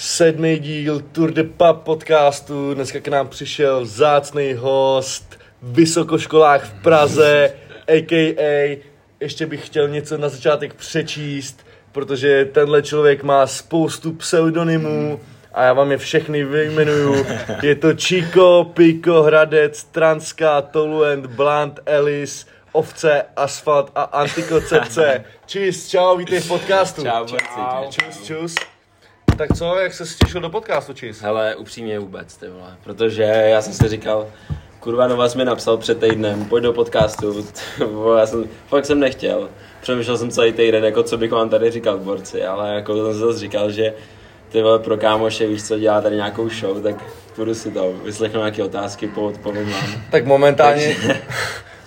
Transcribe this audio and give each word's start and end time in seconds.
Sedmý 0.00 0.58
díl 0.58 1.00
Tour 1.00 1.30
de 1.30 1.44
Pub 1.44 1.82
podcastu. 1.82 2.74
Dneska 2.74 3.00
k 3.00 3.08
nám 3.08 3.28
přišel 3.28 3.86
zácný 3.86 4.54
host, 4.54 5.38
vysokoškolák 5.62 6.64
v 6.64 6.82
Praze, 6.82 7.52
a.k.a. 7.88 8.82
Ještě 9.20 9.46
bych 9.46 9.66
chtěl 9.66 9.88
něco 9.88 10.18
na 10.18 10.28
začátek 10.28 10.74
přečíst, 10.74 11.66
protože 11.92 12.44
tenhle 12.44 12.82
člověk 12.82 13.22
má 13.22 13.46
spoustu 13.46 14.12
pseudonymů 14.12 15.20
a 15.52 15.62
já 15.62 15.72
vám 15.72 15.90
je 15.90 15.98
všechny 15.98 16.44
vyjmenuju. 16.44 17.26
Je 17.62 17.74
to 17.74 17.88
Chico, 17.96 18.70
Pico, 18.74 19.22
Hradec, 19.22 19.84
Transka, 19.84 20.62
Toluent, 20.62 21.26
Blant, 21.26 21.80
Ellis, 21.86 22.46
Ovce, 22.72 23.22
Asfalt 23.36 23.90
a 23.94 24.02
Antikoncepce. 24.02 25.24
Čus, 25.46 25.88
čau, 25.88 26.16
vítej 26.16 26.40
v 26.40 26.48
podcastu. 26.48 27.02
Čau, 27.02 27.26
borci. 27.26 28.00
Čus, 28.00 28.26
čus. 28.26 28.77
Tak 29.38 29.56
co, 29.56 29.76
jak 29.76 29.92
se 29.94 30.04
těšil 30.24 30.40
do 30.40 30.50
podcastu, 30.50 30.92
Čis? 30.92 31.20
Hele, 31.20 31.56
upřímně 31.56 31.98
vůbec, 31.98 32.36
ty 32.36 32.48
vole. 32.48 32.76
Protože 32.84 33.22
já 33.22 33.62
jsem 33.62 33.72
si 33.72 33.88
říkal, 33.88 34.26
kurva 34.80 35.06
Novas 35.06 35.34
mi 35.34 35.44
napsal 35.44 35.76
před 35.76 36.00
týdnem, 36.00 36.44
pojď 36.44 36.62
do 36.62 36.72
podcastu, 36.72 37.46
já 38.18 38.26
jsem, 38.26 38.44
fakt 38.68 38.86
jsem 38.86 39.00
nechtěl. 39.00 39.48
Přemýšlel 39.80 40.18
jsem 40.18 40.30
celý 40.30 40.52
týden, 40.52 40.84
jako 40.84 41.02
co 41.02 41.18
bych 41.18 41.30
vám 41.30 41.48
tady 41.48 41.70
říkal, 41.70 41.98
borci, 41.98 42.44
ale 42.44 42.74
jako 42.74 42.96
jsem 42.96 43.12
si 43.12 43.18
zase 43.18 43.38
říkal, 43.38 43.70
že 43.70 43.94
ty 44.48 44.62
vole 44.62 44.78
pro 44.78 44.96
kámoše, 44.96 45.46
víš 45.46 45.62
co, 45.62 45.78
dělá 45.78 46.00
tady 46.00 46.16
nějakou 46.16 46.48
show, 46.48 46.82
tak 46.82 46.96
půjdu 47.36 47.54
si 47.54 47.70
to, 47.70 47.92
vyslechnu 48.04 48.40
nějaké 48.40 48.64
otázky, 48.64 49.08
poodpovím 49.08 49.70
vám. 49.70 50.02
Tak 50.10 50.26
momentálně, 50.26 50.96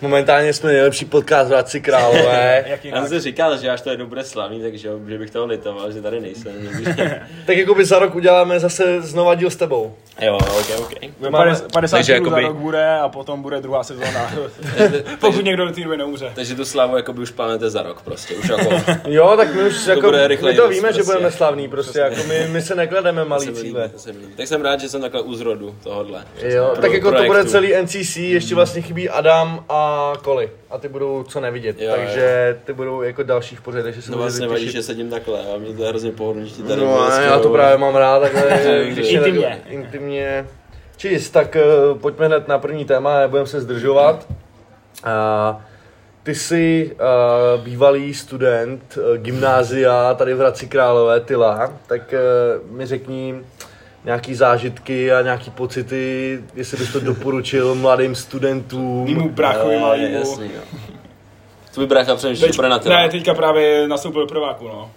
momentálně 0.02 0.54
jsme 0.54 0.70
nejlepší 0.70 1.06
podcast 1.06 1.48
v 1.50 1.54
Hradci 1.54 1.82
Králové. 1.82 2.66
Já 2.84 3.02
jsem 3.02 3.08
si 3.08 3.20
říkal, 3.20 3.58
že 3.58 3.70
až 3.70 3.82
to 3.82 3.90
jednou 3.90 4.06
bude 4.06 4.24
slavný, 4.24 4.62
takže 4.62 4.90
že 5.08 5.18
bych 5.18 5.30
toho 5.32 5.46
litoval, 5.46 5.92
že 5.92 6.02
tady 6.02 6.20
nejsem. 6.20 6.52
tak 7.46 7.58
jako 7.58 7.76
by 7.76 7.86
za 7.86 8.00
rok 8.00 8.16
uděláme 8.16 8.60
zase 8.60 9.02
znova 9.02 9.36
díl 9.36 9.50
s 9.50 9.56
tebou. 9.56 9.96
jo, 10.22 10.36
ok, 10.36 10.80
ok. 10.80 10.92
Máme- 11.30 11.56
50 11.74 11.98
takže 11.98 12.14
jakoby- 12.14 12.42
za 12.42 12.48
rok 12.48 12.56
bude 12.58 12.90
a 12.90 13.10
potom 13.10 13.42
bude 13.42 13.62
druhá 13.62 13.84
sezóna. 13.84 14.32
Pokud 15.20 15.46
někdo 15.46 15.66
do 15.66 15.72
té 15.72 15.82
doby 15.84 15.98
neumře. 15.98 16.32
Takže 16.36 16.56
tu 16.56 16.66
slavu 16.66 16.98
jakoby 16.98 17.22
už 17.22 17.32
plánujete 17.32 17.70
za 17.70 17.82
rok 17.82 18.02
prostě, 18.02 18.36
už 18.36 18.50
jako... 18.50 18.70
Jo, 19.08 19.34
tak 19.38 19.56
my 19.56 19.64
už 19.64 19.88
jako, 19.88 20.12
my 20.46 20.56
to 20.56 20.68
víme, 20.70 20.88
že 20.94 20.94
prostě. 20.94 21.04
budeme 21.04 21.32
slavní 21.32 21.68
prostě, 21.68 22.00
jako 22.00 22.24
my, 22.28 22.48
my 22.52 22.62
se 22.62 22.76
neklademe 22.76 23.26
malý 23.26 23.54
cíle. 23.54 23.92
Tak 24.38 24.48
jsem 24.48 24.62
rád, 24.62 24.80
že 24.80 24.90
jsem 24.90 25.02
takhle 25.02 25.22
u 25.22 25.34
zrodu 25.36 25.76
tohodle. 25.84 26.24
Jo, 26.42 26.70
Pro- 26.74 26.82
tak 26.82 26.92
jako 26.94 27.12
to 27.12 27.24
bude 27.24 27.46
celý 27.46 27.74
NCC, 27.82 28.18
ještě 28.18 28.56
vlastně 28.56 28.82
chybí 28.82 29.10
Adam 29.10 29.66
a 29.70 29.91
Koli. 30.22 30.50
A 30.70 30.78
ty 30.78 30.88
budou 30.88 31.24
co 31.24 31.40
nevidět, 31.40 31.82
Jo, 31.82 31.94
takže 31.96 32.58
ty 32.66 32.74
budou 32.74 33.02
jako 33.02 33.24
další 33.24 33.56
v 33.56 33.62
pořadě, 33.62 33.84
takže 33.84 34.02
se 34.02 34.12
No 34.12 34.18
můžete 34.18 34.30
vlastně 34.30 34.48
vadí, 34.48 34.62
těšit. 34.66 34.76
že 34.76 34.84
sedím 34.84 35.10
takhle 35.10 35.40
a 35.56 35.58
mě 35.58 35.74
to 35.74 35.84
je 35.84 35.90
hrozně 35.90 36.12
pohodlný, 36.12 36.50
že 36.50 36.56
ti 36.56 36.64
tady 36.64 36.82
No 36.82 37.02
a 37.02 37.20
já 37.22 37.40
to 37.40 37.50
právě 37.50 37.78
mám 37.78 37.96
rád, 37.96 38.20
takhle, 38.20 38.60
když 38.90 39.08
je 39.12 39.18
Intimně. 39.20 39.62
intimně. 39.68 40.48
Čis, 40.98 41.30
tak 41.30 41.58
uh, 41.92 41.98
pojďme 42.00 42.28
hned 42.28 42.48
na 42.48 42.60
první 42.60 42.86
téma, 42.86 43.20
nebudeme 43.20 43.48
se 43.48 43.62
zdržovat. 43.62 44.26
Uh, 45.06 45.62
ty 46.24 46.36
jsi 46.36 46.96
uh, 47.58 47.64
bývalý 47.64 48.14
student 48.14 48.98
uh, 48.98 49.18
gymnázia 49.18 50.14
tady 50.14 50.34
v 50.34 50.38
Hradci 50.40 50.68
Králové, 50.68 51.20
Tyla, 51.20 51.74
tak 51.88 52.14
uh, 52.64 52.72
mi 52.72 52.86
řekni 52.86 53.36
nějaký 54.06 54.36
zážitky 54.36 55.12
a 55.12 55.22
nějaký 55.22 55.52
pocity, 55.52 56.40
jestli 56.56 56.78
bys 56.78 56.94
to 56.94 57.00
doporučil 57.00 57.76
mladým 57.76 58.16
studentům. 58.16 59.06
Mýmu 59.06 59.30
brachovi 59.30 59.80
malýmu. 59.80 60.20
Jasný, 60.20 60.52
jo. 60.56 60.62
Tvůj 61.74 61.86
brácha 61.86 62.16
přemýšlí, 62.16 62.42
že 62.42 62.48
Teď, 62.48 62.56
bude 62.56 62.70
na 62.70 62.80
ne, 62.86 63.10
teďka 63.10 63.34
právě 63.34 63.88
nastoupil 63.88 64.22
do 64.22 64.28
prváku, 64.28 64.68
no. 64.68 64.92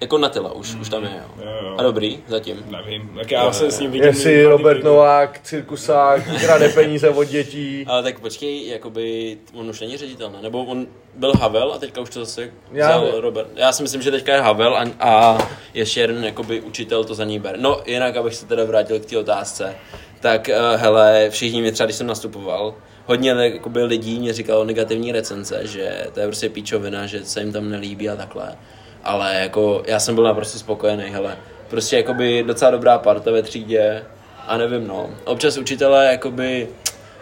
Jako 0.00 0.18
na 0.18 0.28
tyla 0.28 0.52
už, 0.52 0.74
už 0.74 0.88
tam 0.88 1.04
je, 1.04 1.10
jo. 1.10 1.44
Jo, 1.44 1.50
jo. 1.62 1.74
A 1.78 1.82
dobrý, 1.82 2.18
zatím. 2.26 2.64
Nevím, 2.70 3.10
tak 3.16 3.30
já 3.30 3.52
se 3.52 3.70
s 3.70 3.80
ním 3.80 3.90
vidím. 3.90 4.06
Jestli 4.06 4.44
Robert. 4.44 4.84
Novák, 4.84 5.40
cirkusák, 5.42 6.22
krade 6.40 6.68
peníze 6.68 7.10
od 7.10 7.24
dětí. 7.24 7.84
Ale 7.88 8.02
tak 8.02 8.20
počkej, 8.20 8.68
jakoby, 8.68 9.38
on 9.54 9.68
už 9.70 9.80
není 9.80 9.96
ředitel, 9.96 10.30
ne? 10.30 10.38
Nebo 10.42 10.64
on 10.64 10.86
byl 11.14 11.32
Havel 11.32 11.72
a 11.72 11.78
teďka 11.78 12.00
už 12.00 12.10
to 12.10 12.20
zase 12.24 12.50
Já 12.72 12.88
vzal 12.88 13.04
nevím. 13.04 13.20
Robert. 13.20 13.48
Já 13.56 13.72
si 13.72 13.82
myslím, 13.82 14.02
že 14.02 14.10
teďka 14.10 14.34
je 14.34 14.40
Havel 14.40 14.76
a, 14.76 14.84
a 15.00 15.38
ještě 15.74 16.00
jeden 16.00 16.24
jakoby 16.24 16.60
učitel 16.60 17.04
to 17.04 17.14
za 17.14 17.24
ní 17.24 17.38
ber. 17.38 17.54
No 17.58 17.80
jinak, 17.86 18.16
abych 18.16 18.34
se 18.34 18.46
teda 18.46 18.64
vrátil 18.64 19.00
k 19.00 19.06
té 19.06 19.18
otázce, 19.18 19.74
tak 20.20 20.48
uh, 20.48 20.80
hele, 20.80 21.30
všichni 21.30 21.60
mě 21.60 21.72
třeba, 21.72 21.84
když 21.84 21.96
jsem 21.96 22.06
nastupoval, 22.06 22.74
hodně 23.06 23.30
jakoby, 23.30 23.82
lidí 23.82 24.18
mě 24.18 24.32
říkalo 24.32 24.64
negativní 24.64 25.12
recenze, 25.12 25.60
že 25.66 26.06
to 26.14 26.20
je 26.20 26.26
prostě 26.26 26.48
píčovina, 26.48 27.06
že 27.06 27.24
se 27.24 27.40
jim 27.40 27.52
tam 27.52 27.70
nelíbí 27.70 28.08
a 28.08 28.16
takhle. 28.16 28.56
Ale 29.04 29.34
jako 29.34 29.82
já 29.86 30.00
jsem 30.00 30.14
byl 30.14 30.24
naprosto 30.24 30.58
spokojený, 30.58 31.04
hele. 31.04 31.36
Prostě 31.68 31.96
jakoby 31.96 32.42
docela 32.46 32.70
dobrá 32.70 32.98
parta 32.98 33.30
ve 33.30 33.42
třídě 33.42 34.02
a 34.46 34.56
nevím 34.56 34.86
no. 34.86 35.10
Občas 35.24 35.58
učitelé 35.58 36.06
jakoby 36.06 36.68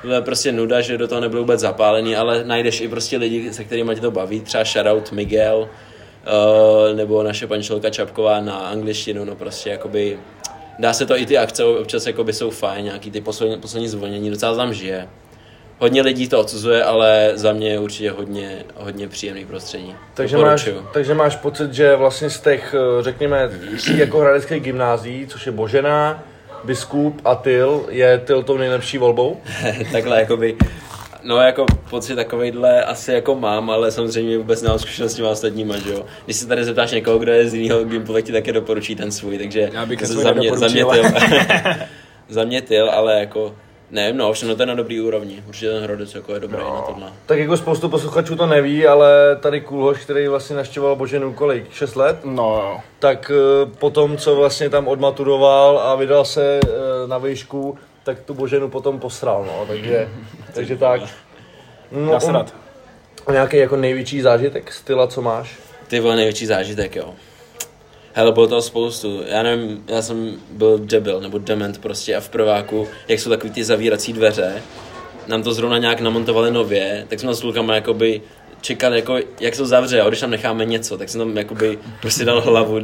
byla 0.02 0.20
prostě 0.20 0.52
nuda, 0.52 0.80
že 0.80 0.98
do 0.98 1.08
toho 1.08 1.20
nebyl 1.20 1.40
vůbec 1.40 1.60
zapálený, 1.60 2.16
ale 2.16 2.44
najdeš 2.44 2.80
i 2.80 2.88
prostě 2.88 3.16
lidi, 3.16 3.52
se 3.52 3.64
kterými 3.64 3.94
tě 3.94 4.00
to 4.00 4.10
baví, 4.10 4.40
třeba 4.40 4.64
shoutout 4.64 5.12
Miguel, 5.12 5.68
uh, 5.68 6.96
nebo 6.96 7.22
naše 7.22 7.46
pančelka 7.46 7.90
Čapková 7.90 8.40
na 8.40 8.56
angličtinu, 8.56 9.24
no 9.24 9.36
prostě 9.36 9.70
jakoby 9.70 10.18
dá 10.78 10.92
se 10.92 11.06
to 11.06 11.18
i 11.18 11.26
ty 11.26 11.38
akce 11.38 11.64
občas 11.64 12.06
jakoby 12.06 12.32
jsou 12.32 12.50
fajn, 12.50 12.84
nějaký 12.84 13.10
ty 13.10 13.20
poslední, 13.20 13.60
poslední 13.60 13.88
zvonění, 13.88 14.30
docela 14.30 14.56
tam 14.56 14.74
žije. 14.74 15.08
Hodně 15.78 16.02
lidí 16.02 16.28
to 16.28 16.40
odsuzuje, 16.40 16.84
ale 16.84 17.32
za 17.34 17.52
mě 17.52 17.68
je 17.68 17.78
určitě 17.78 18.10
hodně, 18.10 18.64
hodně 18.74 19.08
příjemný 19.08 19.44
prostředí. 19.44 19.94
Takže 20.14 20.36
máš, 20.36 20.68
takže 20.92 21.14
máš 21.14 21.36
pocit, 21.36 21.74
že 21.74 21.96
vlastně 21.96 22.30
z 22.30 22.40
těch, 22.40 22.74
eh, 22.74 23.02
řekněme, 23.02 23.50
tří 23.76 23.98
jako 23.98 24.18
hradeckých 24.18 24.62
gymnází, 24.62 25.26
což 25.28 25.46
je 25.46 25.52
Božena, 25.52 26.22
Biskup 26.64 27.20
a 27.24 27.34
Tyl, 27.34 27.86
je 27.88 28.18
Tyl 28.18 28.42
tou 28.42 28.56
nejlepší 28.56 28.98
volbou? 28.98 29.40
takhle 29.92 30.20
jakoby, 30.20 30.56
no 31.22 31.36
jako 31.36 31.66
pocit 31.90 32.16
takovejhle 32.16 32.84
asi 32.84 33.12
jako 33.12 33.34
mám, 33.34 33.70
ale 33.70 33.92
samozřejmě 33.92 34.38
vůbec 34.38 34.62
nemám 34.62 34.78
zkušenost 34.78 35.12
s 35.12 35.14
těma 35.14 35.28
ostatníma, 35.28 35.78
že 35.78 35.92
jo. 35.92 36.04
Když 36.24 36.36
se 36.36 36.46
tady 36.46 36.64
zeptáš 36.64 36.92
někoho, 36.92 37.18
kdo 37.18 37.32
je 37.32 37.48
z 37.48 37.54
jiného 37.54 37.84
gimplu, 37.84 38.14
tak 38.14 38.24
ti 38.24 38.32
také 38.32 38.52
doporučí 38.52 38.96
ten 38.96 39.12
svůj, 39.12 39.38
takže 39.38 39.70
Já 39.72 39.86
bych 39.86 40.00
za, 40.00 40.06
svůj 40.06 40.24
za, 40.24 40.32
mě, 40.32 40.56
za 40.56 40.68
mě 40.68 40.84
tyl. 40.84 41.04
za 42.28 42.44
mě 42.44 42.62
tyl, 42.62 42.90
ale 42.90 43.20
jako 43.20 43.54
nevím, 43.90 44.16
no, 44.16 44.32
všechno 44.32 44.56
to 44.56 44.62
je 44.62 44.66
na 44.66 44.74
dobrý 44.74 45.00
úrovni. 45.00 45.44
Určitě 45.48 45.70
ten 45.70 45.82
Hrodec 45.82 46.14
jako 46.14 46.34
je 46.34 46.40
dobrý 46.40 46.58
na 46.58 46.82
tohle. 46.86 47.12
Tak 47.26 47.38
jako 47.38 47.56
spoustu 47.56 47.88
posluchačů 47.88 48.36
to 48.36 48.46
neví, 48.46 48.86
ale 48.86 49.36
tady 49.40 49.60
Kulhoš, 49.60 49.98
který 50.04 50.28
vlastně 50.28 50.56
naštěvoval 50.56 50.96
Boženu 50.96 51.32
kolik? 51.32 51.72
6 51.72 51.96
let? 51.96 52.16
No 52.24 52.44
jo. 52.44 52.80
Tak 52.98 53.30
eh, 53.34 53.66
potom, 53.78 54.16
co 54.16 54.36
vlastně 54.36 54.70
tam 54.70 54.88
odmaturoval 54.88 55.78
a 55.78 55.94
vydal 55.94 56.24
se 56.24 56.60
eh, 56.64 56.68
na 57.06 57.18
výšku, 57.18 57.78
tak 58.04 58.20
tu 58.20 58.34
Boženu 58.34 58.68
potom 58.68 59.00
posral, 59.00 59.44
no, 59.46 59.64
takže, 59.66 60.08
takže 60.54 60.76
tak. 60.76 61.00
No, 61.92 62.12
Nasrat. 62.12 62.54
o 63.24 63.32
nějaký 63.32 63.56
jako 63.56 63.76
největší 63.76 64.20
zážitek 64.20 64.72
styla, 64.72 65.06
co 65.06 65.22
máš? 65.22 65.56
Ty 65.88 66.00
vole 66.00 66.16
největší 66.16 66.46
zážitek, 66.46 66.96
jo. 66.96 67.14
Hele, 68.18 68.32
bylo 68.32 68.46
toho 68.46 68.62
spoustu. 68.62 69.22
Já 69.26 69.42
nevím, 69.42 69.84
já 69.88 70.02
jsem 70.02 70.36
byl 70.50 70.78
debil, 70.78 71.20
nebo 71.20 71.38
dement 71.38 71.78
prostě 71.78 72.16
a 72.16 72.20
v 72.20 72.28
prváku, 72.28 72.88
jak 73.08 73.20
jsou 73.20 73.30
takový 73.30 73.52
ty 73.52 73.64
zavírací 73.64 74.12
dveře, 74.12 74.62
nám 75.26 75.42
to 75.42 75.52
zrovna 75.52 75.78
nějak 75.78 76.00
namontovali 76.00 76.50
nově, 76.50 77.06
tak 77.08 77.20
jsme 77.20 77.34
s 77.34 77.40
klukama 77.40 77.74
jakoby 77.74 78.22
čekali, 78.66 78.96
jako, 78.96 79.18
jak 79.40 79.54
se 79.54 79.62
to 79.62 79.66
zavře, 79.66 80.00
a 80.00 80.08
když 80.08 80.20
tam 80.20 80.30
necháme 80.30 80.64
něco, 80.64 80.98
tak 80.98 81.08
jsem 81.08 81.18
tam 81.18 81.36
jakoby 81.36 81.78
prostě 82.00 82.24
dal 82.24 82.40
hlavu, 82.40 82.76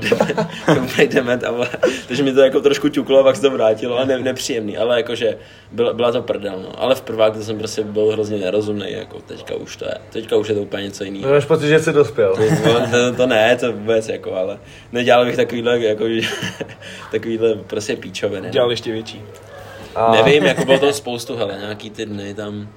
a 1.47 1.51
vole, 1.51 1.69
takže 2.09 2.23
mi 2.23 2.33
to 2.33 2.41
jako 2.41 2.61
trošku 2.61 2.89
ťuklo 2.89 3.19
a 3.19 3.23
pak 3.23 3.37
se 3.37 3.43
to 3.43 3.51
vrátilo 3.51 3.99
a 3.99 4.05
ne, 4.05 4.19
nepříjemný, 4.19 4.79
ale 4.79 4.97
jakože 4.97 5.39
byla, 5.73 5.93
byla 5.93 6.13
to 6.13 6.23
prdel, 6.23 6.61
no. 6.63 6.83
Ale 6.83 6.95
v 6.95 7.03
prváku 7.03 7.39
to 7.39 7.45
jsem 7.45 7.59
prostě 7.59 7.83
byl 7.83 8.13
hrozně 8.13 8.39
nerozumný, 8.39 8.93
jako 8.93 9.21
teďka 9.21 9.55
už 9.55 9.77
to 9.77 9.85
je, 9.85 9.95
teďka 10.13 10.37
už 10.37 10.49
je 10.49 10.55
to 10.55 10.61
úplně 10.61 10.83
něco 10.83 11.05
jiného. 11.05 11.33
Máš 11.33 11.45
pocit, 11.45 11.69
že 11.69 11.81
jsi 11.81 11.93
dospěl. 11.93 12.35
No, 12.67 12.91
to, 12.91 13.17
to, 13.17 13.27
ne, 13.27 13.57
to 13.57 13.73
vůbec 13.73 14.09
jako, 14.09 14.35
ale 14.35 14.59
nedělal 14.93 15.25
bych 15.25 15.37
takovýhle, 15.37 15.81
jako, 15.81 16.05
takovýhle 17.13 17.55
prostě 17.55 17.97
píčoviny. 17.97 18.51
Dělal 18.51 18.71
ještě 18.71 18.93
větší. 18.93 19.23
A... 19.95 20.13
Nevím, 20.13 20.45
jako 20.45 20.65
bylo 20.65 20.79
toho 20.79 20.93
spoustu, 20.93 21.37
hele, 21.37 21.57
nějaký 21.61 21.91
ty 21.91 22.07
dny 22.07 22.35
tam, 22.35 22.69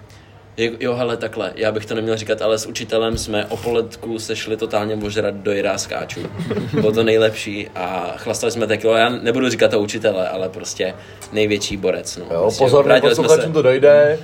Jo, 0.57 0.71
jo, 0.79 0.93
hele, 0.93 1.17
takhle, 1.17 1.51
já 1.55 1.71
bych 1.71 1.85
to 1.85 1.95
neměl 1.95 2.17
říkat, 2.17 2.41
ale 2.41 2.57
s 2.57 2.65
učitelem 2.65 3.17
jsme 3.17 3.45
o 3.45 3.57
poledku 3.57 4.19
se 4.19 4.35
šli 4.35 4.57
totálně 4.57 4.95
ožrat 4.95 5.35
do 5.35 5.51
jiráskáčů. 5.51 6.19
Bylo 6.73 6.91
to 6.91 7.03
nejlepší 7.03 7.69
a 7.75 8.13
chlastali 8.17 8.51
jsme 8.51 8.67
tekilo, 8.67 8.95
já 8.95 9.09
nebudu 9.09 9.49
říkat 9.49 9.71
to 9.71 9.79
učitele, 9.79 10.29
ale 10.29 10.49
prostě 10.49 10.93
největší 11.31 11.77
borec. 11.77 12.17
No. 12.17 12.25
Jo, 12.31 12.41
prostě, 12.41 12.63
pozor, 12.63 12.85
vrátili 12.85 13.15
jsme 13.15 13.23
posluchačům 13.23 13.53
to 13.53 13.61
dojde. 13.61 14.19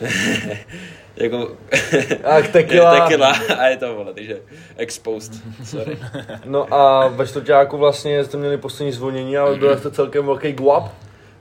jako... 1.16 1.52
A 2.24 2.42
tequila. 2.52 3.00
tequila 3.00 3.36
a 3.58 3.66
je 3.66 3.78
to, 3.78 3.96
vole, 3.96 4.14
takže 4.14 4.38
exposed, 4.78 5.34
sorry. 5.64 5.98
No 6.46 6.74
a 6.74 7.08
ve 7.08 7.28
čtvrtáku 7.28 7.78
vlastně 7.78 8.26
jste 8.26 8.38
měli 8.38 8.58
poslední 8.58 8.92
zvonění, 8.92 9.38
ale 9.38 9.58
byl 9.58 9.78
jste 9.78 9.92
celkem 9.92 10.26
velký 10.26 10.52
guap. 10.52 10.84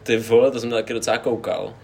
Ty 0.03 0.17
vole, 0.17 0.51
to 0.51 0.61
jsem 0.61 0.71
taky 0.71 0.93
docela 0.93 1.19
koukal. 1.19 1.75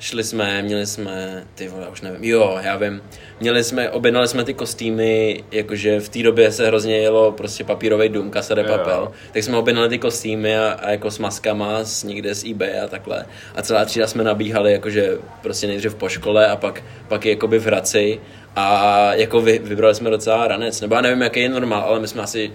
Šli 0.00 0.24
jsme, 0.24 0.62
měli 0.62 0.86
jsme, 0.86 1.44
ty 1.54 1.68
vole, 1.68 1.88
už 1.88 2.00
nevím, 2.00 2.24
jo, 2.24 2.58
já 2.62 2.76
vím, 2.76 3.02
měli 3.40 3.64
jsme, 3.64 3.90
objednali 3.90 4.28
jsme 4.28 4.44
ty 4.44 4.54
kostýmy, 4.54 5.44
jakože 5.52 6.00
v 6.00 6.08
té 6.08 6.22
době 6.22 6.52
se 6.52 6.66
hrozně 6.66 6.98
jelo 6.98 7.32
prostě 7.32 7.64
papírový 7.64 8.08
dům, 8.08 8.30
kasa 8.30 8.54
de 8.54 8.62
Jo. 8.62 8.68
papel, 8.68 9.12
tak 9.32 9.42
jsme 9.42 9.56
objednali 9.56 9.88
ty 9.88 9.98
kostýmy 9.98 10.58
a, 10.58 10.70
a 10.72 10.90
jako 10.90 11.10
s 11.10 11.18
maskama 11.18 11.84
z 11.84 12.04
někde 12.04 12.34
z 12.34 12.44
eBay 12.50 12.80
a 12.80 12.88
takhle. 12.88 13.26
A 13.54 13.62
celá 13.62 13.84
třída 13.84 14.06
jsme 14.06 14.24
nabíhali 14.24 14.72
jakože 14.72 15.18
prostě 15.42 15.66
nejdřív 15.66 15.94
po 15.94 16.08
škole 16.08 16.46
a 16.46 16.56
pak, 16.56 16.82
pak 17.08 17.26
jakoby 17.26 17.58
v 17.58 17.66
Hradci 17.66 18.20
a 18.56 19.14
jako 19.14 19.40
vy, 19.40 19.58
vybrali 19.58 19.94
jsme 19.94 20.10
docela 20.10 20.48
ranec, 20.48 20.80
nebo 20.80 20.94
já 20.94 21.00
nevím, 21.00 21.22
jaký 21.22 21.40
je 21.40 21.48
normál, 21.48 21.82
ale 21.82 22.00
my 22.00 22.08
jsme 22.08 22.22
asi 22.22 22.52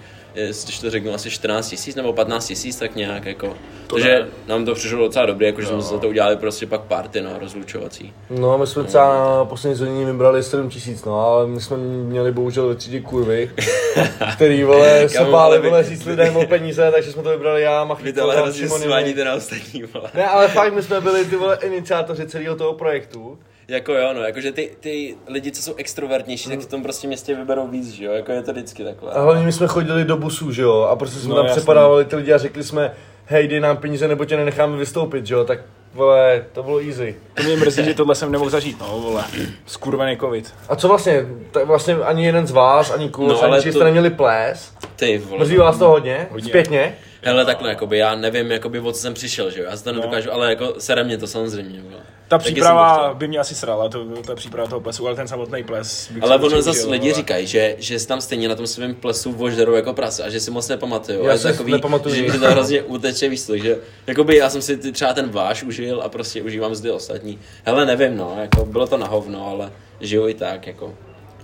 když 0.64 0.80
to 0.80 0.90
řeknu, 0.90 1.14
asi 1.14 1.30
14 1.30 1.68
tisíc 1.68 1.96
nebo 1.96 2.12
15 2.12 2.46
tisíc, 2.46 2.76
tak 2.76 2.96
nějak 2.96 3.24
jako. 3.26 3.56
To 3.86 3.94
Takže 3.96 4.08
ne. 4.20 4.26
nám 4.46 4.64
to 4.64 4.74
přišlo 4.74 4.98
docela 4.98 5.26
dobrý, 5.26 5.46
jako 5.46 5.60
že 5.60 5.66
jsme 5.66 5.82
za 5.82 5.98
to 5.98 6.08
udělali 6.08 6.36
prostě 6.36 6.66
pak 6.66 6.80
party, 6.80 7.20
no, 7.20 7.30
rozlučovací. 7.40 8.12
No, 8.30 8.58
my 8.58 8.66
jsme 8.66 8.84
třeba 8.84 9.14
na 9.38 9.44
poslední 9.44 9.76
zvonění 9.76 10.04
vybrali 10.04 10.42
7 10.42 10.68
tisíc, 10.70 11.04
no, 11.04 11.20
ale 11.20 11.46
my 11.46 11.60
jsme 11.60 11.76
měli 11.76 12.32
bohužel 12.32 12.68
ve 12.68 12.74
třídě 12.74 13.00
kurvy, 13.00 13.50
který, 14.34 14.64
vole, 14.64 15.08
se 15.08 15.24
báli, 15.24 15.58
vy- 15.58 15.68
vole, 15.68 15.84
říct 15.84 16.04
lidem 16.04 16.36
o 16.36 16.46
peníze, 16.46 16.90
takže 16.94 17.12
jsme 17.12 17.22
to 17.22 17.30
vybrali 17.30 17.62
já, 17.62 17.82
Vy 17.82 17.88
Machlík, 17.88 18.14
to 18.14 18.22
ale 18.22 18.36
hrozně 18.36 18.68
sváníte 18.68 19.24
na 19.24 19.34
ostatní, 19.34 19.82
vole. 19.82 20.10
Ne, 20.14 20.26
ale 20.26 20.48
fakt, 20.48 20.74
my 20.74 20.82
jsme 20.82 21.00
byli 21.00 21.24
ty 21.24 21.36
vole 21.36 21.58
iniciátoři 21.62 22.26
celého 22.26 22.56
toho 22.56 22.72
projektu. 22.74 23.38
Jako 23.68 23.92
jo, 23.94 24.12
no, 24.12 24.20
jakože 24.22 24.52
ty, 24.52 24.70
ty 24.80 25.14
lidi, 25.28 25.50
co 25.52 25.62
jsou 25.62 25.74
extrovertnější, 25.76 26.48
tak 26.48 26.58
v 26.60 26.66
tom 26.66 26.82
prostě 26.82 27.06
městě 27.06 27.34
vyberou 27.34 27.68
víc, 27.68 27.90
že 27.92 28.04
jo, 28.04 28.12
jako 28.12 28.32
je 28.32 28.42
to 28.42 28.52
vždycky 28.52 28.84
takhle. 28.84 29.12
A 29.12 29.20
hlavně 29.20 29.44
my 29.46 29.52
jsme 29.52 29.66
chodili 29.66 30.04
do 30.04 30.16
busů, 30.16 30.52
že 30.52 30.62
jo, 30.62 30.80
a 30.90 30.96
prostě 30.96 31.18
jsme 31.20 31.28
No, 31.28 31.36
tam 31.36 31.46
jasný. 31.46 31.60
přepadávali 31.60 32.04
ty 32.04 32.16
lidi 32.16 32.32
a 32.32 32.38
řekli 32.38 32.64
jsme, 32.64 32.92
hej, 33.26 33.48
dej 33.48 33.60
nám 33.60 33.76
peníze, 33.76 34.08
nebo 34.08 34.24
tě 34.24 34.36
nenecháme 34.36 34.76
vystoupit, 34.76 35.26
že 35.26 35.34
jo, 35.34 35.44
tak 35.44 35.58
vole, 35.94 36.44
to 36.52 36.62
bylo 36.62 36.80
easy. 36.80 37.16
To 37.34 37.42
mě 37.42 37.56
mrzí, 37.56 37.84
že 37.84 37.94
tohle 37.94 38.14
jsem 38.14 38.32
nemohl 38.32 38.50
zažít, 38.50 38.80
no 38.80 39.00
vole. 39.00 39.24
Skurvený 39.66 40.16
covid. 40.16 40.54
A 40.68 40.76
co 40.76 40.88
vlastně, 40.88 41.26
tak 41.50 41.66
vlastně 41.66 41.94
ani 41.94 42.26
jeden 42.26 42.46
z 42.46 42.50
vás, 42.50 42.90
ani 42.90 43.08
Kulos, 43.10 43.40
No, 43.40 43.46
ale 43.46 43.56
ani 43.56 43.64
to- 43.72 43.78
jste 43.78 43.84
neměli 43.84 44.10
ples. 44.10 44.72
Ty 44.96 45.18
vole. 45.18 45.38
Mrzí 45.40 45.56
vás 45.56 45.78
to 45.78 45.88
hodně? 45.88 46.26
Hodně. 46.30 46.48
Zpětně? 46.48 46.94
Hele, 47.26 47.44
takhle, 47.44 47.68
jakoby 47.68 47.98
já 47.98 48.14
nevím, 48.14 48.50
jakoby, 48.50 48.80
o 48.80 48.92
co 48.92 49.00
jsem 49.00 49.14
přišel, 49.14 49.50
že 49.50 49.60
jo, 49.60 49.66
já 49.70 49.76
si 49.76 49.84
to 49.84 49.92
nedokážu, 49.92 50.32
ale 50.32 50.50
jako 50.50 50.74
sere 50.78 51.04
mě 51.04 51.18
to 51.18 51.26
samozřejmě, 51.26 51.80
vole. 51.82 51.96
Ta 52.28 52.38
Taky 52.38 52.52
příprava 52.52 53.14
by 53.14 53.28
mě 53.28 53.38
asi 53.38 53.54
srala, 53.54 53.88
to, 53.88 54.04
ta 54.26 54.34
příprava 54.34 54.68
toho 54.68 54.80
plesu, 54.80 55.06
ale 55.06 55.16
ten 55.16 55.28
samotný 55.28 55.64
ples. 55.64 56.10
Ale 56.20 56.36
ono 56.36 56.62
zase 56.62 56.86
lidi 56.86 57.08
vole. 57.08 57.14
říkají, 57.14 57.46
že, 57.46 57.76
že 57.78 58.06
tam 58.06 58.20
stejně 58.20 58.48
na 58.48 58.54
tom 58.54 58.66
svém 58.66 58.94
plesu 58.94 59.32
vožderou 59.32 59.74
jako 59.74 59.92
prase 59.92 60.22
a 60.24 60.30
že 60.30 60.40
si 60.40 60.50
moc 60.50 60.68
nepamatujou. 60.68 61.24
Já 61.26 61.32
je 61.32 61.38
si 61.38 61.44
takový, 61.44 61.72
nepamatuju 61.72 62.14
že 62.14 62.22
mi 62.22 62.38
to 62.38 62.50
hrozně 62.50 62.82
uteče, 62.82 63.28
víš 63.28 63.42
co, 63.42 63.52
takže 63.52 63.76
jakoby 64.06 64.36
já 64.36 64.50
jsem 64.50 64.62
si 64.62 64.76
ty- 64.76 64.92
třeba 64.92 65.12
ten 65.12 65.30
váš 65.30 65.62
užil 65.62 66.02
a 66.02 66.08
prostě 66.08 66.42
užívám 66.42 66.74
zde 66.74 66.92
ostatní. 66.92 67.38
Hele, 67.64 67.86
nevím, 67.86 68.16
no, 68.16 68.36
jako 68.40 68.64
bylo 68.64 68.86
to 68.86 68.96
na 68.96 69.06
hovno, 69.06 69.46
ale 69.48 69.72
žiju 70.00 70.28
i 70.28 70.34
tak, 70.34 70.66
jako. 70.66 70.94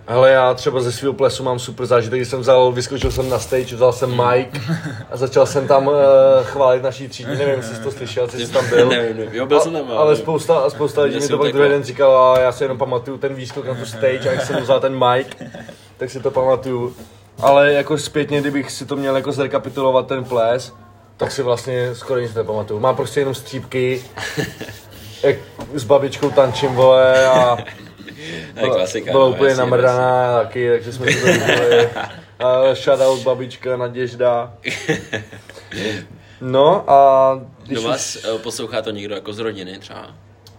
Hele, 0.07 0.31
já 0.31 0.55
třeba 0.55 0.81
ze 0.81 0.93
svého 0.93 1.13
plesu 1.13 1.45
mám 1.45 1.59
super 1.59 1.87
zážitek, 1.87 2.19
když 2.19 2.29
jsem 2.29 2.41
vzal, 2.41 2.73
vyskočil 2.73 3.11
jsem 3.11 3.29
na 3.29 3.39
stage, 3.39 3.75
vzal 3.77 3.93
jsem 3.93 4.11
mic 4.11 4.49
a 5.11 5.17
začal 5.17 5.47
jsem 5.47 5.69
tam 5.69 5.87
uh, 5.87 5.95
chválit 6.43 6.83
naší 6.83 7.09
třídní, 7.09 7.37
nevím, 7.37 7.55
jestli 7.55 7.77
jsi 7.77 7.83
to 7.83 7.91
slyšel, 7.91 8.25
jestli 8.25 8.47
jsi 8.47 8.53
tam 8.53 8.69
byl. 8.69 8.89
nevím, 8.89 9.17
nevím, 9.17 9.35
jo, 9.35 9.47
byl 9.47 9.61
jsem 9.61 9.73
tam, 9.73 9.91
ale 9.91 10.17
spousta, 10.17 10.71
spousta 10.71 11.03
lidí 11.03 11.17
Mě 11.17 11.27
mi 11.27 11.29
to 11.29 11.39
pak 11.39 11.53
druhý 11.53 11.69
den 11.69 11.85
říkal 11.85 12.17
a 12.17 12.41
já 12.41 12.53
si 12.53 12.65
jenom 12.65 12.79
pamatuju 12.79 13.19
ten 13.19 13.35
výskok 13.35 13.67
na 13.67 13.75
tu 13.75 13.87
stage 13.87 14.29
a 14.29 14.33
jak 14.33 14.47
jsem 14.47 14.63
vzal 14.63 14.81
ten 14.81 15.05
mic, 15.07 15.27
tak 15.97 16.11
si 16.11 16.21
to 16.21 16.31
pamatuju. 16.31 16.95
Ale 17.41 17.73
jako 17.73 17.99
zpětně, 17.99 18.41
kdybych 18.41 18.71
si 18.71 18.87
to 18.87 18.97
měl 18.97 19.17
jako 19.17 19.33
zrekapitulovat 19.33 20.07
ten 20.07 20.25
ples, 20.25 20.73
tak 21.17 21.33
si 21.33 21.43
vlastně 21.43 21.95
skoro 21.95 22.21
nic 22.21 22.35
nepamatuju. 22.35 22.81
Mám 22.81 22.97
prostě 22.97 23.21
jenom 23.21 23.35
střípky, 23.35 24.05
jak 25.23 25.37
s 25.75 25.85
babičkou 25.85 26.31
tančím, 26.31 26.75
vole, 26.75 27.27
a 27.27 27.57
To 28.61 28.67
je 28.67 28.71
klasika. 28.73 29.11
byla 29.13 29.25
no, 29.25 29.31
úplně 29.31 29.55
namrdaná 29.55 30.33
taky, 30.43 30.71
takže 30.71 30.93
jsme 30.93 31.07
to 31.07 31.27
viděli. 31.27 31.89
A 32.39 32.75
shoutout 32.75 33.23
babička 33.23 33.77
Naděžda. 33.77 34.55
No 36.41 36.91
a 36.91 37.41
když 37.63 37.75
Do 37.75 37.81
už 37.81 37.87
vás 37.87 38.17
eh, 38.25 38.39
poslouchá 38.39 38.83
to 38.83 38.91
někdo 38.91 39.15
jako 39.15 39.33
z 39.33 39.39
rodiny 39.39 39.79
třeba? 39.79 40.07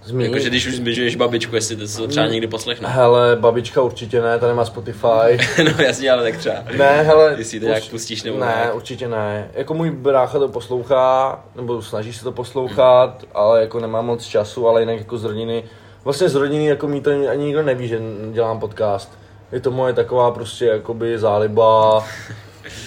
zmíní- 0.04 0.24
Jakože 0.32 0.50
když 0.50 0.68
už 0.68 0.76
zmiňuješ 0.76 1.16
babičku, 1.16 1.56
jestli 1.56 1.76
to 1.76 1.88
se 1.88 2.08
třeba 2.08 2.28
někdy 2.28 2.48
poslechne. 2.48 2.90
Hele, 2.90 3.36
babička 3.36 3.82
určitě 3.82 4.22
ne, 4.22 4.40
ta 4.40 4.48
nemá 4.48 4.66
Spotify. 4.66 5.38
no 5.64 5.84
jasně, 5.84 6.12
ale 6.12 6.24
tak 6.24 6.38
třeba. 6.38 6.56
Ne, 6.78 7.02
hele. 7.02 7.36
Jestli 7.38 7.60
to 7.60 7.66
nějak 7.66 7.84
pustíš 7.90 8.24
nebo 8.24 8.40
Ne, 8.40 8.46
ne. 8.66 8.72
určitě 8.74 9.08
ne. 9.08 9.50
Jako 9.54 9.74
můj 9.74 9.92
brácha 9.92 10.40
to 10.40 10.48
poslouchá, 10.48 11.40
nebo 11.56 11.82
snaží 11.82 12.14
se 12.14 12.24
to 12.24 12.32
poslouchat, 12.32 13.24
ale 13.34 13.62
jako 13.62 13.80
nemá 13.80 14.02
moc 14.02 14.26
času, 14.26 14.68
ale 14.68 14.82
jinak 14.82 14.98
jako 14.98 15.18
z 15.18 15.24
rodiny. 15.24 15.64
Vlastně 16.04 16.30
z 16.30 16.36
rodiny 16.36 16.66
jako 16.66 16.88
mi 16.88 17.02
to 17.02 17.12
ani 17.30 17.46
nikdo 17.46 17.64
neví, 17.64 17.88
že 17.88 18.00
dělám 18.32 18.60
podcast. 18.60 19.12
Je 19.52 19.60
to 19.60 19.72
moje 19.72 19.94
taková 19.94 20.32
prostě 20.32 20.66
jakoby 20.66 21.20
záliba, 21.20 22.04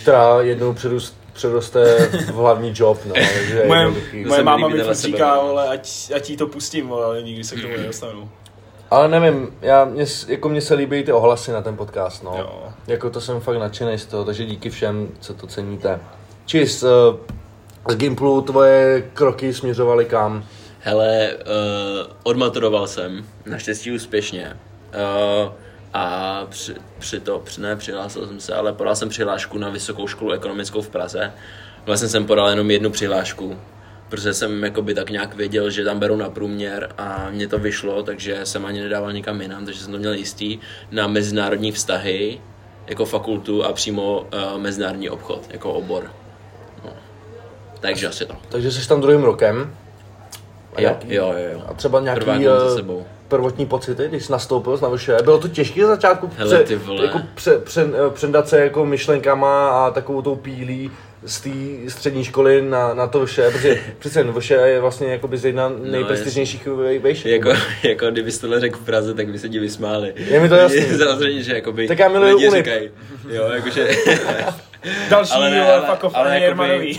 která 0.03 0.41
jednou 0.41 0.73
přerost, 0.75 1.17
přeroste 1.33 2.09
v 2.09 2.35
hlavní 2.35 2.73
job, 2.75 2.99
no. 3.07 3.13
Takže 3.15 3.55
je 3.59 3.67
Moje, 3.67 3.81
jednoduchý. 3.81 4.25
moje 4.25 4.43
máma 4.43 4.69
mi 4.69 4.83
furt 4.83 4.95
říká, 4.95 5.35
no. 5.35 5.43
vole, 5.49 5.69
ať, 5.69 6.13
ať 6.17 6.31
jí 6.31 6.37
to 6.37 6.47
pustím, 6.47 6.89
vole, 6.89 7.05
ale 7.05 7.23
nikdy 7.23 7.45
se 7.45 7.57
k 7.57 7.63
tomu 7.63 7.77
nedostanu. 7.77 8.29
Ale 8.91 9.09
nevím, 9.09 9.49
já, 9.63 9.85
mě, 9.85 10.05
jako 10.29 10.49
mně 10.49 10.61
se 10.61 10.75
líbí 10.75 11.03
ty 11.05 11.13
ohlasy 11.13 11.53
na 11.53 11.63
ten 11.63 11.77
podcast, 11.77 12.25
no. 12.25 12.35
Jo. 12.39 12.63
Jako 12.87 13.11
to 13.11 13.21
jsem 13.21 13.41
fakt 13.41 13.57
nadšený 13.59 13.99
z 13.99 14.07
toho, 14.07 14.25
takže 14.25 14.45
díky 14.45 14.71
všem, 14.71 15.09
co 15.21 15.35
to 15.35 15.47
ceníte. 15.47 16.01
Čis, 16.47 16.83
uh, 16.83 16.89
z 17.89 17.97
Gimplu 17.97 18.41
tvoje 18.41 19.11
kroky 19.15 19.55
směřovaly 19.55 20.05
kam? 20.05 20.45
Hele, 20.87 21.35
uh, 21.35 22.13
odmaturoval 22.23 22.87
jsem, 22.87 23.27
naštěstí 23.47 23.93
úspěšně. 23.93 24.57
Uh, 25.47 25.53
a 25.95 26.47
při, 26.51 26.75
při 26.99 27.21
to, 27.21 27.39
při, 27.39 27.61
ne, 27.61 27.77
přihlásil 27.77 28.27
jsem 28.27 28.41
se, 28.41 28.55
ale 28.55 28.73
podal 28.73 28.97
jsem 28.97 29.09
přihlášku 29.09 29.59
na 29.59 29.71
Vysokou 29.71 30.07
školu 30.07 30.33
ekonomickou 30.33 30.83
v 30.83 30.89
Praze. 30.89 31.33
Vlastně 31.87 32.09
jsem 32.09 32.27
podal 32.27 32.49
jenom 32.49 32.71
jednu 32.71 32.91
přihlášku, 32.91 33.59
protože 34.09 34.35
jsem 34.35 34.65
jakoby 34.65 34.95
tak 34.95 35.11
nějak 35.11 35.35
věděl, 35.35 35.71
že 35.71 35.85
tam 35.85 35.99
beru 35.99 36.17
na 36.17 36.31
průměr 36.31 36.89
a 36.99 37.29
mně 37.31 37.49
to 37.49 37.59
vyšlo, 37.59 38.03
takže 38.03 38.47
jsem 38.47 38.67
ani 38.67 38.81
nedával 38.81 39.13
nikam 39.13 39.41
jinam, 39.41 39.65
takže 39.65 39.81
jsem 39.81 39.93
to 39.93 39.99
měl 39.99 40.13
jistý 40.13 40.59
na 40.91 41.07
mezinárodní 41.07 41.73
vztahy 41.73 42.41
jako 42.87 43.05
fakultu 43.05 43.65
a 43.65 43.73
přímo 43.73 44.21
uh, 44.21 44.61
mezinárodní 44.61 45.11
obchod 45.11 45.47
jako 45.51 45.73
obor. 45.73 46.13
No. 46.85 46.91
Takže 47.81 48.09
asi 48.09 48.27
to. 48.27 48.37
Takže 48.49 48.73
jsi 48.73 48.89
tam 48.89 49.01
druhým 49.01 49.23
rokem. 49.23 49.77
A 50.77 50.81
Jo, 50.81 50.89
jaký- 50.89 51.15
jo, 51.15 51.35
jo. 51.39 51.49
jo. 51.53 51.63
A 51.69 51.75
třeba 51.75 52.01
nějaký 52.01 52.31
eh, 52.47 52.75
sebou. 52.77 53.07
prvotní 53.29 53.67
pocity, 53.67 54.09
když 54.09 54.25
jsi 54.25 54.33
nastoupil 54.33 54.79
na 54.83 54.89
vyše. 54.89 55.17
Bylo 55.25 55.39
to 55.39 55.49
těžké 55.49 55.83
za 55.83 55.89
začátku 55.89 56.31
Hele, 56.37 56.63
ty 56.65 56.77
vole. 56.77 57.05
jako 57.05 57.21
pře, 57.35 57.59
pře, 57.59 57.83
eh, 57.83 58.11
předat 58.11 58.49
se 58.49 58.61
jako 58.61 58.87
myšlenkama 58.87 59.69
a 59.69 59.91
takovou 59.91 60.23
tou 60.23 60.37
pílí 60.37 60.91
z 61.27 61.41
té 61.41 61.51
střední 61.91 62.25
školy 62.25 62.63
na, 62.63 62.95
na 62.95 63.07
to 63.07 63.27
vše, 63.27 63.51
protože 63.51 63.81
přece 63.99 64.21
jen 64.21 64.33
vše 64.41 64.55
je 64.55 64.81
vlastně 64.81 65.21
z 65.33 65.45
jedna 65.45 65.73
nejprestižnějších 65.83 66.67
vej- 66.67 66.99
vejšek. 67.01 67.33
Jako, 67.33 67.53
jako 67.83 68.11
kdybys 68.11 68.39
tohle 68.39 68.61
řekl 68.61 68.79
v 68.79 68.85
Praze, 68.85 69.15
tak 69.15 69.29
by 69.29 69.39
se 69.39 69.49
ti 69.49 69.59
vysmáli. 69.59 70.13
Je 70.17 70.41
mi 70.41 70.49
to 70.49 70.55
jasný. 70.55 70.81
Samozřejmě, 70.99 71.43
že 71.43 71.55
jakoby 71.55 71.89
Tak 71.89 71.99
já 71.99 72.09
miluju 72.09 72.37
lidi 72.37 72.51
říkají, 72.51 72.91
jo, 73.31 73.49
jakože, 73.55 73.89
Další, 75.11 75.33
Ale 75.33 75.51
ne, 75.51 75.63
ale- 75.73 75.81
off, 76.03 76.15
ale 76.15 76.25
ale 76.31 76.41
jakoby-. 76.41 76.99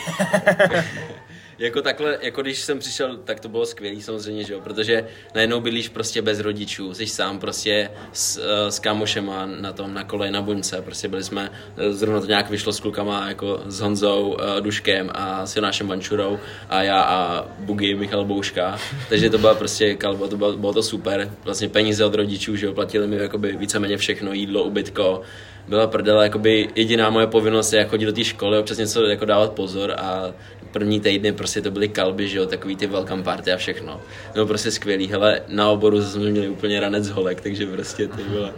Jako 1.60 1.82
takhle, 1.82 2.18
jako 2.22 2.42
když 2.42 2.60
jsem 2.60 2.80
přišel, 2.80 3.18
tak 3.18 3.40
to 3.40 3.50
bylo 3.50 3.66
skvělý 3.66 4.02
samozřejmě, 4.02 4.44
že 4.44 4.54
jo, 4.54 4.62
protože 4.62 5.08
najednou 5.36 5.60
bydlíš 5.60 5.90
prostě 5.90 6.22
bez 6.22 6.40
rodičů, 6.40 6.94
jsi 6.94 7.08
sám 7.08 7.40
prostě 7.40 7.90
s, 8.14 8.38
eh, 8.38 8.72
s 8.72 8.80
kámošema 8.80 9.46
na 9.46 9.74
tom, 9.74 9.94
na 9.94 10.04
kole, 10.04 10.32
na 10.32 10.42
buňce, 10.42 10.82
prostě 10.82 11.08
byli 11.08 11.24
jsme, 11.24 11.52
eh, 11.78 11.94
zrovna 11.94 12.22
to 12.22 12.28
nějak 12.28 12.50
vyšlo 12.50 12.74
s 12.74 12.80
klukama, 12.80 13.28
jako 13.28 13.62
s 13.66 13.80
Honzou, 13.80 14.38
eh, 14.40 14.62
Duškem 14.62 15.10
a 15.14 15.46
s 15.46 15.56
Jonášem 15.56 15.88
Vančurou 15.88 16.40
a 16.70 16.84
já 16.84 17.02
a 17.02 17.48
Bugy, 17.60 17.96
Michal 17.96 18.26
Bouška, 18.26 18.80
takže 19.10 19.30
to 19.30 19.38
byla 19.38 19.56
prostě 19.56 19.96
kalba, 19.96 20.28
to 20.28 20.38
bylo, 20.38 20.58
bylo 20.58 20.74
to 20.74 20.84
super, 20.84 21.32
vlastně 21.44 21.70
peníze 21.70 22.06
od 22.06 22.16
rodičů, 22.16 22.56
že 22.56 22.66
jo, 22.66 22.74
platili 22.74 23.08
mi 23.08 23.16
jakoby 23.16 23.58
víceméně 23.58 23.98
všechno, 23.98 24.34
jídlo, 24.34 24.64
ubytko, 24.64 25.22
byla 25.68 25.88
prdele, 25.88 26.24
jakoby 26.24 26.70
jediná 26.76 27.10
moje 27.10 27.28
povinnost 27.28 27.74
je 27.74 27.86
chodit 27.86 28.06
do 28.06 28.14
té 28.14 28.24
školy, 28.24 28.58
občas 28.58 28.78
něco 28.78 29.06
jako 29.06 29.26
dávat 29.26 29.52
pozor 29.52 29.94
a 29.98 30.34
první 30.72 31.00
týdny 31.00 31.32
prostě 31.32 31.62
to 31.62 31.72
byly 31.72 31.90
kalby, 31.90 32.28
že 32.28 32.38
jo, 32.38 32.46
takový 32.46 32.76
ty 32.76 32.88
welcome 32.88 33.24
party 33.24 33.52
a 33.52 33.58
všechno. 33.58 34.02
Bylo 34.34 34.46
prostě 34.46 34.72
skvělý, 34.72 35.08
hele, 35.08 35.42
na 35.48 35.70
oboru 35.70 36.02
jsme 36.02 36.30
měli 36.30 36.50
úplně 36.50 36.80
ranec 36.80 37.10
holek, 37.10 37.42
takže 37.42 37.66
prostě 37.66 38.08
to 38.08 38.24
bylo, 38.30 38.52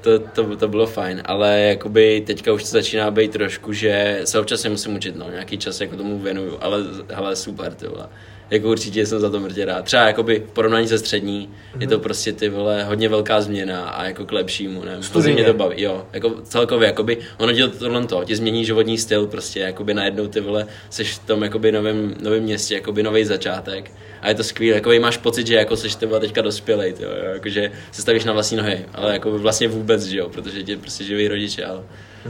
to, 0.00 0.18
to, 0.18 0.56
to 0.56 0.68
bylo 0.68 0.86
fajn, 0.86 1.22
ale 1.24 1.60
jakoby 1.60 2.22
teďka 2.26 2.52
už 2.52 2.62
to 2.62 2.68
začíná 2.68 3.10
být 3.10 3.32
trošku, 3.32 3.72
že 3.72 4.20
se 4.24 4.40
občas 4.40 4.64
musím 4.64 4.96
učit, 4.96 5.16
no, 5.16 5.30
nějaký 5.30 5.58
čas 5.58 5.80
jako 5.80 5.96
tomu 5.96 6.18
věnuju, 6.18 6.58
ale 6.60 6.78
hele, 7.08 7.36
super, 7.36 7.74
ty 7.74 7.86
vole. 7.86 8.08
Jako 8.50 8.68
určitě 8.68 9.06
jsem 9.06 9.20
za 9.20 9.30
to 9.30 9.40
mrtě 9.40 9.64
rád. 9.64 9.84
Třeba 9.84 10.06
jakoby 10.06 10.42
v 10.48 10.52
porovnání 10.52 10.88
se 10.88 10.98
střední 10.98 11.48
mm-hmm. 11.48 11.80
je 11.80 11.86
to 11.86 11.98
prostě 11.98 12.32
ty 12.32 12.48
vole 12.48 12.84
hodně 12.84 13.08
velká 13.08 13.40
změna 13.40 13.88
a 13.88 14.04
jako 14.04 14.24
k 14.24 14.32
lepšímu, 14.32 14.84
ne? 14.84 14.98
Hrozně 15.10 15.32
mě 15.32 15.44
to 15.44 15.54
baví, 15.54 15.82
jo. 15.82 16.06
Jako 16.12 16.30
celkově, 16.30 16.86
jakoby 16.86 17.18
ono 17.38 17.52
ti 17.52 17.68
tohle 17.68 18.06
to, 18.06 18.24
ti 18.24 18.36
změní 18.36 18.64
životní 18.64 18.98
styl 18.98 19.26
prostě, 19.26 19.60
jakoby 19.60 19.94
najednou 19.94 20.26
ty 20.26 20.40
vole 20.40 20.66
seš 20.90 21.12
v 21.12 21.26
tom 21.26 21.42
jakoby 21.42 21.72
novém, 21.72 22.14
novém 22.22 22.42
městě, 22.42 22.74
jakoby 22.74 23.02
nový 23.02 23.24
začátek. 23.24 23.90
A 24.22 24.28
je 24.28 24.34
to 24.34 24.44
skvělé, 24.44 24.74
jakoby 24.74 24.98
máš 24.98 25.16
pocit, 25.16 25.46
že 25.46 25.54
jako 25.54 25.76
seš 25.76 25.94
ty 25.94 26.06
vole 26.06 26.20
teďka 26.20 26.42
dospělej, 26.42 26.92
ty, 26.92 27.02
jo, 27.02 27.10
jakože 27.34 27.72
se 27.92 28.02
stavíš 28.02 28.24
na 28.24 28.32
vlastní 28.32 28.56
nohy, 28.56 28.86
ale 28.94 29.12
jako 29.12 29.38
vlastně 29.38 29.68
vůbec, 29.68 30.04
že 30.04 30.18
jo, 30.18 30.28
protože 30.28 30.62
tě 30.62 30.76
prostě 30.76 31.04
živí 31.04 31.28
rodiče, 31.28 31.64
ale 31.64 31.82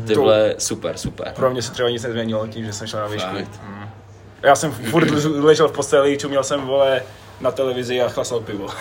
ty 0.06 0.14
vole, 0.14 0.54
super, 0.58 0.96
super. 0.96 1.32
Pro 1.36 1.50
mě 1.50 1.62
se 1.62 1.72
třeba 1.72 1.90
nic 1.90 2.02
nezměnilo 2.02 2.46
tím, 2.46 2.64
že 2.64 2.72
jsem 2.72 2.86
šel 2.86 3.00
na 3.00 3.06
výšku. 3.06 3.36
Mm. 3.36 3.88
Já 4.42 4.56
jsem 4.56 4.72
furt 4.72 5.10
ležel 5.26 5.68
v 5.68 5.72
posteli, 5.72 6.18
čuměl 6.18 6.44
jsem, 6.44 6.60
vole, 6.60 7.02
na 7.40 7.50
televizi 7.50 8.02
a 8.02 8.08
chlasal 8.08 8.40
pivo. 8.40 8.64
Uh, 8.64 8.72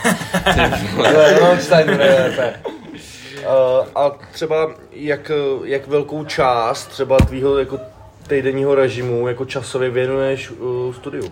a 3.96 4.10
třeba 4.32 4.72
jak, 4.92 5.32
jak 5.64 5.88
velkou 5.88 6.26
část 6.26 6.88
třeba 6.88 7.18
tvýho 7.18 7.58
jako 7.58 7.80
týdenního 8.28 8.76
režimu 8.76 9.28
jako 9.28 9.46
časově 9.46 9.90
věnuješ 9.90 10.52
uh, 10.52 10.94
studiu? 10.94 11.32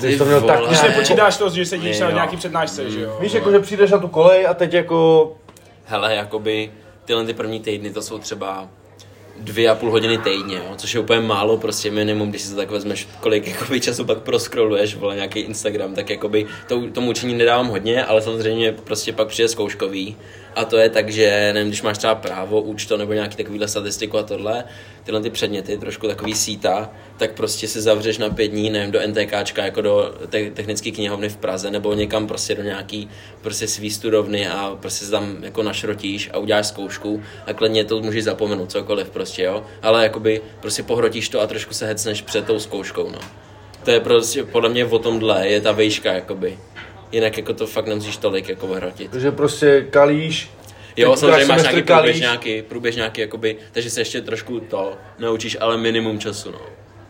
Ty 0.00 0.18
to 0.18 0.24
měl 0.24 0.40
tak. 0.40 0.60
Když 0.66 0.82
nepočítáš 0.82 1.36
to, 1.36 1.50
že 1.50 1.66
sedíš 1.66 2.00
na 2.00 2.10
nějaký 2.10 2.36
přednášce, 2.36 2.90
že 2.90 3.00
jo? 3.00 3.16
Víš, 3.20 3.32
jako, 3.32 3.50
že 3.50 3.58
přijdeš 3.58 3.90
na 3.90 3.98
tu 3.98 4.08
kolej 4.08 4.46
a 4.46 4.54
teď 4.54 4.74
jako 4.74 5.32
Hele, 5.90 6.14
jakoby 6.14 6.72
tyhle 7.04 7.24
ty 7.24 7.34
první 7.34 7.60
týdny, 7.60 7.90
to 7.90 8.02
jsou 8.02 8.18
třeba 8.18 8.68
dvě 9.38 9.68
a 9.68 9.74
půl 9.74 9.90
hodiny 9.90 10.18
týdně, 10.18 10.56
jo, 10.56 10.74
což 10.76 10.94
je 10.94 11.00
úplně 11.00 11.20
málo, 11.20 11.56
prostě 11.56 11.90
minimum, 11.90 12.30
když 12.30 12.42
si 12.42 12.50
to 12.50 12.56
tak 12.56 12.70
vezmeš, 12.70 13.08
kolik 13.20 13.46
jakoby, 13.46 13.80
času 13.80 14.04
pak 14.04 14.18
proskroluješ, 14.18 14.94
vole, 14.94 15.14
nějaký 15.14 15.40
Instagram, 15.40 15.94
tak 15.94 16.10
jakoby 16.10 16.46
to, 16.68 16.90
tomu 16.90 17.10
učení 17.10 17.34
nedávám 17.34 17.68
hodně, 17.68 18.04
ale 18.04 18.22
samozřejmě 18.22 18.72
prostě 18.72 19.12
pak 19.12 19.28
přijde 19.28 19.48
zkouškový 19.48 20.16
a 20.56 20.64
to 20.64 20.76
je 20.76 20.88
tak, 20.88 21.10
že 21.10 21.50
nevím, 21.52 21.68
když 21.68 21.82
máš 21.82 21.98
třeba 21.98 22.14
právo, 22.14 22.60
účto 22.60 22.96
nebo 22.96 23.12
nějaký 23.12 23.36
takovýhle 23.36 23.68
statistiku 23.68 24.18
a 24.18 24.22
tohle, 24.22 24.64
tyhle 25.04 25.20
ty 25.20 25.30
předměty, 25.30 25.78
trošku 25.78 26.06
takový 26.06 26.34
síta, 26.34 26.90
tak 27.16 27.32
prostě 27.32 27.68
se 27.68 27.80
zavřeš 27.80 28.18
na 28.18 28.30
pět 28.30 28.48
dní, 28.48 28.70
nevím, 28.70 28.90
do 28.90 29.00
NTKčka, 29.06 29.64
jako 29.64 29.80
do 29.80 30.14
te- 30.28 30.50
technické 30.50 30.90
knihovny 30.90 31.28
v 31.28 31.36
Praze, 31.36 31.70
nebo 31.70 31.94
někam 31.94 32.26
prostě 32.26 32.54
do 32.54 32.62
nějaký 32.62 33.10
prostě 33.40 33.68
svý 33.68 33.90
studovny 33.90 34.48
a 34.48 34.76
prostě 34.80 35.04
se 35.04 35.10
tam 35.10 35.36
jako 35.44 35.62
našrotíš 35.62 36.30
a 36.32 36.38
uděláš 36.38 36.66
zkoušku 36.66 37.22
a 37.46 37.52
klidně 37.52 37.84
to 37.84 38.00
můžeš 38.00 38.24
zapomenout, 38.24 38.70
cokoliv 38.70 39.10
prostě, 39.10 39.42
jo, 39.42 39.64
ale 39.82 40.02
jakoby 40.02 40.40
prostě 40.60 40.82
pohrotíš 40.82 41.28
to 41.28 41.40
a 41.40 41.46
trošku 41.46 41.74
se 41.74 41.86
hecneš 41.86 42.22
před 42.22 42.44
tou 42.44 42.58
zkouškou, 42.58 43.10
no. 43.10 43.18
To 43.84 43.90
je 43.90 44.00
prostě 44.00 44.44
podle 44.44 44.68
mě 44.68 44.84
o 44.84 44.98
tomhle, 44.98 45.48
je 45.48 45.60
ta 45.60 45.72
vejška, 45.72 46.12
jakoby. 46.12 46.58
Jinak 47.12 47.36
jako 47.36 47.54
to 47.54 47.66
fakt 47.66 47.86
nemusíš 47.86 48.16
tolik 48.16 48.48
jako 48.48 48.66
hrotit. 48.66 49.14
že 49.14 49.30
prostě 49.32 49.86
kalíš, 49.90 50.50
Jo, 50.96 51.16
samozřejmě 51.16 51.44
máš 51.44 51.62
nějaký 51.62 51.82
kalíš. 51.82 52.02
průběžňáky, 52.10 52.62
průběžňáky, 52.62 53.20
jakoby, 53.20 53.56
takže 53.72 53.90
se 53.90 54.00
ještě 54.00 54.20
trošku 54.20 54.60
to 54.60 54.92
naučíš, 55.18 55.56
ale 55.60 55.76
minimum 55.76 56.18
času, 56.18 56.50
no. 56.50 56.58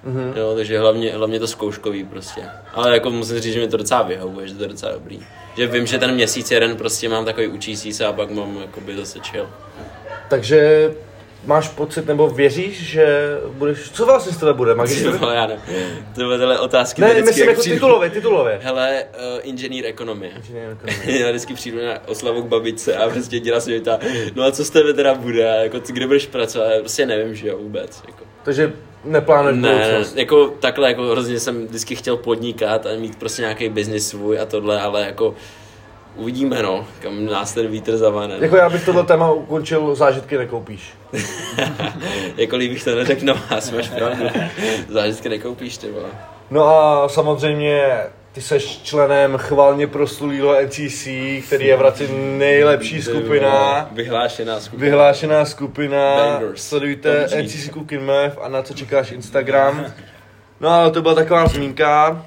Mm-hmm. 0.07 0.37
Jo, 0.37 0.52
takže 0.57 0.78
hlavně, 0.78 1.12
hlavně 1.12 1.38
to 1.40 1.47
zkouškový 1.47 2.04
prostě. 2.04 2.40
Ale 2.75 2.95
jako 2.95 3.11
musím 3.11 3.38
říct, 3.40 3.52
že 3.52 3.61
mi 3.61 3.69
to 3.69 3.76
docela 3.76 4.02
vyhovuje, 4.02 4.49
že 4.49 4.54
to 4.54 4.62
je 4.62 4.69
docela 4.69 4.92
dobrý. 4.92 5.21
Že 5.57 5.66
vím, 5.66 5.87
že 5.87 5.99
ten 5.99 6.14
měsíc 6.14 6.50
jeden 6.50 6.76
prostě 6.76 7.09
mám 7.09 7.25
takový 7.25 7.47
učící 7.49 7.92
se 7.92 8.07
a 8.07 8.12
pak 8.12 8.30
mám 8.30 8.57
jakoby 8.61 8.97
zase 8.97 9.19
chill. 9.30 9.49
takže 10.28 10.90
máš 11.45 11.69
pocit 11.69 12.07
nebo 12.07 12.29
věříš, 12.29 12.81
že 12.91 13.37
budeš, 13.49 13.91
co 13.91 14.07
vlastně 14.07 14.33
z 14.33 14.37
tebe 14.37 14.53
bude, 14.53 14.73
Ty 14.75 14.79
magistr? 14.79 15.11
vole, 15.11 15.35
já. 15.35 15.47
Ty 16.15 16.23
vole, 16.23 16.39
tyhle 16.39 16.59
otázky 16.59 17.01
Ne, 17.01 17.15
myslím 17.15 17.39
jak 17.39 17.49
jako 17.49 17.61
přijdu- 17.61 17.75
titulově, 17.77 18.11
titulově. 18.11 18.59
Hele, 18.63 19.05
uh, 19.35 19.41
inženýr 19.43 19.87
ekonomie. 19.87 20.33
Inženýr 20.37 20.63
ekonomie. 20.73 21.21
Já 21.21 21.29
vždycky 21.31 21.55
přijdu 21.55 21.79
na 21.87 22.09
oslavu 22.09 22.43
k 22.43 22.47
babičce 22.47 22.97
a 22.97 23.09
prostě 23.11 23.41
dělá 23.41 23.61
se 23.61 23.71
mi 23.71 23.81
ta, 23.81 23.99
no 24.35 24.43
a 24.43 24.53
co 24.53 24.65
z 24.65 24.71
tebe 24.71 24.93
teda 24.93 25.15
bude, 25.15 25.51
a 25.53 25.55
jako 25.63 25.81
ty, 25.81 25.93
kde 25.93 26.07
budeš 26.07 26.27
pracovat, 26.27 26.69
prostě 26.81 27.07
nevím, 27.07 27.35
že 27.35 27.49
jo, 27.49 27.59
vůbec. 27.59 28.03
Jako. 28.07 28.25
Takže 28.43 28.73
neplánuješ 29.05 29.59
Ne, 29.61 29.73
budoucnost. 29.85 30.17
jako 30.17 30.47
takhle, 30.61 30.89
jako 30.89 31.03
hrozně 31.03 31.41
jsem 31.41 31.67
vždycky 31.67 31.97
chtěl 31.97 32.17
podnikat 32.17 32.87
a 32.87 32.89
mít 32.99 33.19
prostě 33.19 33.43
nějaký 33.43 33.69
biznis 33.69 34.09
svůj 34.09 34.39
a 34.41 34.47
tohle, 34.47 34.81
ale 34.81 35.03
jako 35.07 35.35
uvidíme 36.21 36.62
no, 36.62 36.87
kam 37.03 37.27
nás 37.27 37.55
ten 37.55 37.67
vítr 37.67 37.97
zavane. 37.97 38.37
Jako 38.41 38.57
já 38.57 38.71
bych 38.71 38.85
tohle 38.85 39.05
téma 39.05 39.33
ukončil, 39.33 39.95
zážitky 39.95 40.39
nekoupíš. 40.39 40.95
jako 42.37 42.57
líbí 42.57 42.81
to 42.81 42.97
neřekl 42.97 43.25
na 43.25 43.45
vás, 43.50 43.71
máš 43.71 43.89
pravdu. 43.89 44.25
Zážitky 44.89 45.29
nekoupíš, 45.29 45.79
ty 45.79 45.91
vole. 45.91 46.09
No 46.50 46.65
a 46.65 47.09
samozřejmě 47.09 47.83
ty 48.33 48.41
seš 48.41 48.83
členem 48.83 49.39
chválně 49.39 49.87
proslulého 49.87 50.62
NCC, 50.62 51.09
který 51.47 51.67
je 51.67 51.77
v 51.77 51.79
Hradci 51.79 52.09
nejlepší 52.39 53.03
skupina. 53.03 53.89
Vyhlášená 53.93 54.61
skupina. 54.61 54.85
Vyhlášená 54.85 55.45
skupina, 55.45 56.17
Bangers. 56.17 56.69
Sledujte. 56.69 57.27
NCC 57.43 57.69
Cooking 57.69 58.03
Math 58.03 58.39
a 58.43 58.49
na 58.49 58.62
co 58.62 58.75
čekáš 58.75 59.11
Instagram. 59.11 59.87
No 60.61 60.69
ale 60.69 60.91
to 60.91 61.03
byla 61.03 61.15
taková 61.15 61.47
zmínka. 61.47 62.25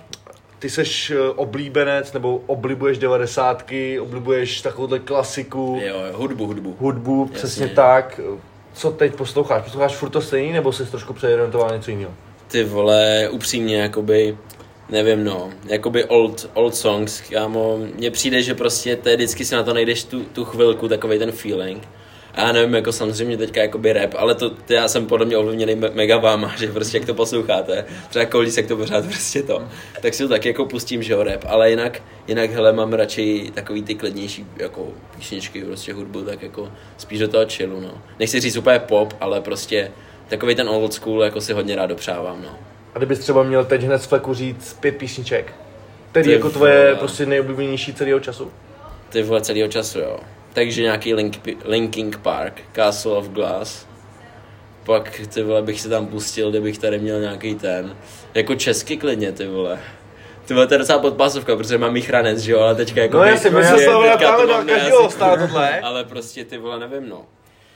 Ty 0.63 0.69
seš 0.69 1.11
eh, 1.11 1.19
oblíbenec, 1.35 2.13
nebo 2.13 2.41
oblibuješ 2.47 2.97
devadesátky, 2.97 3.99
oblibuješ 3.99 4.61
takovouhle 4.61 4.99
klasiku, 4.99 5.79
Jo, 5.85 5.95
hudbu, 6.13 6.45
hudbu. 6.47 6.75
hudbu, 6.79 7.21
Jasně. 7.21 7.37
přesně 7.37 7.67
tak. 7.67 8.19
Co 8.73 8.91
teď 8.91 9.15
posloucháš? 9.15 9.63
Posloucháš 9.63 9.95
furt 9.95 10.09
to 10.09 10.21
stejný, 10.21 10.51
nebo 10.53 10.71
jsi 10.71 10.85
trošku 10.85 11.13
přeorientoval 11.13 11.75
něco 11.75 11.91
jiného? 11.91 12.11
Ty 12.47 12.63
vole, 12.63 13.29
upřímně, 13.31 13.81
jakoby, 13.81 14.37
nevím 14.89 15.23
no, 15.23 15.49
jakoby 15.67 16.05
old, 16.05 16.49
old 16.53 16.75
songs, 16.75 17.21
kámo, 17.21 17.77
mně 17.95 18.11
přijde, 18.11 18.41
že 18.41 18.55
prostě 18.55 18.95
to 18.95 19.09
je 19.09 19.15
vždycky 19.15 19.45
si 19.45 19.55
na 19.55 19.63
to 19.63 19.73
najdeš 19.73 20.03
tu, 20.03 20.23
tu 20.23 20.45
chvilku, 20.45 20.87
takový 20.87 21.19
ten 21.19 21.31
feeling. 21.31 21.87
A 22.33 22.41
já 22.41 22.51
nevím, 22.51 22.73
jako 22.75 22.91
samozřejmě 22.91 23.37
teďka 23.37 23.61
jakoby 23.61 23.93
rap, 23.93 24.13
ale 24.17 24.35
to, 24.35 24.49
to 24.49 24.73
já 24.73 24.87
jsem 24.87 25.05
podle 25.05 25.25
mě 25.25 25.37
ovlivněný 25.37 25.75
me- 25.75 25.89
mega 25.93 26.17
váma, 26.17 26.53
že 26.57 26.67
prostě 26.71 26.97
jak 26.97 27.05
to 27.05 27.13
posloucháte, 27.13 27.85
třeba 28.09 28.25
kolíc, 28.25 28.57
jak 28.57 28.67
to 28.67 28.77
pořád 28.77 29.05
prostě 29.05 29.43
to, 29.43 29.63
tak 30.01 30.13
si 30.13 30.23
to 30.23 30.29
tak 30.29 30.45
jako 30.45 30.65
pustím, 30.65 31.03
že 31.03 31.13
jo, 31.13 31.23
rap, 31.23 31.45
ale 31.47 31.69
jinak, 31.69 32.01
jinak 32.27 32.51
hele, 32.51 32.73
mám 32.73 32.93
radši 32.93 33.51
takový 33.53 33.83
ty 33.83 33.95
klidnější 33.95 34.45
jako 34.57 34.87
písničky, 35.17 35.61
prostě 35.61 35.93
hudbu, 35.93 36.21
tak 36.21 36.41
jako 36.43 36.71
spíš 36.97 37.19
do 37.19 37.27
toho 37.27 37.45
chillu, 37.49 37.79
no. 37.81 38.01
Nechci 38.19 38.39
říct 38.39 38.57
úplně 38.57 38.79
pop, 38.79 39.13
ale 39.21 39.41
prostě 39.41 39.91
takový 40.27 40.55
ten 40.55 40.69
old 40.69 40.93
school 40.93 41.23
jako 41.23 41.41
si 41.41 41.53
hodně 41.53 41.75
rád 41.75 41.85
dopřávám, 41.85 42.41
no. 42.41 42.57
A 42.95 42.97
kdybys 42.97 43.19
třeba 43.19 43.43
měl 43.43 43.65
teď 43.65 43.81
hned 43.83 43.99
z 44.01 44.05
fleku 44.05 44.33
říct 44.33 44.77
pět 44.79 44.91
písniček, 44.97 45.53
který 46.11 46.25
Ty 46.25 46.33
jako 46.33 46.49
tvoje 46.49 46.83
vole. 46.85 46.95
prostě 46.95 47.25
nejoblíbenější 47.25 47.93
celého 47.93 48.19
času. 48.19 48.51
Ty 49.09 49.23
vole 49.23 49.41
celého 49.41 49.67
času, 49.67 49.99
jo. 49.99 50.19
Takže 50.53 50.81
nějaký 50.81 51.13
Link, 51.13 51.49
Linking 51.65 52.17
Park, 52.17 52.61
Castle 52.75 53.11
of 53.11 53.29
Glass. 53.29 53.87
Pak 54.83 55.21
ty 55.33 55.43
vole 55.43 55.61
bych 55.61 55.81
si 55.81 55.89
tam 55.89 56.07
pustil, 56.07 56.49
kdybych 56.49 56.77
tady 56.77 56.99
měl 56.99 57.19
nějaký 57.19 57.55
ten. 57.55 57.97
Jako 58.33 58.55
česky 58.55 58.97
klidně, 58.97 59.31
ty 59.31 59.47
vole. 59.47 59.79
Ty 60.45 60.53
vole, 60.53 60.67
to 60.67 60.73
je 60.73 60.77
docela 60.77 60.99
podpásovka, 60.99 61.55
protože 61.55 61.77
mám 61.77 61.95
jich 61.95 62.09
ranec, 62.09 62.39
že 62.39 62.51
jo, 62.51 62.59
ale 62.59 62.75
teďka 62.75 63.01
jako... 63.01 63.17
No 63.17 63.23
jasně, 63.23 63.49
my 63.49 63.55
prostě 63.55 63.77
se 63.77 63.85
to 63.85 64.17
právě 64.17 64.47
na 64.47 64.57
na 64.57 64.65
každého 64.65 65.09
stát 65.09 65.39
tohle. 65.39 65.79
Ale 65.83 66.03
prostě 66.03 66.45
ty 66.45 66.57
vole, 66.57 66.79
nevím 66.79 67.09
no. 67.09 67.25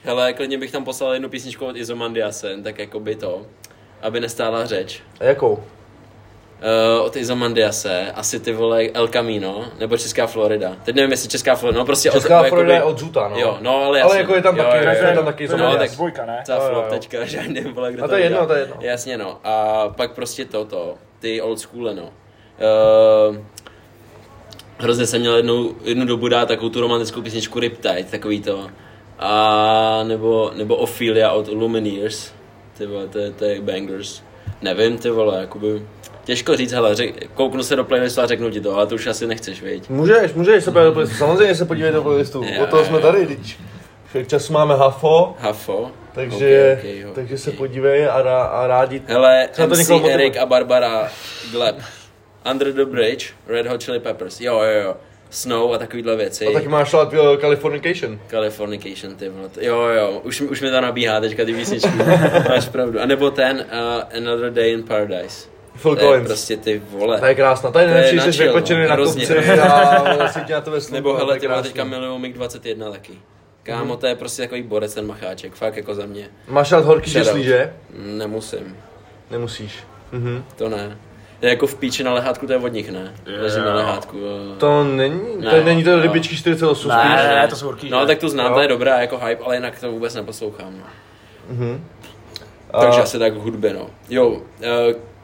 Hele, 0.03 0.33
klidně 0.33 0.57
bych 0.57 0.71
tam 0.71 0.85
poslal 0.85 1.13
jednu 1.13 1.29
písničku 1.29 1.65
od 1.65 1.75
Izomandiase, 1.75 2.57
tak 2.63 2.79
jako 2.79 2.99
by 2.99 3.15
to, 3.15 3.45
aby 4.01 4.19
nestála 4.19 4.65
řeč. 4.65 5.01
A 5.19 5.23
jakou? 5.23 5.63
Uh, 6.57 7.05
od 7.05 7.15
Izomandiase, 7.15 8.11
asi 8.15 8.39
ty 8.39 8.53
vole 8.53 8.83
El 8.93 9.07
Camino, 9.07 9.65
nebo 9.79 9.97
Česká 9.97 10.27
Florida. 10.27 10.75
Teď 10.83 10.95
nevím, 10.95 11.11
jestli 11.11 11.29
Česká 11.29 11.55
Florida, 11.55 11.79
no 11.79 11.85
prostě 11.85 12.09
Česká 12.09 12.41
od, 12.41 12.47
Florida 12.47 12.73
je 12.73 12.75
jakoby- 12.75 12.93
od 12.93 12.99
Zuta, 12.99 13.27
no. 13.27 13.37
Jo, 13.39 13.57
no 13.61 13.75
ale 13.75 13.85
Ale 13.85 13.99
jasně. 13.99 14.19
jako 14.19 14.35
je 14.35 14.41
tam 14.41 14.57
jo, 14.57 14.63
taky, 14.63 14.85
jo, 14.85 14.91
je 14.91 15.09
jo, 15.09 15.15
tam 15.15 15.25
taky 15.25 15.43
No, 15.47 15.55
Izomandias. 15.55 15.79
tak 15.89 15.91
Dvojka, 15.97 16.25
ne? 16.25 16.43
ta 16.47 16.55
Jo, 16.55 16.61
jo, 16.63 16.69
flop 16.69 16.85
jo. 16.85 16.91
teďka, 16.91 17.25
že 17.25 17.39
ani 17.39 17.53
nevím, 17.53 17.73
vole, 17.73 17.93
kdo 17.93 18.03
A 18.03 18.07
to 18.07 18.15
je 18.15 18.23
jedno, 18.23 18.45
to 18.47 18.53
je 18.53 18.59
jedno. 18.59 18.75
Jasně, 18.79 19.17
no. 19.17 19.37
A 19.43 19.83
pak 19.89 20.11
prostě 20.15 20.45
toto, 20.45 20.95
ty 21.19 21.41
old 21.41 21.59
school, 21.59 21.93
no. 21.95 22.03
Uh, 23.29 23.37
hrozně 24.77 25.05
jsem 25.07 25.19
měl 25.21 25.35
jednu, 25.35 25.75
jednu 25.83 26.05
dobu 26.05 26.27
dát 26.27 26.47
takovou 26.47 26.69
tu 26.69 26.81
romantickou 26.81 27.21
písničku 27.21 27.59
Riptide, 27.59 28.03
takový 28.11 28.41
to. 28.41 28.67
A 29.19 30.03
nebo, 30.03 30.51
nebo 30.55 30.75
Ophelia 30.75 31.31
od 31.31 31.47
Lumineers. 31.47 32.31
Ty 32.77 32.85
vole, 32.85 33.07
to 33.07 33.19
je, 33.19 33.31
to 33.31 33.45
je 33.45 33.61
bangers. 33.61 34.21
Nevím, 34.61 34.97
ty 34.97 35.09
vole, 35.09 35.39
jakoby... 35.41 35.81
Těžko 36.23 36.55
říct, 36.55 36.71
hele, 36.71 36.95
řek, 36.95 37.27
kouknu 37.33 37.63
se 37.63 37.75
do 37.75 37.83
playlistu 37.83 38.21
a 38.21 38.25
řeknu 38.27 38.49
ti 38.51 38.61
to, 38.61 38.75
ale 38.75 38.87
to 38.87 38.95
už 38.95 39.07
asi 39.07 39.27
nechceš, 39.27 39.61
viď? 39.61 39.89
Můžeš, 39.89 40.33
můžeš 40.33 40.63
se 40.63 40.71
podívat 40.71 40.85
do 40.85 40.91
playlistu. 40.93 41.17
Samozřejmě 41.17 41.55
se 41.55 41.65
podívej 41.65 41.91
do 41.91 42.01
playlistu. 42.01 42.43
Jo, 42.43 42.63
O 42.63 42.67
toho 42.67 42.85
jsme 42.85 42.99
tady, 42.99 43.27
teď. 43.27 43.55
Však 44.09 44.27
času 44.27 44.53
máme 44.53 44.75
hafo, 44.75 45.35
Hafo. 45.39 45.91
takže, 46.13 46.77
Ok, 46.79 46.89
ok, 47.03 47.09
ok. 47.09 47.15
takže 47.15 47.37
se 47.37 47.51
podívej 47.51 48.07
a, 48.07 48.21
rá, 48.21 48.43
a 48.43 48.67
rádi. 48.67 49.01
Hele, 49.07 49.47
Třeba 49.51 49.67
to 49.67 49.75
MC. 49.75 49.89
Erik 50.09 50.37
a 50.37 50.45
Barbara 50.45 51.09
Gleb. 51.51 51.75
Under 52.51 52.73
the 52.73 52.85
Bridge, 52.85 53.33
Red 53.47 53.67
Hot 53.67 53.83
Chili 53.83 53.99
Peppers. 53.99 54.41
Jo, 54.41 54.61
jo, 54.61 54.81
jo. 54.83 54.95
Snow 55.29 55.73
a 55.73 55.77
takovýhle 55.77 56.15
věci. 56.15 56.47
A 56.47 56.51
taky 56.51 56.67
máš 56.67 56.93
rád 56.93 57.13
uh, 57.13 57.37
Californication. 57.37 58.19
Californication, 58.29 59.15
ty 59.15 59.29
vole. 59.29 59.49
To- 59.49 59.61
Jo, 59.61 59.81
jo, 59.81 60.21
už, 60.23 60.41
už 60.41 60.61
mi 60.61 60.71
to 60.71 60.81
nabíhá 60.81 61.19
teďka 61.19 61.45
ty 61.45 61.53
písničky. 61.53 61.89
Máš 62.49 62.67
pravdu. 62.69 63.01
A 63.01 63.05
nebo 63.05 63.31
ten 63.31 63.65
uh, 63.71 64.17
Another 64.17 64.51
Day 64.53 64.71
in 64.73 64.83
Paradise. 64.83 65.47
Phil 65.81 65.95
To 65.95 66.01
je 66.01 66.07
Collins. 66.07 66.27
prostě 66.27 66.57
ty 66.57 66.81
vole. 66.89 67.19
Ta 67.19 67.27
je 67.27 67.35
krásná, 67.35 67.71
To 67.71 67.79
je 67.79 67.87
nejlepší, 67.87 68.15
na 68.15 68.25
že 68.25 68.33
jsi 68.33 68.43
vypečený 68.43 68.81
no, 68.81 68.87
na 68.87 68.93
hrozně. 68.93 69.25
kopci 69.25 69.49
a 69.59 70.43
tě 70.45 70.53
na 70.53 70.61
tebe 70.61 70.81
slunko, 70.81 70.95
Nebo 70.95 71.11
to 71.11 71.17
hele, 71.17 71.39
ty 71.39 71.47
teďka 71.63 71.83
miluju 71.83 72.17
MiG-21 72.19 72.91
taky. 72.91 73.13
Kámo, 73.63 73.97
to 73.97 74.07
je 74.07 74.15
prostě 74.15 74.41
takový 74.41 74.61
borec 74.63 74.93
ten 74.93 75.07
macháček, 75.07 75.53
fakt 75.53 75.77
jako 75.77 75.95
za 75.95 76.05
mě. 76.05 76.29
Máš 76.47 76.71
rád 76.71 76.85
horký 76.85 77.11
žeslí, 77.11 77.43
že? 77.43 77.73
Nemusím, 77.99 78.77
Nemusíš. 79.31 79.73
Mhm. 80.11 80.43
to 80.55 80.69
ne. 80.69 80.97
Je 81.41 81.49
jako 81.49 81.67
v 81.67 81.75
píči 81.75 82.03
na 82.03 82.13
lehátku, 82.13 82.47
to 82.47 82.53
je 82.53 82.59
vodních, 82.59 82.91
ne? 82.91 83.13
Jo. 83.25 83.35
Ležím 83.41 83.63
na 83.65 83.73
lehátku. 83.75 84.17
To 84.57 84.83
není, 84.83 85.19
to 85.43 85.51
Ne, 85.51 85.63
není 85.63 85.83
to 85.83 85.95
no. 85.95 86.01
rybičky 86.01 86.35
48 86.37 86.89
Ne, 86.89 86.95
spíš. 86.99 87.11
ne, 87.15 87.35
ne, 87.35 87.47
to 87.47 87.55
jsou 87.55 87.65
horký, 87.65 87.89
No 87.89 88.05
tak 88.05 88.17
to 88.19 88.29
znám, 88.29 88.53
to 88.53 88.61
je 88.61 88.67
dobrá 88.67 88.99
jako 89.01 89.17
hype, 89.17 89.43
ale 89.43 89.55
jinak 89.55 89.79
to 89.79 89.91
vůbec 89.91 90.15
neposlouchám. 90.15 90.73
No. 90.77 90.83
Mhm. 91.55 91.85
Takže 92.81 92.99
A- 92.99 93.03
asi 93.03 93.19
tak 93.19 93.33
v 93.33 93.39
hudbě, 93.41 93.73
no. 93.73 93.89
Jo, 94.09 94.27
uh, 94.29 94.41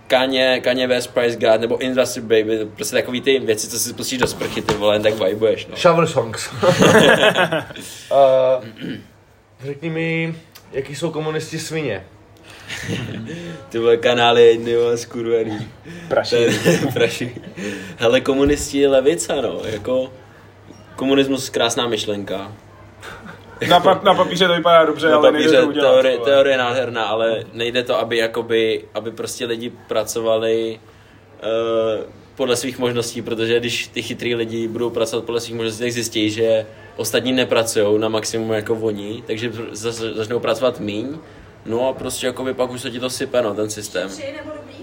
Kanye, 0.08 0.60
Kanye 0.63 0.88
West, 0.88 1.13
Price 1.13 1.38
God, 1.39 1.62
nebo 1.62 1.77
Industry 1.77 2.22
Baby, 2.22 2.58
to 2.60 2.65
prostě 2.65 2.96
takový 2.96 3.22
ty 3.22 3.39
věci, 3.39 3.67
co 3.67 3.79
si 3.79 3.93
pustíš 3.93 4.20
do 4.20 4.27
sprchy, 4.27 4.62
ty 4.62 4.74
vole, 4.74 5.00
tak 5.00 5.13
vibuješ, 5.13 5.67
no. 5.67 5.75
Shower 5.77 6.08
songs. 6.08 6.50
uh, 8.12 8.63
řekni 9.63 9.89
mi, 9.89 10.36
jaký 10.72 10.96
jsou 10.96 11.12
komunisti 11.12 11.60
svině? 11.60 12.03
Ty 13.70 13.79
vole 13.79 13.98
kanály 13.98 14.48
jedny, 14.48 14.75
vole, 14.75 14.98
skurvený. 14.98 15.67
Praší. 16.08 16.36
Praší. 16.93 17.32
Hele, 17.98 18.22
komunisti 18.22 18.88
levica, 18.88 19.41
no, 19.41 19.62
jako 19.65 20.12
komunismus 20.96 21.50
krásná 21.50 21.88
myšlenka. 21.88 22.51
Na, 23.70 23.79
pa, 23.79 24.01
na 24.03 24.13
papíře 24.13 24.48
to 24.48 24.53
vypadá 24.53 24.86
dobře, 24.86 25.10
Na 25.10 25.15
ale 25.17 25.32
nejde 25.32 25.48
papíře 25.48 25.62
to 25.62 25.67
udělat. 25.67 25.91
teorie, 25.91 26.17
vole. 26.17 26.29
teorie 26.32 26.58
nádherná, 26.58 27.03
ale 27.03 27.43
nejde 27.53 27.84
to, 27.84 28.00
aby 28.00 28.17
jakoby, 28.17 28.84
aby 28.93 29.12
prostě 29.12 29.46
lidi 29.46 29.72
pracovali 29.88 30.79
uh, 31.43 32.05
podle 32.36 32.55
svých 32.55 32.79
možností, 32.79 33.22
protože 33.22 33.60
když 33.60 33.88
ty 33.88 34.01
chytrý 34.01 34.36
lidi 34.36 34.67
budou 34.67 34.89
pracovat 34.89 35.25
podle 35.25 35.41
svých 35.41 35.55
možností, 35.55 35.79
tak 35.84 35.91
zjistí, 35.91 36.29
že 36.29 36.65
ostatní 36.96 37.32
nepracují 37.32 38.00
na 38.00 38.10
maximum 38.10 38.51
jako 38.51 38.74
oni, 38.75 39.24
takže 39.27 39.51
zase 39.72 40.13
začnou 40.13 40.39
pracovat 40.39 40.79
míň, 40.79 41.17
no 41.65 41.88
a 41.89 41.93
prostě 41.93 42.27
jakoby 42.27 42.53
pak 42.53 42.70
už 42.72 42.82
se 42.82 42.91
ti 42.91 43.00
to 43.00 43.10
sype, 43.10 43.41
no, 43.41 43.53
ten 43.53 43.70
systém. 43.70 44.10
Nebo 44.10 44.51
dobrý? 44.58 44.75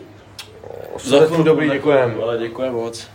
Zatím 1.04 1.44
dobrý, 1.44 1.70
děkujem. 1.70 2.20
Ale 2.22 2.38
děkujem 2.38 2.72
moc. 2.72 3.06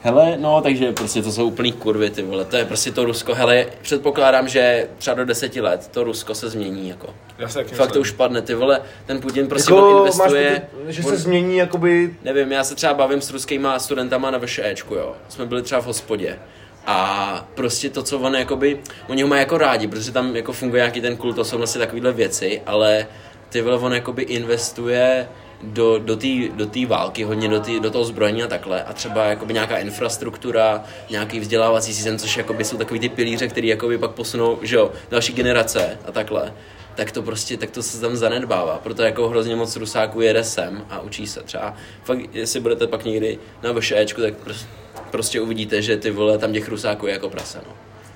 Hele, 0.00 0.36
no, 0.40 0.60
takže 0.60 0.92
prostě 0.92 1.22
to 1.22 1.32
jsou 1.32 1.46
úplný 1.46 1.72
kurvy, 1.72 2.10
ty 2.10 2.22
vole, 2.22 2.44
to 2.44 2.56
je 2.56 2.64
prostě 2.64 2.92
to 2.92 3.04
Rusko, 3.04 3.34
hele, 3.34 3.66
předpokládám, 3.82 4.48
že 4.48 4.88
třeba 4.98 5.14
do 5.14 5.24
deseti 5.24 5.60
let 5.60 5.88
to 5.92 6.04
Rusko 6.04 6.34
se 6.34 6.48
změní, 6.48 6.88
jako. 6.88 7.14
Já 7.38 7.48
se 7.48 7.54
taky 7.58 7.74
Fakt 7.74 7.92
to 7.92 8.00
už 8.00 8.10
padne, 8.10 8.42
ty 8.42 8.54
vole, 8.54 8.82
ten 9.06 9.20
Putin 9.20 9.48
prostě 9.48 9.72
Jako, 9.74 9.88
on 9.88 9.94
máš 10.02 10.04
investuje, 10.04 10.62
pocit, 10.72 10.92
že 10.92 11.02
on- 11.02 11.10
se 11.10 11.16
změní 11.16 11.56
jakoby 11.56 12.14
nevím, 12.22 12.52
já 12.52 12.64
se 12.64 12.74
třeba 12.74 12.94
bavím 12.94 13.20
s 13.20 13.30
ruskýma 13.30 13.78
studentama 13.78 14.30
na 14.30 14.38
VŠEčku, 14.38 14.94
jo, 14.94 15.14
jsme 15.28 15.46
byli 15.46 15.62
třeba 15.62 15.80
v 15.80 15.86
hospodě. 15.86 16.38
A 16.86 17.48
prostě 17.54 17.90
to, 17.90 18.02
co 18.02 18.18
on 18.18 18.34
jakoby, 18.34 18.80
oni 19.08 19.22
ho 19.22 19.28
mají 19.28 19.40
jako 19.40 19.58
rádi, 19.58 19.88
protože 19.88 20.12
tam 20.12 20.36
jako 20.36 20.52
funguje 20.52 20.80
nějaký 20.80 21.00
ten 21.00 21.16
kult 21.16 21.38
osobnosti, 21.38 21.78
takovýhle 21.78 22.12
věci, 22.12 22.62
ale 22.66 23.06
ty 23.48 23.62
vole, 23.62 23.78
on 23.78 23.94
jakoby 23.94 24.22
investuje 24.22 25.28
do, 25.62 25.98
do 25.98 26.16
té 26.16 26.28
do 26.52 26.66
tý 26.66 26.86
války, 26.86 27.24
hodně 27.24 27.48
do, 27.48 27.60
tý, 27.60 27.80
do 27.80 27.90
toho 27.90 28.04
zbrojení 28.04 28.42
a 28.42 28.46
takhle. 28.46 28.84
A 28.84 28.92
třeba 28.92 29.24
jakoby 29.24 29.54
nějaká 29.54 29.78
infrastruktura, 29.78 30.84
nějaký 31.10 31.40
vzdělávací 31.40 31.94
systém, 31.94 32.18
což 32.18 32.36
jakoby 32.36 32.64
jsou 32.64 32.76
takový 32.76 33.00
ty 33.00 33.08
pilíře, 33.08 33.48
který 33.48 33.68
jakoby 33.68 33.98
pak 33.98 34.10
posunou, 34.10 34.58
že 34.62 34.76
jo, 34.76 34.92
další 35.10 35.32
generace 35.32 35.98
a 36.04 36.12
takhle. 36.12 36.52
Tak 36.94 37.12
to 37.12 37.22
prostě, 37.22 37.56
tak 37.56 37.70
to 37.70 37.82
se 37.82 38.00
tam 38.00 38.16
zanedbává. 38.16 38.78
Proto 38.82 39.02
jako 39.02 39.28
hrozně 39.28 39.56
moc 39.56 39.76
Rusáků 39.76 40.20
jede 40.20 40.44
sem 40.44 40.84
a 40.90 41.00
učí 41.00 41.26
se 41.26 41.42
třeba. 41.42 41.74
Fakt, 42.04 42.20
jestli 42.32 42.60
budete 42.60 42.86
pak 42.86 43.04
někdy 43.04 43.38
na 43.62 43.72
VŠEčku, 43.72 44.20
tak 44.20 44.34
prostě, 44.34 44.66
prostě 45.16 45.40
uvidíte, 45.40 45.82
že 45.82 45.96
ty 45.96 46.10
vole 46.10 46.38
tam 46.38 46.52
těch 46.52 46.68
Rusáků 46.68 47.06
je 47.06 47.12
jako 47.12 47.30
prase, 47.30 47.58
no. 47.66 47.72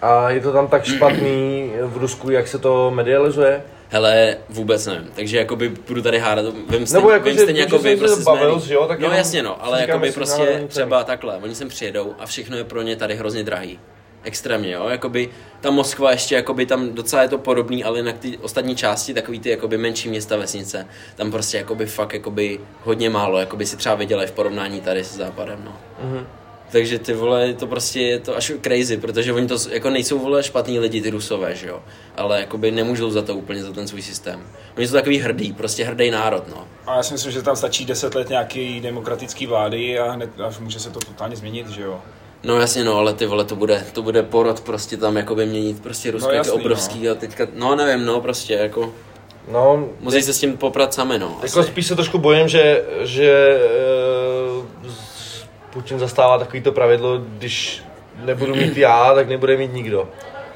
a 0.08 0.30
je 0.30 0.40
to 0.40 0.52
tam 0.52 0.68
tak 0.68 0.84
špatný 0.84 1.70
v 1.82 1.96
Rusku, 1.96 2.30
jak 2.30 2.48
se 2.48 2.58
to 2.58 2.90
medializuje? 2.90 3.62
Hele, 3.88 4.36
vůbec 4.48 4.86
nevím. 4.86 5.08
Takže 5.14 5.38
jakoby 5.38 5.68
budu 5.88 6.02
tady 6.02 6.18
hádat, 6.18 6.44
vím 6.44 6.86
stejně, 6.86 6.92
Nebo 6.92 7.10
jako, 7.10 7.24
vím 7.24 7.34
že- 7.36 7.42
stejně 7.42 7.60
jako 7.60 7.78
se 7.78 7.96
prostě 7.96 8.24
bavil, 8.24 8.60
že 8.60 8.74
jo, 8.74 8.86
tak 8.86 9.00
No 9.00 9.10
jasně 9.10 9.42
no, 9.42 9.64
ale 9.64 9.80
jakoby 9.80 10.06
jestli 10.06 10.18
prostě 10.18 10.64
třeba 10.68 11.04
takhle, 11.04 11.36
oni 11.36 11.54
sem 11.54 11.68
přijedou 11.68 12.14
a 12.18 12.26
všechno 12.26 12.56
je 12.56 12.64
pro 12.64 12.82
ně 12.82 12.96
tady 12.96 13.14
hrozně 13.14 13.44
drahý. 13.44 13.78
Extrémně, 14.22 14.72
jo, 14.72 14.88
jakoby 14.88 15.28
ta 15.60 15.70
Moskva 15.70 16.10
ještě, 16.10 16.34
jakoby 16.34 16.66
tam 16.66 16.92
docela 16.94 17.22
je 17.22 17.28
to 17.28 17.38
podobný, 17.38 17.84
ale 17.84 17.98
jinak 17.98 18.18
ty 18.18 18.38
ostatní 18.38 18.76
části, 18.76 19.14
takový 19.14 19.40
ty 19.40 19.50
jakoby 19.50 19.78
menší 19.78 20.08
města, 20.08 20.36
vesnice, 20.36 20.86
tam 21.16 21.30
prostě 21.30 21.56
jakoby 21.58 21.86
fakt 21.86 22.12
jakoby 22.14 22.60
hodně 22.84 23.10
málo, 23.10 23.38
jakoby 23.38 23.66
si 23.66 23.76
třeba 23.76 23.94
vydělají 23.94 24.28
v 24.28 24.32
porovnání 24.32 24.80
tady 24.80 25.04
se 25.04 25.18
západem, 25.18 25.58
no. 25.64 25.72
Mhm. 26.02 26.26
Takže 26.72 26.98
ty 26.98 27.12
vole, 27.12 27.54
to 27.54 27.66
prostě 27.66 28.00
je 28.00 28.18
to 28.18 28.36
až 28.36 28.52
crazy, 28.62 28.96
protože 28.96 29.32
oni 29.32 29.46
to 29.46 29.56
jako 29.70 29.90
nejsou 29.90 30.18
vole 30.18 30.42
špatní 30.42 30.78
lidi, 30.78 31.00
ty 31.00 31.10
rusové, 31.10 31.54
že 31.56 31.68
jo. 31.68 31.82
Ale 32.16 32.40
jakoby 32.40 32.70
nemůžou 32.70 33.10
za 33.10 33.22
to 33.22 33.34
úplně, 33.34 33.62
za 33.62 33.72
ten 33.72 33.88
svůj 33.88 34.02
systém. 34.02 34.42
Oni 34.76 34.86
jsou 34.88 34.92
takový 34.92 35.18
hrdý, 35.18 35.52
prostě 35.52 35.84
hrdý 35.84 36.10
národ, 36.10 36.48
no. 36.48 36.68
A 36.86 36.96
já 36.96 37.02
si 37.02 37.12
myslím, 37.12 37.32
že 37.32 37.42
tam 37.42 37.56
stačí 37.56 37.84
10 37.84 38.14
let 38.14 38.28
nějaký 38.28 38.80
demokratický 38.80 39.46
vlády 39.46 39.98
a 39.98 40.10
hned 40.10 40.40
až 40.40 40.58
může 40.58 40.80
se 40.80 40.90
to 40.90 40.98
totálně 40.98 41.36
změnit, 41.36 41.68
že 41.68 41.82
jo. 41.82 42.00
No 42.44 42.60
jasně 42.60 42.84
no, 42.84 42.96
ale 42.96 43.14
ty 43.14 43.26
vole, 43.26 43.44
to 43.44 43.56
bude, 43.56 43.84
to 43.92 44.02
bude 44.02 44.22
porod 44.22 44.60
prostě 44.60 44.96
tam 44.96 45.16
jakoby 45.16 45.46
měnit, 45.46 45.82
prostě 45.82 46.10
Rusko 46.10 46.26
No 46.26 46.28
no, 46.28 46.34
je 46.34 46.38
jasný, 46.38 46.52
obrovský 46.52 47.08
a 47.08 47.14
teďka, 47.14 47.46
no 47.54 47.76
nevím, 47.76 48.06
no 48.06 48.20
prostě 48.20 48.54
jako, 48.54 48.92
No, 49.52 49.88
musí 50.00 50.22
se 50.22 50.32
s 50.32 50.40
tím 50.40 50.56
poprat 50.56 50.94
sami, 50.94 51.18
no. 51.18 51.38
jako 51.42 51.60
Asi. 51.60 51.68
spíš 51.68 51.86
se 51.86 51.94
trošku 51.94 52.18
bojím, 52.18 52.48
že, 52.48 52.84
že 53.02 53.60
uh, 54.58 54.90
Putin 55.72 55.98
zastává 55.98 56.38
takovýto 56.38 56.72
pravidlo, 56.72 57.18
když 57.18 57.82
nebudu 58.24 58.54
mít 58.54 58.76
já, 58.76 59.14
tak 59.14 59.28
nebude 59.28 59.56
mít 59.56 59.72
nikdo. 59.72 60.08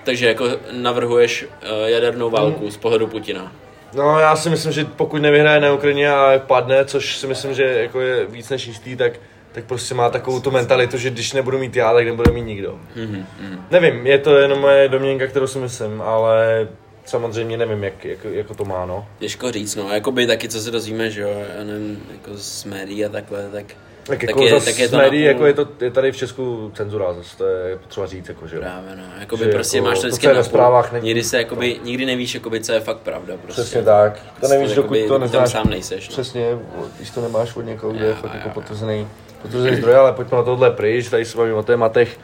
Takže 0.04 0.28
jako 0.28 0.48
navrhuješ 0.72 1.42
uh, 1.44 1.88
jadernou 1.88 2.30
válku 2.30 2.70
z 2.70 2.76
pohledu 2.76 3.06
Putina. 3.06 3.52
No 3.94 4.18
já 4.18 4.36
si 4.36 4.50
myslím, 4.50 4.72
že 4.72 4.84
pokud 4.84 5.22
nevyhraje 5.22 5.60
na 5.60 5.72
Ukrajině 5.72 6.10
a 6.10 6.38
padne, 6.46 6.84
což 6.84 7.16
si 7.16 7.26
myslím, 7.26 7.54
že 7.54 7.62
jako 7.62 8.00
je 8.00 8.26
víc 8.26 8.50
než 8.50 8.66
jistý, 8.66 8.96
tak, 8.96 9.12
tak 9.52 9.64
prostě 9.64 9.94
má 9.94 10.10
takovou 10.10 10.40
tu 10.40 10.50
mentalitu, 10.50 10.98
že 10.98 11.10
když 11.10 11.32
nebudu 11.32 11.58
mít 11.58 11.76
já, 11.76 11.92
tak 11.92 12.06
nebude 12.06 12.32
mít 12.32 12.42
nikdo. 12.42 12.78
Mhm, 12.96 13.26
mhm. 13.40 13.64
Nevím, 13.70 14.06
je 14.06 14.18
to 14.18 14.36
jenom 14.36 14.58
moje 14.58 14.88
domněnka, 14.88 15.26
kterou 15.26 15.46
si 15.46 15.58
myslím, 15.58 16.02
ale 16.02 16.68
samozřejmě 17.04 17.56
nevím, 17.56 17.84
jak, 17.84 18.04
jak, 18.04 18.18
jako 18.24 18.54
to 18.54 18.64
má, 18.64 18.86
no. 18.86 19.06
Těžko 19.18 19.52
říct, 19.52 19.76
no, 19.76 19.92
jakoby 19.92 20.26
taky, 20.26 20.48
co 20.48 20.60
se 20.60 20.70
dozvíme, 20.70 21.10
že 21.10 21.20
jo, 21.20 21.44
já 21.58 21.64
nevím, 21.64 22.02
jako 22.12 22.30
z 22.34 22.64
médií 22.64 23.04
a 23.04 23.08
takhle, 23.08 23.48
tak, 23.52 23.64
Tak 24.06 24.18
tak 24.20 24.28
jako 24.28 24.42
je, 24.44 24.50
zas 24.50 24.64
tak 24.64 24.78
je 24.78 24.88
to 24.88 24.96
médií, 24.96 25.22
napůl- 25.24 25.28
jako 25.28 25.46
je, 25.46 25.52
to, 25.54 25.84
je 25.84 25.90
tady 25.90 26.12
v 26.12 26.16
Česku 26.16 26.70
cenzura, 26.74 27.12
zase 27.12 27.36
to 27.36 27.46
je 27.46 27.76
potřeba 27.76 28.06
říct, 28.06 28.28
jako, 28.28 28.46
že. 28.48 28.58
Právě, 28.58 28.96
no. 28.96 29.02
Jakoby 29.20 29.44
Že 29.44 29.50
prostě 29.50 29.76
jako 29.76 29.88
máš 29.88 29.98
to 29.98 30.02
to, 30.02 30.06
vždycky 30.08 30.26
je 30.26 30.32
ve 30.32 30.34
napůl. 30.38 30.48
zprávách, 30.48 30.92
není- 30.92 31.04
Nikdy 31.06 31.24
se 31.24 31.36
jakoby, 31.38 31.76
nikdy 31.84 32.06
nevíš, 32.06 32.34
jakoby, 32.34 32.60
co 32.60 32.72
je 32.72 32.80
fakt 32.80 32.98
pravda. 32.98 33.34
Prostě. 33.42 33.62
Přesně 33.62 33.82
tak. 33.82 34.20
To 34.40 34.48
nevíš, 34.48 34.72
dokud 34.74 34.94
jakoby, 34.94 35.08
to 35.08 35.18
neznáš. 35.18 35.50
sám 35.50 35.70
nejseš. 35.70 36.08
No. 36.08 36.12
Přesně, 36.12 36.58
když 36.96 37.10
to 37.10 37.20
nemáš 37.20 37.56
od 37.56 37.62
někoho, 37.62 37.92
kde 37.92 38.06
je 38.06 38.14
fakt 38.14 38.34
jako 38.34 38.48
jo. 38.48 38.54
potvrzený, 38.54 39.08
potvrzený 39.42 39.76
zdroj, 39.76 39.94
ale 39.96 40.12
pojďme 40.12 40.36
na 40.36 40.42
tohle 40.44 40.70
pryč, 40.70 41.08
tady 41.08 41.24
se 41.24 41.36
bavíme 41.38 41.56
o 41.56 41.62
tématech. 41.62 42.18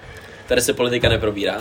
Tady 0.50 0.60
se 0.62 0.72
politika 0.72 1.08
neprobírá. 1.08 1.56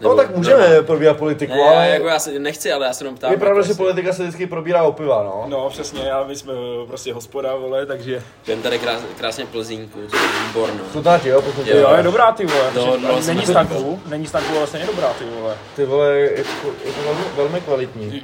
No 0.00 0.14
tak 0.16 0.36
můžeme 0.36 0.82
probírat 0.82 1.16
politiku, 1.16 1.52
Ne, 1.52 1.62
ale 1.62 1.88
jako 1.88 2.06
já 2.06 2.18
se 2.18 2.38
nechci, 2.38 2.72
ale 2.72 2.86
já 2.86 2.92
se 2.92 3.04
jenom 3.04 3.16
ptám. 3.16 3.30
je 3.32 3.38
pravda, 3.38 3.62
že 3.62 3.70
jestli- 3.70 3.82
politika 3.84 4.12
se 4.12 4.22
vždycky 4.22 4.46
probírá 4.46 4.82
o 4.82 4.92
piva, 4.92 5.22
no. 5.22 5.44
No 5.48 5.70
přesně, 5.70 6.10
a 6.12 6.24
my 6.24 6.36
jsme 6.36 6.52
eh, 6.52 6.86
prostě 6.86 7.12
hospoda, 7.14 7.54
vole, 7.56 7.86
takže... 7.86 8.22
Jdem 8.46 8.62
tady 8.62 8.78
krás, 8.78 9.00
krásně 9.18 9.46
Plzínku, 9.46 9.98
to 10.10 10.16
je 10.16 10.22
výborno. 10.48 10.80
To 10.92 11.02
dáte, 11.02 11.28
jo, 11.28 11.42
pokud 11.42 11.66
Jo. 11.66 11.76
Jo, 11.76 11.88
je 11.96 12.02
dobrá 12.02 12.32
ty 12.32 12.46
vole, 12.46 12.70
Do- 12.74 12.84
do- 12.96 13.20
není 13.26 13.42
jsme- 13.42 13.46
stanku, 13.46 14.00
není 14.06 14.26
stanku, 14.26 14.56
ale 14.58 14.66
stejně 14.66 14.86
dobrá 14.86 15.08
ty 15.18 15.24
vole. 15.40 15.54
Ty 15.76 15.84
vole, 15.84 16.08
je 16.18 16.44
to, 16.62 16.68
je 16.84 16.92
to 16.92 17.02
velmi, 17.04 17.20
velmi 17.36 17.60
kvalitní. 17.60 18.22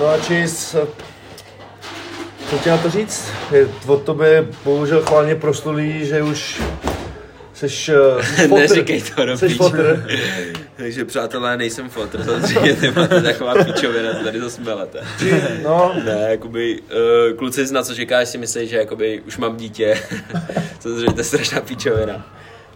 No 0.00 0.06
a 0.08 0.18
čís, 0.18 0.76
co 2.50 2.58
ti 2.58 2.70
na 2.70 2.78
to 2.78 2.90
říct? 2.90 3.28
Je 3.52 3.68
od 3.86 4.02
tobě 4.02 4.46
bohužel 4.64 5.02
chválně 5.02 5.34
prostulý, 5.34 6.06
že 6.06 6.22
už 6.22 6.62
seš, 7.58 7.88
uh, 7.88 8.22
fotr. 8.48 8.60
Neříkej 8.60 9.02
to, 9.02 9.24
do 9.26 9.38
Seš 9.38 9.56
fotr. 9.56 10.06
Takže 10.76 11.04
přátelé, 11.04 11.56
nejsem 11.56 11.88
fotr, 11.88 12.24
samozřejmě 12.24 12.74
ty 12.74 12.90
máte 12.90 13.22
taková 13.22 13.64
pičovina, 13.64 14.14
co 14.14 14.24
tady 14.24 14.40
to 14.40 14.50
smelete. 14.50 15.06
No, 15.62 15.94
Ne, 16.04 16.26
jakoby, 16.30 16.80
uh, 16.80 17.36
kluci 17.36 17.72
na 17.72 17.82
co 17.82 17.94
čekáš 17.94 18.28
si 18.28 18.38
myslí, 18.38 18.68
že 18.68 18.76
jakoby 18.76 19.22
už 19.26 19.36
mám 19.36 19.56
dítě. 19.56 19.98
Samozřejmě 20.80 21.12
to 21.12 21.20
je 21.20 21.24
strašná 21.24 21.60
píčovina. 21.60 22.26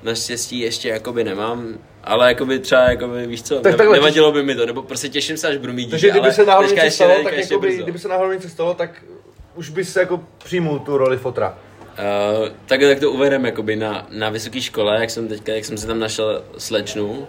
Naštěstí 0.02 0.60
ještě 0.60 0.88
jakoby 0.88 1.24
nemám, 1.24 1.78
ale 2.04 2.28
jakoby 2.28 2.58
třeba 2.58 2.90
jakoby, 2.90 3.26
víš 3.26 3.42
co, 3.42 3.60
Tak 3.60 3.76
takhle, 3.76 3.96
nevadilo 3.96 4.32
by 4.32 4.42
mi 4.42 4.54
to, 4.54 4.66
nebo 4.66 4.82
prostě 4.82 5.08
těším 5.08 5.36
se, 5.36 5.48
až 5.48 5.56
budu 5.56 5.72
mít 5.72 5.82
dítě, 5.84 5.90
takže 5.90 6.10
kdyby 6.10 6.32
se 6.32 6.46
náhodou 6.46 6.74
něco 6.74 6.90
stalo, 6.90 7.10
ne, 7.18 7.24
tak 7.24 7.38
jakoby, 7.38 7.76
kdyby 7.76 7.98
se 7.98 8.08
náhodou 8.08 8.32
něco 8.32 8.48
stalo, 8.48 8.74
tak 8.74 8.90
už 9.54 9.70
bys 9.70 9.96
jako 9.96 10.20
přijmul 10.44 10.78
tu 10.78 10.98
roli 10.98 11.16
fotra. 11.16 11.58
Uh, 11.92 12.48
tak, 12.66 12.80
tak 12.80 13.00
to 13.00 13.10
uvedem 13.10 13.44
jakoby 13.44 13.76
na, 13.76 14.06
na 14.10 14.30
vysoké 14.30 14.60
škole, 14.60 15.00
jak 15.00 15.10
jsem 15.10 15.28
teďka, 15.28 15.52
jak 15.52 15.64
jsem 15.64 15.78
si 15.78 15.86
tam 15.86 15.98
našel 15.98 16.44
slečnu 16.58 17.26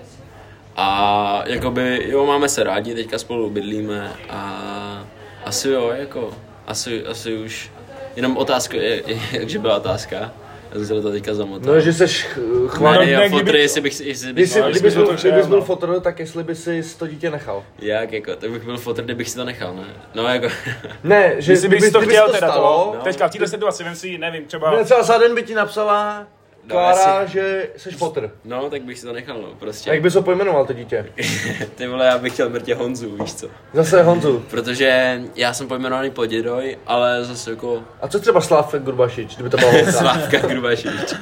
a 0.76 1.44
jakoby, 1.46 2.04
jo, 2.10 2.26
máme 2.26 2.50
se 2.50 2.64
rádi, 2.64 2.96
teďka 2.96 3.18
spolu 3.18 3.50
bydlíme 3.50 4.12
a 4.30 5.04
asi 5.46 5.70
jo, 5.70 5.90
jako, 5.98 6.34
asi, 6.68 7.06
asi 7.06 7.38
už 7.38 7.72
Jenom 8.16 8.38
otázka, 8.38 8.78
je- 8.78 9.04
je- 9.08 9.20
jakže 9.32 9.60
byla 9.60 9.78
otázka? 9.78 10.32
Já 10.74 10.80
jsem 10.80 10.88
se 10.88 10.94
do 10.94 11.02
toho 11.02 11.12
teďka 11.12 11.34
zamotal. 11.34 11.74
No, 11.74 11.80
že 11.82 11.94
jsi 11.94 12.06
No, 12.54 12.68
chválný. 12.68 13.12
ne, 13.12 13.18
ne, 13.18 13.30
kdyby- 13.30 13.40
fotr, 13.46 13.56
jestli 13.56 13.82
bych, 13.82 14.02
jestli 14.02 14.34
bych, 14.34 14.54
Kdyby, 14.54 14.90
No, 15.00 15.06
byl, 15.32 15.44
to 15.44 15.56
no. 15.56 15.62
fotr, 15.62 16.00
tak 16.00 16.20
jestli 16.20 16.44
by 16.44 16.56
si 16.56 16.84
to 16.98 17.08
dítě 17.08 17.32
nechal. 17.32 17.64
jak 17.80 18.14
jako, 18.14 18.36
to 18.36 18.50
bych 18.50 18.64
byl 18.64 18.78
fotr, 18.78 19.02
kdybych 19.04 19.30
si 19.30 19.36
to 19.36 19.46
nechal, 19.46 19.76
ne? 19.76 19.84
No 20.16 20.28
jako, 20.28 20.48
Ne, 21.04 21.36
že 21.38 21.52
Jestli 21.54 21.70
bys 21.70 21.92
to 21.92 22.00
kdyby 22.00 22.14
chtěl 22.14 22.28
se 22.28 22.34
teda 22.34 22.52
stalo, 22.52 22.96
to, 22.98 23.04
teďka 23.04 23.28
v 23.28 23.32
této 23.32 23.48
situaci, 23.48 23.84
vem 23.84 23.96
si, 23.96 24.18
nevím, 24.18 24.46
třeba... 24.46 24.72
ne, 24.76 24.84
třeba 24.84 25.04
za 25.04 25.18
den 25.18 25.36
by 25.36 25.44
ti 25.44 25.56
napsala 25.56 26.28
No, 26.68 26.76
Klára, 26.76 27.04
asi- 27.04 27.32
že 27.32 27.68
jsi 27.78 27.92
fotr. 27.92 28.30
no, 28.46 28.70
tak 28.70 28.82
bych 28.82 29.00
si 29.00 29.06
to 29.06 29.14
nechal, 29.14 29.38
no, 29.42 29.48
prostě. 29.60 29.90
Jak 29.90 30.02
bys 30.02 30.14
ho 30.16 30.22
pojmenoval, 30.22 30.66
to 30.66 30.74
dítě? 30.74 31.06
Ty 31.76 31.88
vole, 31.88 32.06
já 32.06 32.18
bych 32.18 32.34
chtěl 32.34 32.50
mrtě 32.50 32.76
Honzu, 32.76 33.16
víš 33.22 33.34
co? 33.34 33.48
Zase 33.74 34.04
Honzu. 34.04 34.46
Protože 34.50 35.22
já 35.36 35.54
jsem 35.54 35.68
pojmenovaný 35.68 36.12
po 36.12 36.26
dědoj, 36.26 36.78
ale 36.88 37.26
zase 37.26 37.50
jako 37.50 37.84
A 38.02 38.08
co 38.08 38.20
třeba 38.20 38.42
Slávek 38.42 38.84
Gurbašič, 38.84 39.36
kdyby 39.36 39.50
to 39.50 39.58
holka? 39.62 39.92
Slávka 39.92 40.38
Grubašič. 40.38 41.14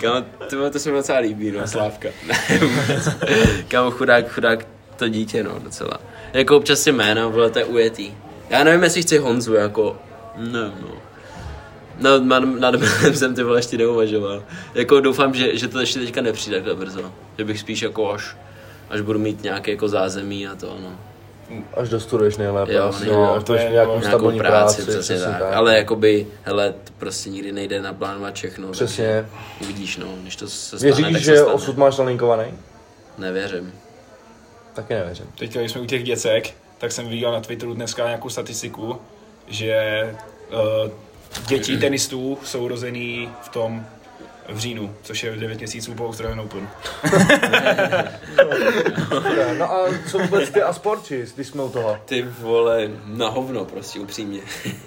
Kámo, 0.00 0.26
to, 0.50 0.70
to 0.70 0.78
se 0.78 0.90
mi 0.90 0.96
docela 0.96 1.18
líbí, 1.18 1.50
no, 1.50 1.66
Slávka. 1.68 2.08
Ne. 2.26 2.34
Kámo, 3.68 3.90
chudák, 3.90 4.28
chudák 4.32 4.66
to 4.96 5.08
dítě, 5.08 5.42
no, 5.44 5.58
docela. 5.58 6.00
Jako 6.32 6.56
občas 6.56 6.80
si 6.80 6.92
jméno, 6.92 7.30
vole, 7.30 7.50
to 7.50 7.58
je 7.58 7.64
ujetý. 7.64 8.12
Já 8.50 8.64
nevím, 8.64 8.82
jestli 8.82 9.02
chci 9.02 9.18
Honzu, 9.18 9.54
jako, 9.54 9.96
nevím, 10.36 10.74
no. 10.82 10.88
No, 11.98 12.20
nad, 12.20 12.38
nad 12.38 12.74
jménem 12.74 13.14
jsem 13.14 13.34
ty 13.34 13.42
vole 13.42 13.58
ještě 13.58 13.78
neuvažoval. 13.78 14.42
Jako 14.74 15.00
doufám, 15.00 15.34
že, 15.34 15.56
že 15.56 15.68
to 15.68 15.80
ještě 15.80 15.98
teďka 15.98 16.20
nepřijde 16.20 16.56
takhle 16.56 16.74
brzo. 16.74 17.12
Že 17.38 17.44
bych 17.44 17.60
spíš 17.60 17.82
jako 17.82 18.12
až, 18.12 18.36
až 18.90 19.00
budu 19.00 19.18
mít 19.18 19.42
nějaké 19.42 19.70
jako 19.70 19.88
zázemí 19.88 20.46
a 20.48 20.54
to, 20.54 20.76
no. 20.82 20.90
Až 21.76 21.88
dostuduješ 21.88 22.36
nejlépe, 22.36 22.72
Jo, 22.72 22.84
asi, 22.84 23.06
no, 23.06 23.34
až 23.34 23.44
to 23.44 23.52
budeš 23.52 23.62
je 23.62 23.68
mít 23.68 23.72
nějakou 23.72 23.90
nějakou 23.90 24.00
Nějakou 24.00 24.18
stabilní 24.18 24.38
práci, 24.38 24.76
práci, 24.76 24.82
přesně, 24.82 25.00
přesně 25.16 25.32
tak. 25.32 25.52
Ale 25.54 25.76
jakoby, 25.76 26.26
hele, 26.42 26.72
to 26.72 26.92
prostě 26.98 27.30
nikdy 27.30 27.52
nejde 27.52 27.82
naplánovat 27.82 28.34
všechno. 28.34 28.68
Přesně. 28.68 29.26
Uvidíš, 29.62 29.96
no, 29.96 30.06
když 30.22 30.36
to 30.36 30.48
se 30.48 30.78
stane, 30.78 30.82
Věříš, 30.82 31.12
tak 31.12 31.22
že 31.22 31.32
se 31.32 31.36
stane. 31.38 31.52
osud 31.54 31.76
máš 31.76 31.98
nalinkovaný? 31.98 32.44
Nevěřím. 33.18 33.72
Taky 34.74 34.94
nevěřím. 34.94 35.26
Teďka, 35.38 35.60
když 35.60 35.72
jsme 35.72 35.80
u 35.80 35.86
těch 35.86 36.02
děcek, 36.04 36.54
tak 36.78 36.92
jsem 36.92 37.08
viděl 37.08 37.32
na 37.32 37.40
Twitteru 37.40 37.74
dneska 37.74 38.04
nějakou 38.06 38.28
statistiku, 38.28 38.98
že 39.48 40.14
uh, 40.84 40.90
děti 41.46 41.78
tenistů 41.78 42.38
jsou 42.44 42.68
rozený 42.68 43.28
v 43.42 43.48
tom 43.48 43.86
v 44.48 44.58
říjnu, 44.58 44.94
což 45.02 45.22
je 45.22 45.36
9 45.36 45.58
měsíců 45.58 45.94
po 45.94 46.08
Australian 46.08 46.40
Open. 46.40 46.68
No 49.58 49.72
a 49.72 49.86
co 50.10 50.18
vůbec 50.18 50.50
ty 50.50 50.62
a 50.62 50.72
sporčis, 50.72 51.34
když 51.34 51.46
jsme 51.46 51.62
u 51.62 51.68
toho? 51.68 51.98
Ty 52.04 52.22
vole, 52.22 52.90
na 53.04 53.28
hovno 53.28 53.64
prostě, 53.64 54.00
upřímně. 54.00 54.40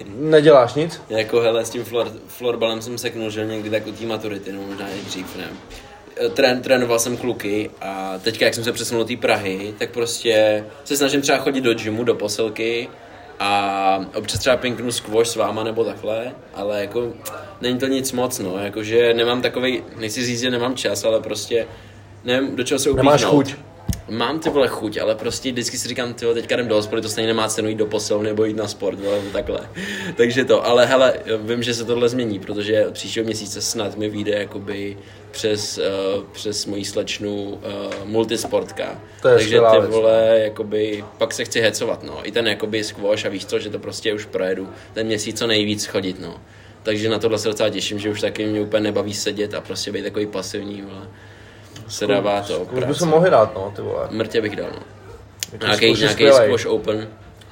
Neděláš 0.06 0.74
nic? 0.74 1.00
jako 1.08 1.40
hele, 1.40 1.64
s 1.64 1.70
tím 1.70 1.84
flor, 1.84 2.12
florbalem 2.26 2.82
jsem 2.82 2.98
seknul, 2.98 3.30
že 3.30 3.46
někdy 3.46 3.70
tak 3.70 3.86
u 3.86 3.92
té 3.92 4.06
maturity, 4.06 4.52
no 4.52 4.62
možná 4.62 4.88
i 4.88 5.00
dřív, 5.00 5.36
ne. 5.36 5.48
Trén, 6.34 6.62
trénoval 6.62 6.98
jsem 6.98 7.16
kluky 7.16 7.70
a 7.80 8.18
teďka, 8.22 8.44
jak 8.44 8.54
jsem 8.54 8.64
se 8.64 8.72
přesunul 8.72 9.04
do 9.04 9.08
té 9.08 9.16
Prahy, 9.16 9.74
tak 9.78 9.90
prostě 9.90 10.64
se 10.84 10.96
snažím 10.96 11.22
třeba 11.22 11.38
chodit 11.38 11.60
do 11.60 11.74
gymu, 11.74 12.04
do 12.04 12.14
posilky 12.14 12.88
a 13.38 14.00
občas 14.14 14.40
třeba 14.40 14.56
pinknu 14.56 14.92
squash 14.92 15.30
s 15.30 15.36
váma 15.36 15.64
nebo 15.64 15.84
takhle, 15.84 16.32
ale 16.54 16.80
jako 16.80 17.12
není 17.60 17.78
to 17.78 17.86
nic 17.86 18.12
moc, 18.12 18.38
no, 18.38 18.58
jakože 18.58 19.14
nemám 19.14 19.42
takový, 19.42 19.82
nechci 19.96 20.26
říct, 20.26 20.40
že 20.40 20.50
nemám 20.50 20.74
čas, 20.74 21.04
ale 21.04 21.20
prostě 21.20 21.66
nevím, 22.24 22.56
do 22.56 22.64
čeho 22.64 22.78
se 22.78 22.90
upíchnout. 22.90 23.04
Nemáš 23.04 23.24
chuť. 23.24 23.54
Mám 24.08 24.40
ty 24.40 24.50
vole 24.50 24.68
chuť, 24.68 24.98
ale 24.98 25.14
prostě 25.14 25.52
vždycky 25.52 25.78
si 25.78 25.88
říkám, 25.88 26.14
ty 26.14 26.26
teďka 26.34 26.54
jdem 26.54 26.68
do 26.68 26.74
hospody, 26.74 27.02
to 27.02 27.08
stejně 27.08 27.28
nemá 27.28 27.48
cenu 27.48 27.68
jít 27.68 27.74
do 27.74 27.86
posilovny 27.86 28.28
nebo 28.28 28.44
jít 28.44 28.56
na 28.56 28.68
sport, 28.68 29.00
vole, 29.00 29.18
nebo 29.18 29.30
takhle. 29.30 29.60
Takže 30.16 30.44
to, 30.44 30.66
ale 30.66 30.86
hele, 30.86 31.14
vím, 31.38 31.62
že 31.62 31.74
se 31.74 31.84
tohle 31.84 32.08
změní, 32.08 32.38
protože 32.38 32.86
příštího 32.90 33.26
měsíce 33.26 33.60
snad 33.62 33.96
mi 33.96 34.08
vyjde 34.08 34.32
jakoby 34.32 34.96
přes, 35.30 35.78
uh, 35.78 36.24
přes 36.32 36.66
moji 36.66 36.84
slečnu 36.84 37.44
uh, 37.44 37.60
multisportka. 38.04 39.00
To 39.22 39.28
je 39.28 39.34
Takže 39.34 39.60
ty 39.60 39.80
věc. 39.80 39.90
vole, 39.90 40.40
jakoby, 40.44 41.04
pak 41.18 41.32
se 41.32 41.44
chci 41.44 41.60
hecovat, 41.60 42.02
no. 42.02 42.28
I 42.28 42.32
ten 42.32 42.48
jakoby 42.48 42.84
squash 42.84 43.26
a 43.26 43.28
víš 43.28 43.46
co, 43.46 43.58
že 43.58 43.70
to 43.70 43.78
prostě 43.78 44.14
už 44.14 44.26
projedu 44.26 44.68
ten 44.92 45.06
měsíc 45.06 45.38
co 45.38 45.46
nejvíc 45.46 45.86
chodit, 45.86 46.20
no. 46.20 46.40
Takže 46.82 47.08
na 47.08 47.18
tohle 47.18 47.38
se 47.38 47.48
docela 47.48 47.68
těším, 47.68 47.98
že 47.98 48.10
už 48.10 48.20
taky 48.20 48.46
mě 48.46 48.60
úplně 48.60 48.82
nebaví 48.82 49.14
sedět 49.14 49.54
a 49.54 49.60
prostě 49.60 49.92
být 49.92 50.02
takový 50.02 50.26
pasivní, 50.26 50.82
vole. 50.82 51.08
Se 51.88 52.06
dává 52.06 52.40
to. 52.40 52.58
Už 52.60 52.68
práce. 52.68 52.86
bychom 52.86 53.08
mohli 53.08 53.30
dát, 53.30 53.54
no, 53.54 53.72
ty 53.76 53.82
vole. 53.82 54.08
Mrtě 54.10 54.40
bych 54.40 54.56
dal, 54.56 54.68
no. 54.72 54.82
Nějaký, 55.66 55.92
nějaký 56.00 56.30
squash 56.30 56.66
open. 56.66 57.08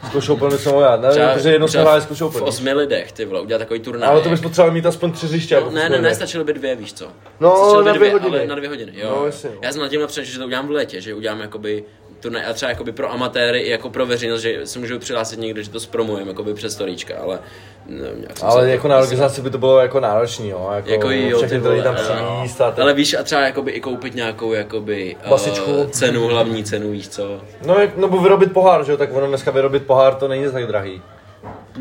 Squash 0.09 0.31
Open 0.31 0.51
bychom 0.51 0.73
mohli 0.73 0.85
dát, 0.89 1.01
nevím, 1.01 1.29
protože 1.35 1.51
jednou 1.51 1.67
jsme 1.67 1.71
třeba 1.71 1.83
hráli 1.85 2.03
Squash 2.03 2.21
v 2.21 2.25
Open. 2.25 2.43
osmi 2.45 2.73
lidech, 2.73 3.13
ty 3.13 3.25
vole, 3.25 3.41
udělat 3.41 3.59
takový 3.59 3.81
turnaj. 3.81 4.09
Ale 4.09 4.21
to 4.21 4.29
bys 4.29 4.41
potřeboval 4.41 4.75
mít 4.75 4.87
aspoň 4.87 5.13
tři 5.13 5.27
hřiště. 5.27 5.55
No, 5.55 5.61
jako 5.61 5.71
ne, 5.75 5.89
ne, 5.89 5.99
ne, 6.01 6.15
stačilo 6.15 6.45
by 6.45 6.53
dvě, 6.53 6.77
víš 6.77 6.93
co? 6.93 7.09
No, 7.41 7.57
Stačilo 7.57 7.83
na 7.83 7.93
dvě 7.93 8.13
hodiny. 8.13 8.39
Ale 8.39 8.47
na 8.47 8.55
dvě 8.55 8.69
hodiny, 8.69 8.93
jo. 8.95 9.17
No, 9.17 9.27
jasně, 9.27 9.51
no. 9.51 9.57
Já 9.63 9.73
jsem 9.73 9.83
na 9.83 9.89
tím 9.89 10.01
přemýšlel, 10.07 10.33
že 10.33 10.39
to 10.39 10.45
udělám 10.47 10.67
v 10.67 10.71
létě, 10.71 11.01
že 11.01 11.15
udělám 11.15 11.41
jakoby 11.41 11.85
turnaj 12.21 12.45
a 12.47 12.53
třeba 12.53 12.71
jakoby 12.71 12.93
pro 12.93 13.13
amatéry 13.13 13.61
i 13.61 13.71
jako 13.71 13.91
pro 13.91 14.07
veřejnost, 14.07 14.41
že 14.41 14.67
se 14.67 14.79
můžou 14.79 14.99
přihlásit 14.99 15.41
někdo, 15.41 15.63
že 15.63 15.71
to 15.71 15.81
zpromujeme 15.81 16.31
jakoby 16.31 16.55
přes 16.55 16.73
storíčka, 16.73 17.15
ale 17.23 17.39
nevím, 17.87 18.25
jsem 18.25 18.37
se 18.37 18.47
Ale 18.47 18.71
jako 18.71 18.89
na 18.89 18.99
organizaci 18.99 19.43
by 19.43 19.51
to 19.51 19.59
bylo 19.59 19.81
jako 19.81 20.01
náročný, 20.01 20.49
jo. 20.49 20.71
Jako, 20.75 20.91
jako 20.91 21.11
jo, 21.11 21.39
všechny 21.39 21.61
ty 21.61 21.69
vole, 21.69 21.83
tam 21.83 21.95
no. 21.95 22.01
přijíst 22.37 22.61
a 22.61 22.71
ty... 22.71 22.83
Ale 22.83 22.95
víš, 22.95 23.15
a 23.15 23.23
třeba 23.23 23.41
jakoby 23.41 23.71
i 23.71 23.81
koupit 23.81 24.15
nějakou 24.15 24.53
jakoby 24.53 25.17
Basičku. 25.29 25.71
Uh, 25.71 25.87
cenu, 25.87 26.27
hlavní 26.27 26.65
cenu, 26.65 26.91
víš 26.91 27.09
co? 27.09 27.41
No, 27.67 27.75
jak, 27.75 27.97
nebo 27.97 28.19
vyrobit 28.19 28.53
pohár, 28.53 28.85
že 28.85 28.93
jo, 28.93 28.99
tak 28.99 29.13
ono 29.13 29.27
dneska 29.27 29.51
vyrobit 29.51 29.87
pohár 29.87 30.15
to 30.15 30.29
není 30.29 30.51
tak 30.53 30.67
drahý. 30.67 31.03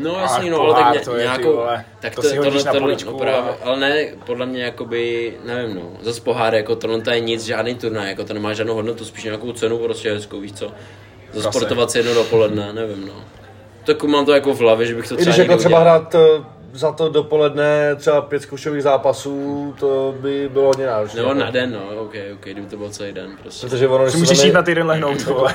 No 0.02 0.16
A 0.18 0.20
jasný, 0.20 0.50
no, 0.50 0.60
ale 0.60 0.74
tak 0.74 0.94
ně, 0.94 1.00
to 1.00 1.16
je, 1.16 1.22
nějakou, 1.22 1.52
vole, 1.52 1.84
tak 2.00 2.14
to 2.14 2.22
to, 2.22 2.28
si 2.28 2.34
tohle, 2.34 2.50
hodíš 2.50 2.64
na 2.64 2.72
poličku 2.72 3.10
no 3.10 3.18
právě, 3.18 3.52
ale 3.64 3.80
ne, 3.80 4.06
podle 4.26 4.46
mě 4.46 4.62
jakoby, 4.62 5.34
nevím 5.44 5.76
no, 5.76 5.82
zase 6.02 6.20
pohár, 6.20 6.54
jako 6.54 6.76
tohle 6.76 7.00
to 7.00 7.10
je 7.10 7.20
nic, 7.20 7.44
žádný 7.44 7.74
turnaj, 7.74 8.08
jako 8.08 8.24
to 8.24 8.34
nemá 8.34 8.52
žádnou 8.52 8.74
hodnotu, 8.74 9.04
spíš 9.04 9.24
nějakou 9.24 9.52
cenu 9.52 9.78
prostě 9.78 10.12
hezkou, 10.12 10.40
víš 10.40 10.52
co, 10.52 10.70
zasportovat 11.32 11.90
si 11.90 11.98
jedno 11.98 12.14
dopoledne, 12.14 12.72
nevím 12.72 13.06
no. 13.06 13.14
Tak 13.84 14.02
mám 14.02 14.26
to 14.26 14.32
jako 14.32 14.54
v 14.54 14.60
hlavě, 14.60 14.86
že 14.86 14.94
bych 14.94 15.08
to 15.08 15.14
I 15.14 15.16
třeba 15.16 15.36
když 15.36 15.48
jako 15.48 15.56
třeba 15.58 15.78
udělal. 15.80 15.98
hrát 15.98 16.14
eh, 16.14 16.44
za 16.72 16.92
to 16.92 17.08
dopoledne 17.08 17.96
třeba 17.96 18.22
pět 18.22 18.42
zkušových 18.42 18.82
zápasů, 18.82 19.74
to 19.80 20.14
by 20.20 20.48
bylo 20.52 20.66
hodně 20.66 20.86
náročné. 20.86 21.16
Nebo 21.16 21.28
jako. 21.28 21.40
na 21.40 21.50
den, 21.50 21.72
no, 21.72 22.02
ok, 22.02 22.14
ok, 22.34 22.40
kdyby 22.40 22.66
to 22.66 22.76
bylo 22.76 22.90
celý 22.90 23.12
den 23.12 23.30
prostě. 23.42 23.66
Protože 23.66 23.88
ono, 23.88 24.04
když 24.04 24.16
můžeš 24.16 24.44
jít 24.44 24.52
na 24.52 24.62
týden 24.62 24.86
lehnout, 24.86 25.20
vole. 25.26 25.54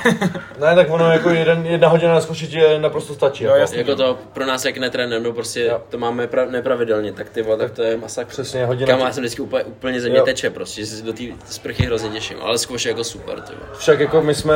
Ne, 0.59 0.75
tak 0.75 0.89
ono 0.89 1.11
jako 1.11 1.29
jeden, 1.29 1.65
jedna 1.65 1.87
hodina 1.87 2.13
na 2.13 2.21
zkušit 2.21 2.53
je 2.53 2.79
naprosto 2.79 3.13
stačí. 3.13 3.43
Jo, 3.43 3.49
jako. 3.49 3.59
jasně. 3.59 3.77
Jako 3.77 3.95
to 3.95 4.17
pro 4.33 4.45
nás, 4.45 4.65
jak 4.65 4.77
netrénujeme, 4.77 5.33
prostě 5.33 5.61
Jo. 5.61 5.81
to 5.89 5.97
máme 5.97 6.27
pra, 6.27 6.45
nepravidelně, 6.45 7.11
tak 7.11 7.29
ty 7.29 7.41
vole, 7.41 7.57
tak 7.57 7.71
to 7.71 7.83
je 7.83 7.97
masakr. 7.97 8.29
Přesně, 8.29 8.65
hodina. 8.65 8.87
Kam 8.87 8.99
já 8.99 9.11
jsem 9.13 9.21
vždycky 9.21 9.41
úplně, 9.41 9.63
úplně 9.63 10.01
ze 10.01 10.09
mě 10.09 10.17
Jo. 10.17 10.25
teče 10.25 10.49
prostě, 10.49 10.85
se 10.85 11.03
do 11.03 11.13
té 11.13 11.23
sprchy 11.45 11.85
hrozně 11.85 12.09
těším, 12.09 12.37
ale 12.41 12.57
je 12.85 12.89
jako 12.89 13.03
super, 13.03 13.41
ty 13.41 13.53
vole. 13.53 13.77
Však 13.77 13.99
jako 13.99 14.21
my 14.21 14.35
jsme... 14.35 14.55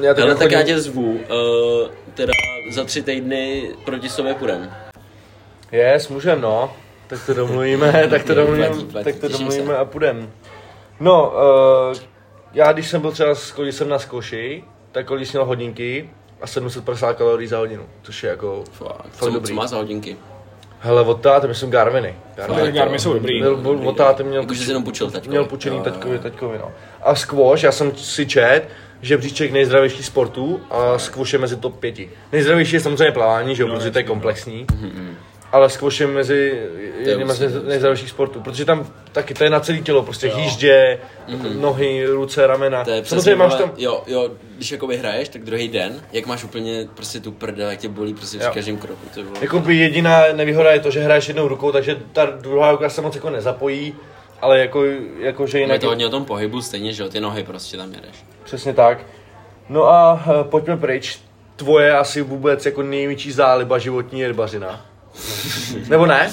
Já 0.00 0.12
Ale 0.12 0.28
jako 0.28 0.38
tak 0.38 0.52
já 0.52 0.62
tě 0.62 0.80
zvu, 0.80 1.10
uh, 1.10 1.18
teda 2.14 2.32
za 2.70 2.84
tři 2.84 3.02
týdny 3.02 3.70
proti 3.84 4.08
sobě 4.08 4.34
půjdem. 4.34 4.70
Yes, 5.72 6.08
můžem, 6.08 6.40
no. 6.40 6.72
Tak 7.06 7.26
to 7.26 7.34
domluvíme, 7.34 8.06
tak 8.10 8.24
to 8.24 8.34
domluvíme, 8.34 8.68
platí, 8.68 8.84
platí, 8.84 9.04
tak 9.04 9.16
to 9.16 9.28
domluvíme 9.28 9.76
a 9.76 9.84
půjdem. 9.84 10.30
No, 11.00 11.32
uh, 11.90 11.96
já 12.52 12.72
když 12.72 12.88
jsem 12.88 13.00
byl 13.00 13.12
třeba, 13.12 13.34
když 13.62 13.74
jsem 13.74 13.88
na 13.88 13.98
zkouši, 13.98 14.64
tak 14.92 15.06
když 15.06 15.32
měl 15.32 15.44
hodinky 15.44 16.10
a 16.40 16.46
750 16.46 17.12
kalorií 17.12 17.48
za 17.48 17.58
hodinu, 17.58 17.82
což 18.02 18.22
je 18.22 18.30
jako 18.30 18.64
Fakt, 18.72 18.88
fakt 18.88 19.12
co, 19.12 19.30
dobrý. 19.30 19.48
co 19.48 19.54
má 19.54 19.66
za 19.66 19.76
hodinky? 19.76 20.16
Hele, 20.80 21.02
od 21.02 21.20
táty, 21.20 21.48
myslím 21.48 21.70
Garminy. 21.70 22.14
Garmy 22.72 22.98
jsou 22.98 23.12
dobrý. 23.12 23.40
Byl, 23.40 23.56
byl, 23.56 23.88
od 23.88 23.96
táty 23.96 24.22
měl, 24.22 24.46
jsi 24.54 24.70
jenom 24.70 24.84
půjčil 24.84 25.10
taťkovi. 25.10 25.28
měl 25.30 25.44
půjčený 25.44 25.80
taťkovi, 25.82 26.14
jo. 26.14 26.22
taťkovi, 26.22 26.58
no. 26.58 26.72
A 27.02 27.14
squash, 27.14 27.62
já 27.62 27.72
jsem 27.72 27.96
si 27.96 28.26
čet, 28.26 28.68
že 29.02 29.16
bříček 29.16 29.52
nejzdravější 29.52 30.02
sportů 30.02 30.60
a 30.70 30.98
squash 30.98 31.32
je 31.32 31.38
mezi 31.38 31.56
top 31.56 31.78
pěti. 31.78 32.10
Nejzdravější 32.32 32.76
je 32.76 32.80
samozřejmě 32.80 33.12
plavání, 33.12 33.56
že 33.56 33.62
jo, 33.62 33.68
No, 33.68 33.74
protože 33.74 33.90
to 33.90 33.98
je 33.98 34.04
no. 34.04 34.10
Ale 35.54 35.68
je 36.00 36.06
mezi 36.06 36.62
jedním 36.98 37.32
z 37.32 37.64
nejzdravějších 37.64 38.10
sportů, 38.10 38.40
protože 38.40 38.64
tam 38.64 38.86
taky 39.12 39.34
to 39.34 39.44
je 39.44 39.50
na 39.50 39.60
celé 39.60 39.78
tělo, 39.78 40.02
prostě 40.02 40.32
jíždě, 40.36 40.98
nohy, 41.60 42.06
ruce, 42.06 42.46
ramena. 42.46 42.84
To 42.84 42.90
je 42.90 43.02
přesně, 43.02 43.22
Samozřejmě 43.22 43.44
máš 43.44 43.54
tam, 43.54 43.72
jo, 43.76 44.02
jo, 44.06 44.30
když 44.56 44.72
jakoby 44.72 44.96
hraješ, 44.96 45.28
tak 45.28 45.42
druhý 45.42 45.68
den, 45.68 46.02
jak 46.12 46.26
máš 46.26 46.44
úplně 46.44 46.88
prostě 46.94 47.20
tu 47.20 47.32
prdel, 47.32 47.70
jak 47.70 47.78
tě 47.78 47.88
bolí 47.88 48.14
prostě 48.14 48.38
při 48.38 48.48
každém 48.54 48.76
kroku, 48.76 49.06
ty 49.14 49.22
vole. 49.22 49.38
Jakoby 49.40 49.76
jediná 49.76 50.22
nevýhoda 50.32 50.72
je 50.72 50.80
to, 50.80 50.90
že 50.90 51.00
hraješ 51.00 51.28
jednou 51.28 51.48
rukou, 51.48 51.72
takže 51.72 51.96
ta 52.12 52.26
druhá 52.26 52.72
ruka 52.72 52.88
se 52.88 53.02
moc 53.02 53.14
jako 53.14 53.30
nezapojí, 53.30 53.94
ale 54.40 54.58
jako, 54.58 54.84
jako 55.18 55.46
že 55.46 55.58
Je 55.58 55.62
jinak 55.62 55.80
to 55.80 55.86
hodně 55.86 56.06
o 56.06 56.10
tom 56.10 56.24
pohybu 56.24 56.62
stejně, 56.62 56.92
že 56.92 57.02
jo, 57.02 57.08
ty 57.08 57.20
nohy 57.20 57.42
prostě 57.42 57.76
tam 57.76 57.94
jedeš. 57.94 58.24
Přesně 58.44 58.74
tak. 58.74 58.98
No 59.68 59.84
a 59.84 60.24
eh, 60.26 60.44
pojďme 60.44 60.76
pryč. 60.76 61.18
Tvoje 61.56 61.96
asi 61.96 62.22
vůbec 62.22 62.66
jako 62.66 62.82
největší 62.82 63.32
záliba 63.32 63.78
životní 63.78 64.20
je 64.20 64.28
rybařina. 64.28 64.86
Nebo 65.88 66.06
ne? 66.06 66.32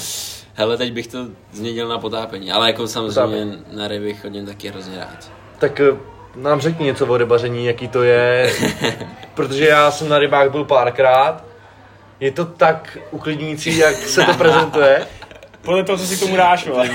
Hele, 0.53 0.77
teď 0.77 0.93
bych 0.93 1.07
to 1.07 1.17
změnil 1.51 1.87
na 1.87 1.97
potápění, 1.97 2.51
ale 2.51 2.67
jako 2.67 2.87
samozřejmě 2.87 3.57
na 3.71 3.87
ryby 3.87 4.13
chodím 4.13 4.45
taky 4.45 4.69
hrozně 4.69 4.99
rád. 4.99 5.31
Tak 5.59 5.79
eh, 5.79 5.97
nám 6.35 6.61
řekni 6.61 6.85
něco 6.85 7.07
o 7.07 7.17
rybaření, 7.17 7.65
jaký 7.65 7.87
to 7.87 8.03
je. 8.03 8.53
Protože 9.33 9.67
já 9.67 9.91
jsem 9.91 10.09
na 10.09 10.19
rybách 10.19 10.51
byl 10.51 10.65
párkrát 10.65 11.43
Je 12.19 12.31
to 12.31 12.45
tak 12.45 12.97
uklidňující, 13.11 13.77
jak 13.77 13.95
se 13.95 14.25
to 14.25 14.33
prezentuje? 14.37 15.07
Podle 15.61 15.83
toho, 15.83 15.97
co 15.97 16.05
si 16.05 16.17
k 16.17 16.19
tomu 16.19 16.35
dáš, 16.35 16.67
vole. 16.67 16.89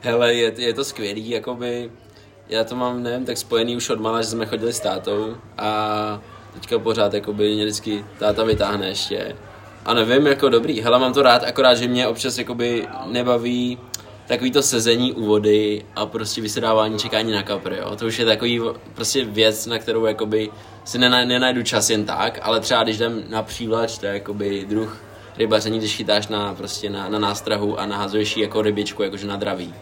Hele, 0.00 0.34
je, 0.34 0.52
je 0.56 0.74
to 0.74 0.84
skvělý, 0.84 1.30
jakoby, 1.30 1.90
já 2.48 2.64
to 2.64 2.76
mám, 2.76 3.02
nevím, 3.02 3.26
tak 3.26 3.38
spojený 3.38 3.76
už 3.76 3.90
od 3.90 4.00
mala, 4.00 4.22
že 4.22 4.28
jsme 4.28 4.46
chodili 4.46 4.72
s 4.72 4.80
tátou 4.80 5.36
a 5.58 6.20
teďka 6.54 6.78
pořád, 6.78 7.14
jakoby, 7.14 7.54
mě 7.54 7.64
vždycky 7.64 8.04
táta 8.18 8.44
vytáhne 8.44 8.88
ještě. 8.88 9.36
A 9.84 9.94
nevím, 9.94 10.26
jako 10.26 10.48
dobrý, 10.48 10.80
hele, 10.80 10.98
mám 10.98 11.12
to 11.12 11.22
rád, 11.22 11.44
akorát, 11.44 11.74
že 11.74 11.88
mě 11.88 12.06
občas, 12.06 12.38
jakoby, 12.38 12.86
nebaví 13.06 13.78
takový 14.26 14.50
to 14.50 14.62
sezení 14.62 15.12
u 15.12 15.24
vody 15.24 15.84
a 15.96 16.06
prostě 16.06 16.40
vysedávání 16.40 16.98
čekání 16.98 17.32
na 17.32 17.42
kapry, 17.42 17.76
jo. 17.76 17.96
To 17.96 18.06
už 18.06 18.18
je 18.18 18.24
takový 18.24 18.60
prostě 18.94 19.24
věc, 19.24 19.66
na 19.66 19.78
kterou 19.78 20.04
jakoby 20.04 20.50
si 20.84 20.98
nena, 20.98 21.24
nenajdu 21.24 21.62
čas 21.62 21.90
jen 21.90 22.04
tak, 22.04 22.38
ale 22.42 22.60
třeba 22.60 22.82
když 22.82 22.96
jdem 22.96 23.22
na 23.28 23.42
přívlač, 23.42 23.98
to 23.98 24.06
je 24.06 24.12
jakoby 24.12 24.66
druh 24.68 25.02
rybaření, 25.38 25.78
když 25.78 25.96
chytáš 25.96 26.28
na, 26.28 26.54
prostě 26.54 26.90
na, 26.90 27.08
na 27.08 27.18
nástrahu 27.18 27.80
a 27.80 27.86
nahazuješ 27.86 28.36
jako 28.36 28.62
rybičku, 28.62 29.02
jakože 29.02 29.26
na 29.26 29.36
draví. 29.36 29.74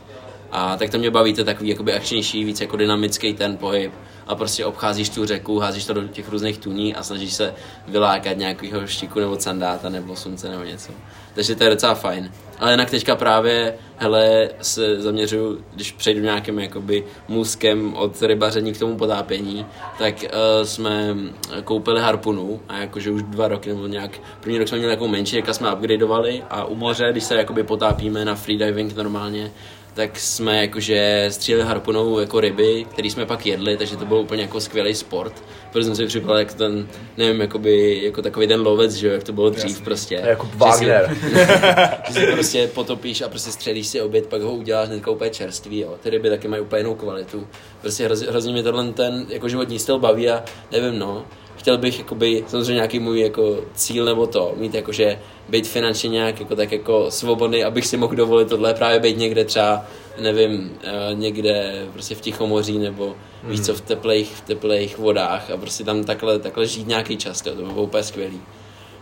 A 0.52 0.76
tak 0.76 0.90
to 0.90 0.98
mě 0.98 1.10
baví, 1.10 1.34
to 1.34 1.40
je 1.40 1.44
takový 1.44 1.68
jakoby 1.70 1.92
akčnější, 1.92 2.44
víc 2.44 2.60
jako 2.60 2.76
dynamický 2.76 3.34
ten 3.34 3.56
pohyb 3.56 3.92
a 4.28 4.34
prostě 4.34 4.64
obcházíš 4.64 5.08
tu 5.08 5.26
řeku, 5.26 5.58
házíš 5.58 5.84
to 5.84 5.92
do 5.94 6.08
těch 6.08 6.28
různých 6.28 6.58
tuní 6.58 6.94
a 6.94 7.02
snažíš 7.02 7.32
se 7.32 7.54
vylákat 7.88 8.36
nějakého 8.36 8.86
štiku 8.86 9.20
nebo 9.20 9.40
sandáta 9.40 9.88
nebo 9.88 10.16
slunce 10.16 10.48
nebo 10.48 10.64
něco. 10.64 10.92
Takže 11.34 11.54
to 11.54 11.64
je 11.64 11.70
docela 11.70 11.94
fajn. 11.94 12.32
Ale 12.58 12.70
jinak 12.70 12.90
teďka 12.90 13.16
právě, 13.16 13.74
hele, 13.96 14.50
se 14.62 15.02
zaměřuju, 15.02 15.64
když 15.74 15.92
přejdu 15.92 16.20
nějakým 16.20 16.58
jakoby 16.58 17.04
můzkem 17.28 17.94
od 17.94 18.22
rybaření 18.22 18.72
k 18.72 18.78
tomu 18.78 18.96
potápění, 18.96 19.66
tak 19.98 20.14
uh, 20.22 20.28
jsme 20.64 21.16
koupili 21.64 22.00
harpunu 22.00 22.60
a 22.68 22.78
jakože 22.78 23.10
už 23.10 23.22
dva 23.22 23.48
roky 23.48 23.68
nebo 23.68 23.86
nějak, 23.86 24.10
první 24.40 24.58
rok 24.58 24.68
jsme 24.68 24.78
měli 24.78 24.92
jako 24.92 25.08
menší, 25.08 25.36
jaká 25.36 25.52
jsme 25.52 25.74
upgradeovali 25.74 26.42
a 26.50 26.64
u 26.64 26.74
moře, 26.74 27.08
když 27.10 27.24
se 27.24 27.36
jakoby 27.36 27.62
potápíme 27.62 28.24
na 28.24 28.34
freediving 28.34 28.96
normálně, 28.96 29.50
tak 29.98 30.18
jsme 30.20 30.60
jakože 30.60 31.26
stříleli 31.30 31.66
harpunou 31.68 32.18
jako 32.18 32.40
ryby, 32.40 32.86
který 32.90 33.10
jsme 33.10 33.26
pak 33.26 33.46
jedli, 33.46 33.76
takže 33.76 33.96
to 33.96 34.04
byl 34.06 34.16
úplně 34.16 34.42
jako 34.42 34.60
skvělý 34.60 34.94
sport. 34.94 35.32
Protože 35.72 35.84
jsem 35.84 35.96
si 35.96 36.06
připadal 36.06 36.38
jak 36.38 36.54
ten, 36.54 36.88
nevím, 37.16 37.40
jakoby, 37.40 38.00
jako 38.04 38.22
takový 38.22 38.46
ten 38.46 38.60
lovec, 38.60 38.92
že 38.94 39.06
jo, 39.06 39.12
jak 39.12 39.22
to 39.24 39.32
bylo 39.32 39.50
dřív 39.50 39.64
Jasný. 39.70 39.84
prostě. 39.84 40.14
Jako 40.26 40.46
Že 40.46 40.52
si- 40.52 40.58
Wagner. 40.58 41.16
že 42.08 42.20
si 42.20 42.26
prostě 42.26 42.66
potopíš 42.74 43.20
a 43.22 43.28
prostě 43.28 43.50
střelíš 43.52 43.86
si 43.86 44.00
oběd, 44.00 44.26
pak 44.26 44.42
ho 44.42 44.52
uděláš 44.52 44.88
hnedka 44.88 45.10
úplně 45.10 45.30
čerstvý, 45.30 45.78
jo. 45.80 45.94
Ty 46.02 46.10
ryby 46.10 46.30
taky 46.30 46.48
mají 46.48 46.62
úplně 46.62 46.80
jinou 46.80 46.94
kvalitu. 46.94 47.46
Prostě 47.80 48.04
hrozně, 48.04 48.26
hrozně 48.28 48.52
mě 48.52 48.62
tenhle 48.62 48.92
ten 48.92 49.26
jako 49.28 49.48
životní 49.48 49.78
styl 49.78 49.98
baví 49.98 50.30
a 50.30 50.44
nevím, 50.72 50.98
no. 50.98 51.24
Chtěl 51.68 51.78
bych 51.78 51.98
jakoby, 51.98 52.44
samozřejmě 52.46 52.74
nějaký 52.74 52.98
můj 52.98 53.20
jako 53.20 53.56
cíl 53.74 54.04
nebo 54.04 54.26
to, 54.26 54.52
mít 54.56 54.74
jakože 54.74 55.18
být 55.48 55.66
finančně 55.66 56.08
nějak 56.08 56.40
jako 56.40 56.56
tak 56.56 56.72
jako 56.72 57.10
svobodný, 57.10 57.64
abych 57.64 57.86
si 57.86 57.96
mohl 57.96 58.16
dovolit 58.16 58.48
tohle 58.48 58.74
právě 58.74 59.00
být 59.00 59.18
někde 59.18 59.44
třeba, 59.44 59.84
nevím, 60.20 60.78
eh, 60.82 61.14
někde 61.14 61.86
prostě 61.92 62.14
v 62.14 62.20
Tichomoří 62.20 62.78
nebo 62.78 63.16
víš 63.44 63.60
co, 63.60 63.74
v 63.74 63.80
teplých, 63.80 64.36
v 64.36 64.40
teplých 64.40 64.98
vodách 64.98 65.50
a 65.50 65.56
prostě 65.56 65.84
tam 65.84 66.04
takhle, 66.04 66.38
takhle 66.38 66.66
žít 66.66 66.88
nějaký 66.88 67.16
čas, 67.16 67.42
to, 67.42 67.50
to 67.50 67.62
by 67.62 67.72
bylo 67.72 67.82
úplně 67.82 68.02
skvělý. 68.02 68.40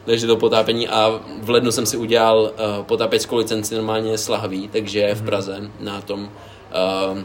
Takže 0.05 0.27
to 0.27 0.37
potápění 0.37 0.89
a 0.89 1.21
v 1.43 1.51
lednu 1.51 1.73
jsem 1.73 1.87
si 1.87 1.97
udělal 1.97 2.41
uh, 2.41 2.85
potápěckou 2.85 3.37
licenci 3.37 3.75
normálně 3.75 4.19
s 4.19 4.29
lahví, 4.29 4.69
takže 4.69 5.15
v 5.15 5.25
Praze 5.25 5.71
na 5.81 6.01
tom 6.01 6.21
uh, 6.23 7.19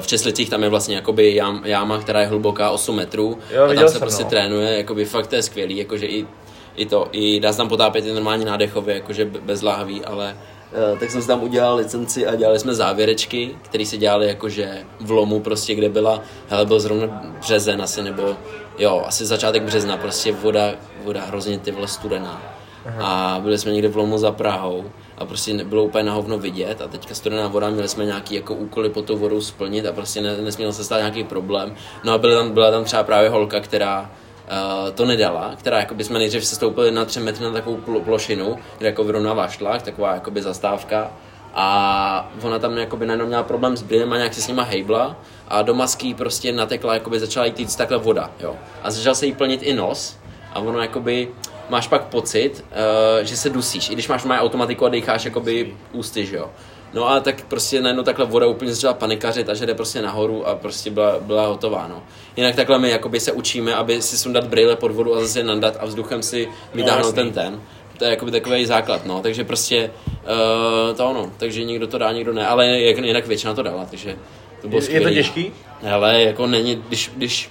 v 0.00 0.06
Česlicích 0.06 0.50
tam 0.50 0.62
je 0.62 0.68
vlastně 0.68 0.96
jakoby 0.96 1.34
jám, 1.34 1.62
jáma, 1.64 1.98
která 1.98 2.20
je 2.20 2.26
hluboká 2.26 2.70
8 2.70 2.96
metrů 2.96 3.38
Jo, 3.54 3.64
a 3.64 3.74
tam 3.74 3.84
se 3.86 3.88
jsem, 3.88 4.00
prostě 4.00 4.24
no. 4.24 4.30
trénuje, 4.30 4.76
jakoby 4.76 5.04
fakt 5.04 5.26
to 5.26 5.34
je 5.34 5.42
skvělý, 5.42 5.76
jakože 5.76 6.06
i, 6.06 6.26
i 6.76 6.86
to, 6.86 7.08
i 7.12 7.40
dá 7.40 7.52
se 7.52 7.58
tam 7.58 7.68
potápět 7.68 8.04
i 8.06 8.12
normálně 8.12 8.44
nádechově, 8.44 8.94
jakože 8.94 9.24
be- 9.24 9.40
bez 9.40 9.62
lahví, 9.62 10.04
ale 10.04 10.36
uh, 10.92 10.98
tak 10.98 11.10
jsem 11.10 11.22
si 11.22 11.28
tam 11.28 11.42
udělal 11.42 11.76
licenci 11.76 12.26
a 12.26 12.34
dělali 12.34 12.58
jsme 12.58 12.74
závěrečky, 12.74 13.50
které 13.62 13.86
se 13.86 13.96
dělaly 13.96 14.26
jakože 14.28 14.78
v 15.00 15.10
lomu 15.10 15.40
prostě, 15.40 15.74
kde 15.74 15.88
byla, 15.88 16.22
hele, 16.48 16.66
byl 16.66 16.80
zrovna 16.80 17.22
březen 17.40 17.82
asi, 17.82 18.02
nebo 18.02 18.36
jo, 18.78 19.02
asi 19.06 19.26
začátek 19.26 19.62
března, 19.62 19.96
prostě 19.96 20.32
voda, 20.32 20.72
voda 21.04 21.20
hrozně 21.24 21.58
ty 21.58 21.70
vole 21.70 21.88
studená. 21.88 22.57
A 23.00 23.40
byli 23.42 23.58
jsme 23.58 23.72
někde 23.72 23.88
v 23.88 23.96
lomu 23.96 24.18
za 24.18 24.32
Prahou 24.32 24.84
a 25.18 25.24
prostě 25.24 25.54
nebylo 25.54 25.84
úplně 25.84 26.04
na 26.04 26.12
hovno 26.12 26.38
vidět 26.38 26.82
a 26.82 26.88
teďka 26.88 27.14
studená 27.14 27.48
voda, 27.48 27.70
měli 27.70 27.88
jsme 27.88 28.04
nějaký 28.04 28.34
jako 28.34 28.54
úkoly 28.54 28.88
pod 28.88 29.04
tou 29.04 29.16
vodou 29.16 29.40
splnit 29.40 29.86
a 29.86 29.92
prostě 29.92 30.20
ne, 30.20 30.36
nesměl 30.36 30.72
se 30.72 30.84
stát 30.84 30.98
nějaký 30.98 31.24
problém. 31.24 31.74
No 32.04 32.12
a 32.12 32.18
byla 32.18 32.42
tam, 32.42 32.50
byla 32.50 32.70
tam 32.70 32.84
třeba 32.84 33.02
právě 33.02 33.30
holka, 33.30 33.60
která 33.60 34.00
uh, 34.00 34.90
to 34.90 35.04
nedala, 35.04 35.52
která 35.56 35.78
jako 35.78 35.94
by 35.94 36.04
jsme 36.04 36.18
nejdřív 36.18 36.44
se 36.44 36.54
stoupili 36.54 36.90
na 36.90 37.04
3 37.04 37.20
metry 37.20 37.44
na 37.44 37.52
takovou 37.52 37.76
pl- 37.76 38.00
plošinu, 38.00 38.56
kde 38.78 38.86
jako 38.86 39.04
vyrovnává 39.04 39.48
šlak, 39.48 39.82
taková 39.82 40.14
jakoby 40.14 40.42
zastávka 40.42 41.10
a 41.54 42.30
ona 42.42 42.58
tam 42.58 42.78
jakoby 42.78 43.06
najednou 43.06 43.26
měla 43.26 43.42
problém 43.42 43.76
s 43.76 43.82
brýlem 43.82 44.12
a 44.12 44.16
nějak 44.16 44.34
se 44.34 44.42
s 44.42 44.48
nima 44.48 44.62
hejbla 44.62 45.16
a 45.48 45.62
do 45.62 45.74
masky 45.74 46.14
prostě 46.14 46.52
natekla, 46.52 46.94
jakoby 46.94 47.20
začala 47.20 47.46
jí 47.46 47.52
týct 47.52 47.76
takhle 47.76 47.98
voda, 47.98 48.30
jo. 48.40 48.56
A 48.82 48.90
začal 48.90 49.14
se 49.14 49.26
jí 49.26 49.32
plnit 49.32 49.62
i 49.62 49.72
nos 49.72 50.18
a 50.54 50.58
ono 50.60 50.78
jakoby 50.78 51.28
máš 51.68 51.88
pak 51.88 52.04
pocit, 52.04 52.64
uh, 52.70 53.24
že 53.24 53.36
se 53.36 53.50
dusíš, 53.50 53.90
i 53.90 53.92
když 53.92 54.08
máš 54.08 54.24
má 54.24 54.40
automatiku 54.40 54.86
a 54.86 54.88
decháš 54.88 55.24
jakoby 55.24 55.76
ústy, 55.92 56.26
že 56.26 56.36
jo. 56.36 56.50
No 56.94 57.08
a 57.08 57.20
tak 57.20 57.44
prostě 57.44 57.80
najednou 57.80 58.02
takhle 58.02 58.26
voda 58.26 58.46
úplně 58.46 58.74
začala 58.74 58.94
panikařit 58.94 59.48
a 59.48 59.54
že 59.54 59.66
jde 59.66 59.74
prostě 59.74 60.02
nahoru 60.02 60.46
a 60.46 60.54
prostě 60.54 60.90
byla, 60.90 61.16
byla 61.20 61.46
hotová, 61.46 61.88
no. 61.88 62.02
Jinak 62.36 62.54
takhle 62.56 62.78
my 62.78 62.90
jakoby 62.90 63.20
se 63.20 63.32
učíme, 63.32 63.74
aby 63.74 64.02
si 64.02 64.18
sundat 64.18 64.46
brýle 64.46 64.76
pod 64.76 64.90
vodu 64.92 65.16
a 65.16 65.20
zase 65.20 65.42
nandat 65.42 65.76
a 65.80 65.84
vzduchem 65.86 66.22
si 66.22 66.48
vytáhnout 66.74 67.16
jasný. 67.16 67.32
ten 67.32 67.32
ten. 67.32 67.60
To 67.98 68.04
je 68.04 68.10
jakoby 68.10 68.30
takový 68.30 68.66
základ, 68.66 69.06
no. 69.06 69.20
Takže 69.22 69.44
prostě 69.44 69.90
uh, 70.06 70.96
to 70.96 71.10
ono. 71.10 71.32
Takže 71.36 71.64
někdo 71.64 71.86
to 71.86 71.98
dá, 71.98 72.12
někdo 72.12 72.32
ne, 72.32 72.46
ale 72.46 72.80
jak, 72.80 72.98
jinak 72.98 73.26
většina 73.26 73.54
to 73.54 73.62
dala, 73.62 73.86
takže 73.90 74.16
to 74.62 74.68
bylo 74.68 74.80
Je, 74.80 74.84
je 74.84 75.00
to 75.00 75.08
skvělý. 75.08 75.14
těžký? 75.14 75.52
Ale 75.92 76.22
jako 76.22 76.46
není, 76.46 76.82
když, 76.88 77.10
když, 77.16 77.50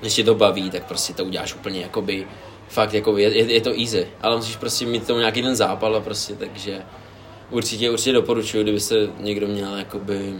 když 0.00 0.14
tě 0.14 0.24
to 0.24 0.34
baví, 0.34 0.70
tak 0.70 0.84
prostě 0.84 1.12
to 1.14 1.24
uděláš 1.24 1.54
úplně 1.54 1.80
jakoby, 1.80 2.26
fakt 2.70 2.94
jako 2.94 3.16
je, 3.16 3.36
je, 3.36 3.52
je 3.52 3.60
to 3.60 3.70
easy, 3.80 4.06
ale 4.22 4.36
musíš 4.36 4.56
prostě 4.56 4.86
mít 4.86 5.06
tomu 5.06 5.18
nějaký 5.18 5.42
ten 5.42 5.56
zápal 5.56 5.96
a 5.96 6.00
prostě, 6.00 6.34
takže 6.34 6.82
určitě, 7.50 7.90
určitě 7.90 8.12
doporučuji, 8.12 8.62
kdyby 8.62 8.80
se 8.80 8.94
někdo 9.18 9.46
měl 9.46 9.76
jakoby 9.76 10.34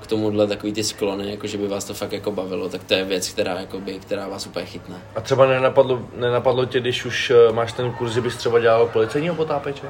k 0.00 0.06
tomuhle 0.06 0.46
takový 0.46 0.72
ty 0.72 0.84
sklony, 0.84 1.30
jako 1.30 1.46
že 1.46 1.58
by 1.58 1.68
vás 1.68 1.84
to 1.84 1.94
fakt 1.94 2.12
jako 2.12 2.30
bavilo, 2.30 2.68
tak 2.68 2.84
to 2.84 2.94
je 2.94 3.04
věc, 3.04 3.28
která, 3.28 3.60
jakoby, 3.60 3.98
která 3.98 4.28
vás 4.28 4.46
úplně 4.46 4.66
chytne. 4.66 5.02
A 5.16 5.20
třeba 5.20 5.46
nenapadlo, 5.46 6.02
nenapadlo 6.16 6.64
tě, 6.64 6.80
když 6.80 7.04
už 7.04 7.30
eh, 7.30 7.52
máš 7.52 7.72
ten 7.72 7.92
kurz, 7.92 8.12
že 8.12 8.20
bys 8.20 8.36
třeba 8.36 8.58
dělal 8.60 8.86
policejního 8.86 9.34
potápěče? 9.34 9.82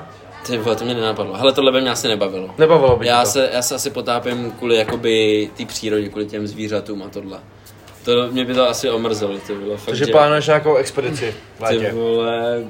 Ty 0.46 0.58
vole, 0.58 0.76
to 0.76 0.84
mě 0.84 0.94
nenapadlo. 0.94 1.34
Hele, 1.36 1.52
tohle 1.52 1.72
by 1.72 1.80
mě 1.80 1.90
asi 1.90 2.08
nebavilo. 2.08 2.50
Nebavilo 2.58 2.96
by 2.96 3.06
Já 3.06 3.20
to? 3.24 3.30
se, 3.30 3.50
já 3.52 3.62
se 3.62 3.74
asi 3.74 3.90
potápím 3.90 4.50
kvůli 4.50 4.76
jakoby 4.76 5.50
té 5.56 5.64
přírodě, 5.66 6.08
kvůli 6.08 6.26
těm 6.26 6.46
zvířatům 6.46 7.02
a 7.02 7.08
tohle. 7.08 7.38
To 8.08 8.28
mě 8.32 8.44
by 8.44 8.54
to 8.54 8.68
asi 8.68 8.90
omrzelo, 8.90 9.38
to 9.46 9.54
bylo 9.54 9.76
fakt, 9.76 9.86
Takže 9.86 10.04
že- 10.04 10.12
plánuješ 10.12 10.46
nějakou 10.46 10.76
expedici 10.76 11.34
v 11.54 11.58
Ty 11.58 11.64
létě. 11.64 11.92
vole, 11.92 12.64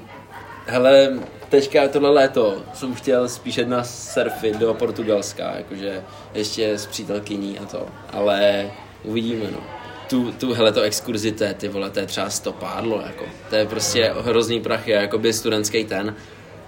hele, 0.66 1.18
teďka 1.48 1.88
tohle 1.88 2.11
léto 2.11 2.55
jsem 2.74 2.94
chtěl 2.94 3.29
spíš 3.29 3.61
na 3.66 3.85
surfy 3.85 4.53
do 4.53 4.74
Portugalska, 4.74 5.53
jakože 5.57 6.03
ještě 6.35 6.72
s 6.72 6.87
přítelkyní 6.87 7.59
a 7.59 7.64
to, 7.64 7.87
ale 8.12 8.70
uvidíme, 9.05 9.44
no. 9.53 9.59
Tu, 10.11 10.33
tu, 10.33 10.55
hele, 10.55 10.72
to 10.72 10.81
exkurzi, 10.83 11.33
to 11.33 11.44
je, 11.44 11.55
ty 11.55 11.68
vole, 11.68 11.90
to 11.90 12.01
je 12.01 12.07
třeba 12.07 12.31
stopádlo, 12.31 13.03
jako. 13.07 13.24
To 13.51 13.57
je 13.57 13.66
prostě 13.66 14.12
hrozný 14.22 14.61
prachy, 14.61 14.90
jakoby 14.90 15.33
studentský 15.33 15.85
ten. 15.85 16.14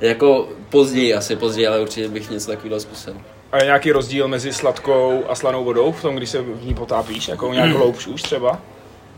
Jako 0.01 0.49
později, 0.71 1.15
asi 1.15 1.37
později, 1.37 1.67
ale 1.67 1.81
určitě 1.81 2.09
bych 2.09 2.31
něco 2.31 2.51
takového 2.51 2.81
zkusil. 2.81 3.17
A 3.53 3.59
je 3.59 3.65
nějaký 3.65 3.93
rozdíl 3.93 4.29
mezi 4.29 4.53
sladkou 4.53 5.25
a 5.29 5.35
slanou 5.35 5.65
vodou 5.65 5.93
v 5.93 6.03
tom, 6.03 6.17
když 6.17 6.31
se 6.31 6.43
v 6.43 6.67
ní 6.67 6.75
potápíš? 6.75 7.29
Jako 7.29 7.53
nějakou 7.53 7.79
hloubš 7.79 8.07
už 8.07 8.23
třeba? 8.23 8.59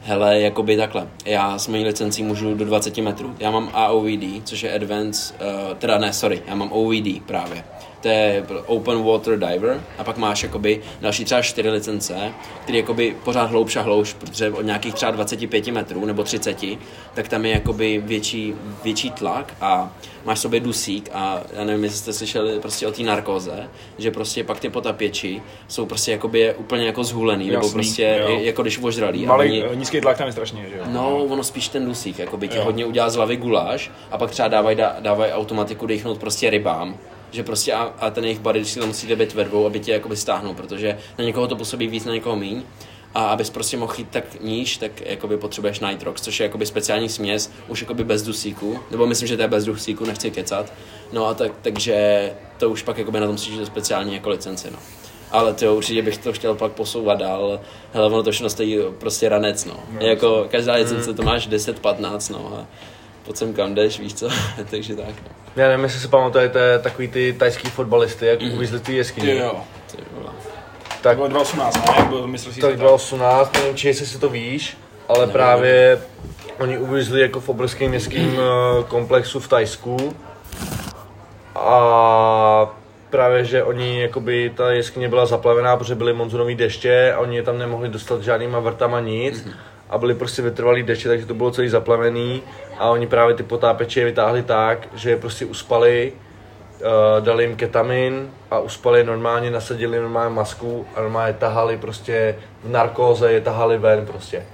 Hele, 0.05 0.41
jakoby 0.41 0.77
takhle. 0.77 1.09
Já 1.25 1.59
s 1.59 1.69
mojí 1.69 1.85
licencí 1.85 2.23
můžu 2.23 2.55
do 2.55 2.65
20 2.65 2.97
metrů. 2.97 3.35
Já 3.39 3.51
mám 3.51 3.71
AOVD, 3.73 4.45
což 4.45 4.63
je 4.63 4.75
Advanced, 4.75 5.41
uh, 5.41 5.77
teda 5.77 5.99
ne, 5.99 6.13
sorry, 6.13 6.43
já 6.47 6.55
mám 6.55 6.73
OVD 6.73 7.23
právě. 7.27 7.65
To 8.03 8.09
je 8.09 8.45
Open 8.67 9.03
Water 9.03 9.39
Diver 9.39 9.81
a 9.99 10.05
pak 10.05 10.17
máš 10.17 10.43
jakoby 10.43 10.81
další 11.01 11.25
třeba 11.25 11.43
4 11.43 11.71
licence, 11.71 12.33
které 12.63 12.79
jakoby 12.79 13.17
pořád 13.25 13.45
hloubš 13.51 13.77
a 13.77 13.83
hloubš, 13.83 14.13
protože 14.13 14.51
od 14.51 14.63
nějakých 14.63 14.95
třeba 14.95 15.11
25 15.13 15.67
metrů 15.67 16.05
nebo 16.07 16.23
30, 16.23 16.65
tak 17.15 17.29
tam 17.29 17.45
je 17.47 17.53
jakoby 17.53 18.03
větší, 18.05 18.55
větší 18.85 19.11
tlak 19.11 19.55
a 19.61 19.91
máš 20.25 20.39
sobě 20.39 20.61
dusík 20.61 21.11
a 21.13 21.41
já 21.53 21.65
nevím, 21.65 21.85
jestli 21.85 21.99
jste 21.99 22.13
slyšeli 22.13 22.61
prostě 22.61 22.87
o 22.87 22.93
té 22.93 23.03
narkóze, 23.03 23.69
že 23.99 24.11
prostě 24.11 24.45
pak 24.45 24.61
ty 24.61 24.69
potapěči 24.71 25.43
jsou 25.69 25.87
prostě 25.87 26.13
jakoby 26.13 26.55
úplně 26.55 26.87
jako 26.87 27.05
zhulený, 27.05 27.47
nebo 27.51 27.57
Jasný, 27.67 27.73
prostě 27.73 28.19
jo. 28.29 28.39
jako 28.43 28.63
když 28.63 28.79
ožralí. 28.83 29.27
a 29.27 29.29
Malý, 29.29 29.49
oni- 29.63 29.65
eh, 29.73 29.77
nízký 29.77 30.01
tlak 30.01 30.19
tam 30.19 30.27
je 30.27 30.33
strašně, 30.33 30.67
že 30.71 30.77
jo? 30.77 30.85
No, 30.89 31.17
ono 31.25 31.45
spíš 31.45 31.69
ten 31.69 31.85
dusík, 31.87 32.19
jako 32.19 32.37
by 32.37 32.49
ti 32.49 32.57
Jo. 32.57 32.65
hodně 32.65 32.87
udělá 32.87 33.11
z 33.11 33.17
hlavy 33.17 33.37
guláš 33.37 33.91
a 34.11 34.19
pak 34.19 34.31
třeba 34.31 34.49
dávají 34.49 34.77
dávaj 35.01 35.33
automatiku 35.33 35.87
dechnout 35.87 36.19
prostě 36.19 36.51
rybám, 36.51 36.97
že 37.33 37.43
prostě 37.43 37.73
a, 37.73 37.83
a 37.83 38.11
ten 38.11 38.25
jejich 38.25 38.41
body 38.41 38.65
si 38.65 38.81
to 38.81 38.87
musí 38.87 39.17
být 39.17 39.35
ve 39.35 39.45
dvou, 39.45 39.67
aby 39.67 39.81
tě 39.81 39.93
jakoby 39.93 40.17
stáhnou, 40.17 40.55
protože 40.55 40.99
na 41.19 41.25
někoho 41.25 41.47
to 41.47 41.57
působí 41.57 41.87
víc, 41.87 42.05
na 42.05 42.15
někoho 42.15 42.37
míň. 42.37 42.63
A 43.15 43.25
abys 43.25 43.51
prostě 43.51 43.77
mohl 43.77 43.95
jít 43.99 44.09
tak 44.11 44.41
níž, 44.41 44.77
tak 44.77 45.01
jakoby 45.01 45.37
potřebuješ 45.37 45.81
Nitrox, 45.81 46.23
což 46.23 46.41
je 46.41 46.45
jakoby 46.45 46.67
speciální 46.67 47.09
směs, 47.09 47.51
už 47.69 47.81
jakoby 47.81 48.05
bez 48.05 48.23
dusíku, 48.23 48.79
nebo 48.91 49.07
myslím, 49.07 49.29
že 49.29 49.37
to 49.37 49.43
je 49.43 49.49
bez 49.49 49.65
dusíku, 49.65 50.05
nechci 50.05 50.31
kecat. 50.31 50.73
No 51.13 51.27
a 51.27 51.35
tak, 51.35 51.53
takže 51.63 52.31
to 52.59 52.71
už 52.71 52.83
pak 52.83 52.99
jakoby 52.99 53.21
na 53.21 53.27
tom 53.27 53.35
musíš 53.35 53.67
speciální 53.67 54.15
jako 54.15 54.31
licenci, 54.31 54.71
no. 54.71 54.79
Ale 55.31 55.55
ty 55.55 55.69
určitě 55.69 56.03
bych 56.03 56.19
to 56.19 56.33
chtěl 56.33 56.55
pak 56.55 56.73
posouvat 56.73 57.19
dál. 57.19 57.61
Hele, 57.93 58.07
ono 58.07 58.23
to 58.23 58.31
všechno 58.31 58.51
stojí 58.51 58.79
prostě 58.99 59.29
ranec, 59.29 59.65
no. 59.65 59.77
no 60.01 60.07
jako 60.07 60.47
každá 60.51 60.75
licence 60.75 61.15
to 61.15 61.23
máš 61.23 61.49
10-15, 61.49 62.33
no. 62.33 62.59
A 62.59 62.67
pod 63.25 63.39
sem 63.39 63.55
kam 63.55 63.75
jdeš, 63.75 64.01
víš 64.01 64.15
co, 64.15 64.29
takže 64.71 64.97
tak. 64.97 65.07
No. 65.07 65.43
Já 65.57 65.69
nevím, 65.69 65.85
jestli 65.85 66.01
si 66.01 66.09
pamatujete 66.09 66.79
takový 66.79 67.09
ty 67.09 67.35
tajský 67.39 67.71
fotbalisty, 67.71 68.27
jak 68.27 68.43
mm. 68.43 68.53
uvízli 68.53 68.81
ty 68.81 68.97
jeskyně. 68.97 69.35
Jo, 69.35 69.61
vole. 70.13 70.33
Tak, 71.03 71.13
to 71.13 71.17
bylo 71.17 71.29
2018, 71.29 71.77
ne? 71.77 71.95
Jak 71.97 72.09
byl 72.09 72.27
mistrovství 72.27 72.61
tak 72.61 72.71
světa. 72.71 72.89
2018, 72.89 73.55
nevím, 73.55 73.77
či 73.77 73.89
jestli 73.89 74.07
si 74.07 74.19
to 74.19 74.29
víš, 74.29 74.77
ale 75.09 75.19
Nevím. 75.19 75.33
právě 75.33 76.01
oni 76.59 76.79
uvízli 76.79 77.21
jako 77.21 77.41
v 77.41 77.49
obrovském 77.49 77.89
městském 77.89 78.31
eh, 78.37 78.85
komplexu 78.89 79.41
v 79.41 79.49
Tajsku 79.49 80.17
a 81.55 82.77
právě, 83.11 83.45
že 83.45 83.63
oni, 83.63 84.01
jakoby, 84.01 84.53
ta 84.57 84.71
jeskyně 84.71 85.09
byla 85.09 85.27
zaplavená, 85.27 85.77
protože 85.77 85.95
byly 85.95 86.13
monzunový 86.13 86.55
deště 86.55 87.13
a 87.17 87.19
oni 87.19 87.37
je 87.37 87.43
tam 87.43 87.59
nemohli 87.59 87.89
dostat 87.89 88.23
žádnýma 88.23 88.61
vrtama 88.61 89.01
nic 89.01 89.47
a 89.91 89.99
byly 89.99 90.15
prostě 90.15 90.43
vytrvalý 90.43 90.83
deště, 90.83 91.09
takže 91.09 91.27
to 91.27 91.35
bylo 91.35 91.51
celý 91.51 91.69
zaplavený 91.69 92.43
a 92.79 92.91
oni 92.91 93.07
právě 93.07 93.35
ty 93.35 93.43
potápěče 93.43 94.01
je 94.01 94.07
vytáhli 94.07 94.43
tak, 94.43 94.89
že 94.95 95.11
je 95.11 95.17
prostě 95.17 95.45
uspali, 95.45 96.13
uh, 96.81 97.25
dali 97.25 97.45
jim 97.45 97.57
ketamin 97.57 98.31
a 98.51 98.59
uspali 98.59 99.01
je 99.01 99.05
normálně, 99.05 99.51
nasadili 99.51 99.99
normálně 99.99 100.35
masku 100.35 100.87
a 100.95 101.01
normálně 101.01 101.35
tahali 101.35 101.77
prostě 101.77 102.37
v 102.65 102.71
narkóze, 102.71 103.33
je 103.33 103.41
tahali 103.41 103.79
ven 103.79 104.07
prostě. 104.07 104.47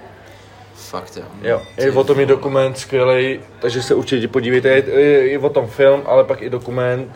Fakt 0.75 1.17
jo. 1.17 1.25
Jo, 1.43 1.63
i 1.77 1.91
o 1.91 2.05
tom 2.05 2.21
je 2.21 2.27
dokument 2.27 2.79
skvělý, 2.79 3.41
takže 3.61 3.83
se 3.83 3.95
určitě 3.95 4.29
podívejte, 4.29 4.69
je, 4.69 4.85
je, 5.01 5.31
je 5.31 5.39
o 5.39 5.49
tom 5.49 5.67
film, 5.67 6.03
ale 6.07 6.25
pak 6.25 6.43
i 6.43 6.51
dokument, 6.51 7.13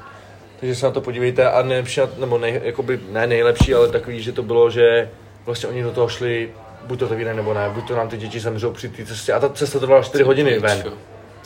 takže 0.61 0.75
se 0.75 0.87
na 0.87 0.93
to 0.93 1.01
podívejte 1.01 1.51
a 1.51 1.63
nejlepší, 1.63 2.01
nebo 2.19 2.39
nej, 2.39 2.61
jakoby, 2.65 3.01
ne 3.11 3.27
nejlepší, 3.27 3.75
ale 3.75 3.89
takový, 3.89 4.23
že 4.23 4.33
to 4.33 4.43
bylo, 4.43 4.71
že 4.71 5.11
vlastně 5.47 5.69
oni 5.69 5.83
do 5.83 5.91
toho 5.91 6.09
šli, 6.09 6.51
buď 6.87 6.99
to 6.99 7.05
otevírali 7.05 7.37
nebo 7.37 7.55
ne, 7.55 7.71
buď 7.75 7.89
to 7.89 7.97
nám 7.97 8.09
ty 8.09 8.17
děti 8.17 8.41
zemřou 8.41 8.73
při 8.73 8.89
té 8.89 9.07
cestě 9.07 9.33
a 9.33 9.41
ta 9.41 9.49
cesta 9.49 9.79
trvala 9.79 10.03
4 10.03 10.25
hodiny 10.25 10.59
ven. 10.59 10.85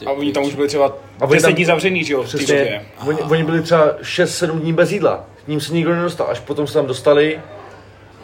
A 0.06 0.10
oni 0.10 0.32
tam 0.32 0.44
už 0.44 0.54
byli 0.54 0.68
třeba 0.68 0.86
A 1.20 1.24
oni 1.24 1.34
10 1.34 1.46
tam- 1.46 1.54
dní 1.54 1.64
zavřený, 1.64 2.04
že 2.04 2.12
jo, 2.12 2.22
Přesně, 2.22 2.86
oni, 3.06 3.20
oni, 3.20 3.44
byli 3.44 3.62
třeba 3.62 3.94
6-7 4.02 4.60
dní 4.60 4.72
bez 4.72 4.92
jídla, 4.92 5.24
k 5.44 5.48
ním 5.48 5.60
se 5.60 5.74
nikdo 5.74 5.94
nedostal, 5.94 6.26
až 6.30 6.40
potom 6.40 6.66
se 6.66 6.74
tam 6.74 6.86
dostali 6.86 7.40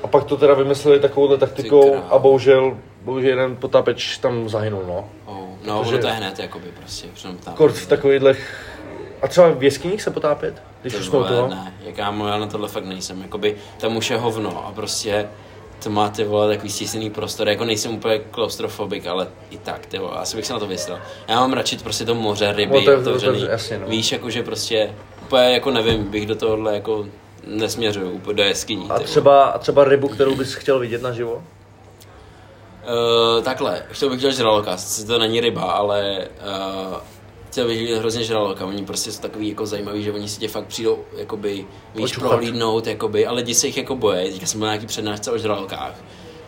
a 0.02 0.06
pak 0.06 0.24
to 0.24 0.36
teda 0.36 0.54
vymysleli 0.54 1.00
takovouhle 1.00 1.38
taktikou 1.38 1.96
a 2.10 2.18
bohužel, 2.18 2.76
bohužel 3.02 3.30
jeden 3.30 3.56
potápeč 3.56 4.18
tam 4.18 4.48
zahynul, 4.48 4.82
no. 4.86 5.08
Oh, 5.26 5.36
no, 5.66 5.80
ono 5.80 5.98
to 5.98 6.06
je 6.06 6.12
hned, 6.12 6.38
jakoby 6.38 6.66
prostě. 6.80 7.08
Tam. 7.44 7.54
Kort 7.54 7.74
v 7.74 7.86
takovýchhle... 7.86 8.34
A 9.22 9.28
třeba 9.28 9.48
v 9.48 9.62
jeskyních 9.62 10.02
se 10.02 10.10
potápět? 10.10 10.62
Když 10.82 10.94
už 10.94 11.06
jsme 11.06 11.18
u 11.18 11.24
toho? 11.24 11.48
Ne, 11.48 11.74
jak 11.86 11.98
já, 11.98 12.14
já 12.28 12.38
na 12.38 12.46
tohle 12.46 12.68
fakt 12.68 12.84
nejsem. 12.84 13.22
Jakoby 13.22 13.56
tam 13.78 13.96
už 13.96 14.10
je 14.10 14.16
hovno 14.16 14.66
a 14.66 14.72
prostě 14.72 15.28
to 15.82 15.90
má 15.90 16.08
ty 16.08 16.24
vole 16.24 16.48
takový 16.48 16.70
stísněný 16.70 17.10
prostor. 17.10 17.48
Jako 17.48 17.64
nejsem 17.64 17.94
úplně 17.94 18.18
klaustrofobik, 18.18 19.06
ale 19.06 19.26
i 19.50 19.58
tak, 19.58 19.86
ty 19.86 19.98
vole, 19.98 20.10
asi 20.16 20.36
bych 20.36 20.46
se 20.46 20.52
na 20.52 20.58
to 20.58 20.66
vyslal. 20.66 20.98
Já 21.28 21.40
mám 21.40 21.52
radši 21.52 21.76
prostě 21.76 22.04
to 22.04 22.14
moře, 22.14 22.52
ryby, 22.52 22.94
otevřený. 22.96 23.42
je- 23.42 23.50
jasně, 23.50 23.78
no. 23.78 23.86
Víš, 23.86 24.12
jakože 24.12 24.42
prostě 24.42 24.94
úplně 25.22 25.42
jako 25.52 25.70
nevím, 25.70 26.04
bych 26.04 26.26
do 26.26 26.34
tohohle 26.34 26.74
jako 26.74 27.06
nesměřuju 27.46 28.10
úplně 28.10 28.36
do 28.36 28.42
jeskyní. 28.42 28.86
A 28.90 28.98
třeba, 28.98 29.44
a 29.44 29.58
třeba 29.58 29.84
rybu, 29.84 30.08
kterou 30.08 30.34
bys 30.36 30.54
chtěl 30.54 30.78
vidět 30.78 31.02
naživo? 31.02 31.42
Uh, 33.34 33.42
takhle, 33.44 33.82
chtěl 33.90 34.10
bych 34.10 34.20
dělat 34.20 34.34
žraloka, 34.34 34.76
sice 34.76 35.06
to 35.06 35.18
není 35.18 35.40
ryba, 35.40 35.62
ale 35.62 36.18
uh, 36.90 36.96
chtěl 37.52 37.66
bych 37.66 37.90
hrozně 37.90 38.24
žraloka, 38.24 38.66
oni 38.66 38.84
prostě 38.84 39.12
jsou 39.12 39.20
takový 39.20 39.48
jako 39.48 39.66
zajímaví, 39.66 40.02
že 40.02 40.12
oni 40.12 40.28
si 40.28 40.40
tě 40.40 40.48
fakt 40.48 40.66
přijdou, 40.66 40.98
jakoby, 41.16 41.66
víš, 41.94 42.04
Očuchat. 42.04 42.30
prohlídnout, 42.30 42.86
jakoby, 42.86 43.26
ale 43.26 43.36
lidi 43.36 43.54
se 43.54 43.66
jich 43.66 43.76
jako 43.76 43.96
boje, 43.96 44.30
teďka 44.30 44.46
jsem 44.46 44.60
byl 44.60 44.66
na 44.66 44.72
nějaký 44.72 44.86
přednášce 44.86 45.30
o 45.30 45.38
žralokách, 45.38 45.94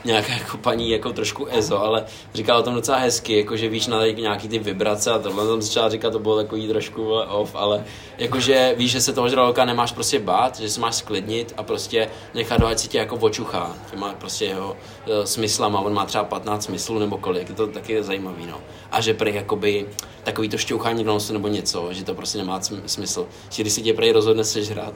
nějaká 0.05 0.33
jako 0.33 0.57
paní 0.57 0.91
jako 0.91 1.13
trošku 1.13 1.47
ezo, 1.51 1.83
ale 1.83 2.05
říkala 2.35 2.59
o 2.59 2.63
tom 2.63 2.75
docela 2.75 2.99
hezky, 2.99 3.37
jako 3.39 3.57
že 3.57 3.69
víš 3.69 3.87
na 3.87 4.07
nějaký 4.07 4.49
ty 4.49 4.59
vibrace 4.59 5.11
a 5.11 5.19
tohle 5.19 5.47
tam 5.47 5.63
začala 5.63 5.89
říkat, 5.89 6.11
to 6.11 6.19
bylo 6.19 6.37
takový 6.37 6.69
trošku 6.69 7.13
off, 7.13 7.55
ale 7.55 7.85
jakože 8.19 8.75
víš, 8.77 8.91
že 8.91 9.01
se 9.01 9.13
toho 9.13 9.29
žraloka 9.29 9.65
nemáš 9.65 9.93
prostě 9.93 10.19
bát, 10.19 10.61
že 10.61 10.71
se 10.71 10.81
máš 10.81 10.95
sklidnit 10.95 11.55
a 11.57 11.63
prostě 11.63 12.09
nechat 12.35 12.61
ho, 12.61 12.67
ať 12.67 12.79
si 12.79 12.89
tě 12.89 12.99
jako 12.99 13.17
očuchá, 13.17 13.77
těma 13.91 14.13
prostě 14.13 14.45
jeho 14.45 14.77
e, 15.07 15.27
smyslama, 15.27 15.81
on 15.81 15.95
má 15.95 16.07
třeba 16.07 16.25
15 16.25 16.65
smyslů 16.65 16.99
nebo 16.99 17.19
kolik, 17.19 17.49
je 17.49 17.55
to 17.55 17.67
taky 17.67 18.03
zajímavý, 18.03 18.47
no. 18.47 18.61
A 18.91 19.01
že 19.01 19.15
prej 19.15 19.35
jakoby 19.35 19.87
takový 20.23 20.49
to 20.49 20.59
šťouchání 20.59 21.05
v 21.05 21.07
nosu 21.07 21.33
nebo 21.33 21.49
něco, 21.49 21.93
že 21.93 22.05
to 22.05 22.15
prostě 22.15 22.39
nemá 22.39 22.61
sm- 22.61 22.83
smysl, 22.87 23.27
že 23.51 23.63
když 23.63 23.73
si 23.73 23.83
tě 23.83 23.95
prej 23.95 24.13
rozhodne 24.13 24.45
sežrat, 24.45 24.95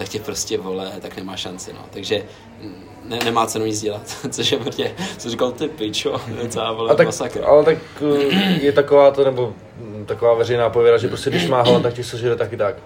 tak 0.00 0.08
tě 0.08 0.20
prostě 0.20 0.58
vole, 0.58 0.92
tak 1.00 1.16
nemá 1.16 1.36
šanci, 1.36 1.72
no. 1.72 1.78
Takže 1.90 2.22
ne, 3.04 3.18
nemá 3.24 3.46
cenu 3.46 3.66
nic 3.66 3.80
dělat, 3.80 4.02
což 4.30 4.52
je 4.52 4.58
prostě, 4.58 4.94
co 5.18 5.30
říkal 5.30 5.52
ty 5.52 5.68
pičo, 5.68 6.20
docela 6.42 6.72
vole, 6.72 6.90
A 6.90 6.94
tak, 6.94 7.06
masakr. 7.06 7.44
ale 7.44 7.64
tak 7.64 7.78
eh, 8.20 8.58
je 8.62 8.72
taková 8.72 9.10
to, 9.10 9.24
nebo 9.24 9.54
mm, 9.78 10.04
taková 10.06 10.34
veřejná 10.34 10.70
pověra, 10.70 10.98
že 10.98 11.08
prostě 11.08 11.30
když 11.30 11.48
má 11.48 11.62
hlad, 11.62 11.82
tak 11.82 11.94
ti 11.94 12.04
sežere 12.04 12.36
taky 12.36 12.56
tak. 12.56 12.76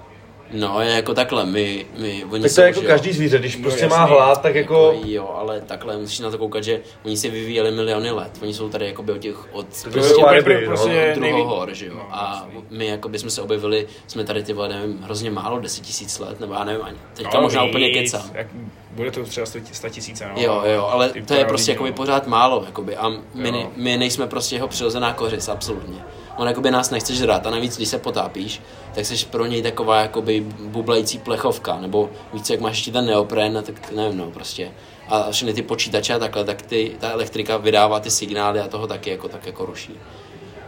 No, 0.52 0.80
je 0.80 0.90
jako 0.90 1.14
takhle, 1.14 1.46
my, 1.46 1.86
my 1.98 2.24
oni 2.30 2.42
Tak 2.42 2.54
to 2.54 2.60
je 2.60 2.66
jako 2.66 2.80
každý 2.80 3.12
zvíře, 3.12 3.38
když 3.38 3.56
No, 3.56 3.62
prostě 3.62 3.84
jasný. 3.84 3.98
má 3.98 4.04
hlad, 4.04 4.42
tak 4.42 4.54
jako... 4.54 5.00
Jo, 5.04 5.34
ale 5.38 5.60
takhle 5.60 5.96
musíš 5.96 6.18
na 6.20 6.30
to 6.30 6.38
koukat, 6.38 6.64
že 6.64 6.80
oni 7.04 7.16
se 7.16 7.28
vyvíjeli 7.28 7.70
miliony 7.70 8.10
let. 8.10 8.30
Oni 8.42 8.54
jsou 8.54 8.68
tady 8.68 8.86
jakoby 8.86 9.12
od 9.12 9.18
těch, 9.18 9.54
od 9.54 9.66
To 9.82 9.90
prostě 9.90 10.14
no. 10.22 10.66
prostě 10.66 11.16
nejví- 11.18 11.36
druhohor, 11.36 11.74
že 11.74 11.86
jo. 11.86 11.92
No, 11.94 12.06
A 12.10 12.42
jasný. 12.46 12.64
my 12.70 12.86
jakoby 12.86 13.18
jsme 13.18 13.30
se 13.30 13.42
objevili, 13.42 13.86
jsme 14.06 14.24
tady 14.24 14.42
ty 14.42 14.52
vole, 14.52 14.68
nevím, 14.68 14.98
hrozně 15.02 15.30
málo, 15.30 15.60
10 15.60 15.84
tisíc 15.84 16.18
let, 16.18 16.40
nebo 16.40 16.54
já 16.54 16.64
nevím 16.64 16.82
ani. 16.84 16.96
Teďka 17.14 17.36
No, 17.36 17.42
možná 17.42 17.62
víc, 17.62 17.70
úplně 17.70 17.90
kecám. 17.90 18.30
Jak, 18.34 18.46
bude 18.90 19.10
to 19.10 19.24
třeba 19.24 19.46
100 19.46 19.58
100 19.72 19.88
tisíce, 19.88 20.24
no. 20.34 20.42
Jo, 20.42 20.62
jo, 20.74 20.88
ale 20.92 21.12
to 21.26 21.34
je 21.34 21.44
prostě 21.44 21.70
no. 21.70 21.74
jakoby 21.74 21.92
pořád 21.92 22.26
málo, 22.26 22.62
jakoby, 22.66 22.96
a 22.96 23.12
my, 23.34 23.66
my 23.76 23.96
nejsme 23.96 24.26
prostě 24.26 24.56
jeho 24.56 24.68
přirozená 24.68 25.12
kořist, 25.12 25.48
absolutně. 25.48 25.98
On 26.36 26.48
jakoby 26.48 26.70
nás 26.70 26.90
nechce 26.90 27.14
žrát 27.14 27.46
a 27.46 27.50
navíc, 27.50 27.76
když 27.76 27.88
se 27.88 27.98
potápíš, 27.98 28.62
tak 28.94 29.06
jsi 29.06 29.26
pro 29.26 29.46
něj 29.46 29.62
taková 29.62 30.00
jakoby 30.00 30.40
bublající 30.60 31.18
plechovka, 31.18 31.78
nebo 31.80 32.10
víc 32.32 32.50
jak 32.50 32.60
máš 32.60 32.76
ještě 32.76 32.92
ten 32.92 33.06
neopren, 33.06 33.62
tak 33.66 33.92
nevím, 33.92 34.18
no 34.18 34.30
prostě. 34.30 34.72
A 35.08 35.30
všechny 35.30 35.54
ty 35.54 35.62
počítače 35.62 36.14
a 36.14 36.18
takhle, 36.18 36.44
tak 36.44 36.62
ty, 36.62 36.96
ta 37.00 37.10
elektrika 37.10 37.56
vydává 37.56 38.00
ty 38.00 38.10
signály 38.10 38.60
a 38.60 38.68
toho 38.68 38.86
taky 38.86 39.10
jako, 39.10 39.28
tak 39.28 39.46
jako 39.46 39.66
ruší. 39.66 39.94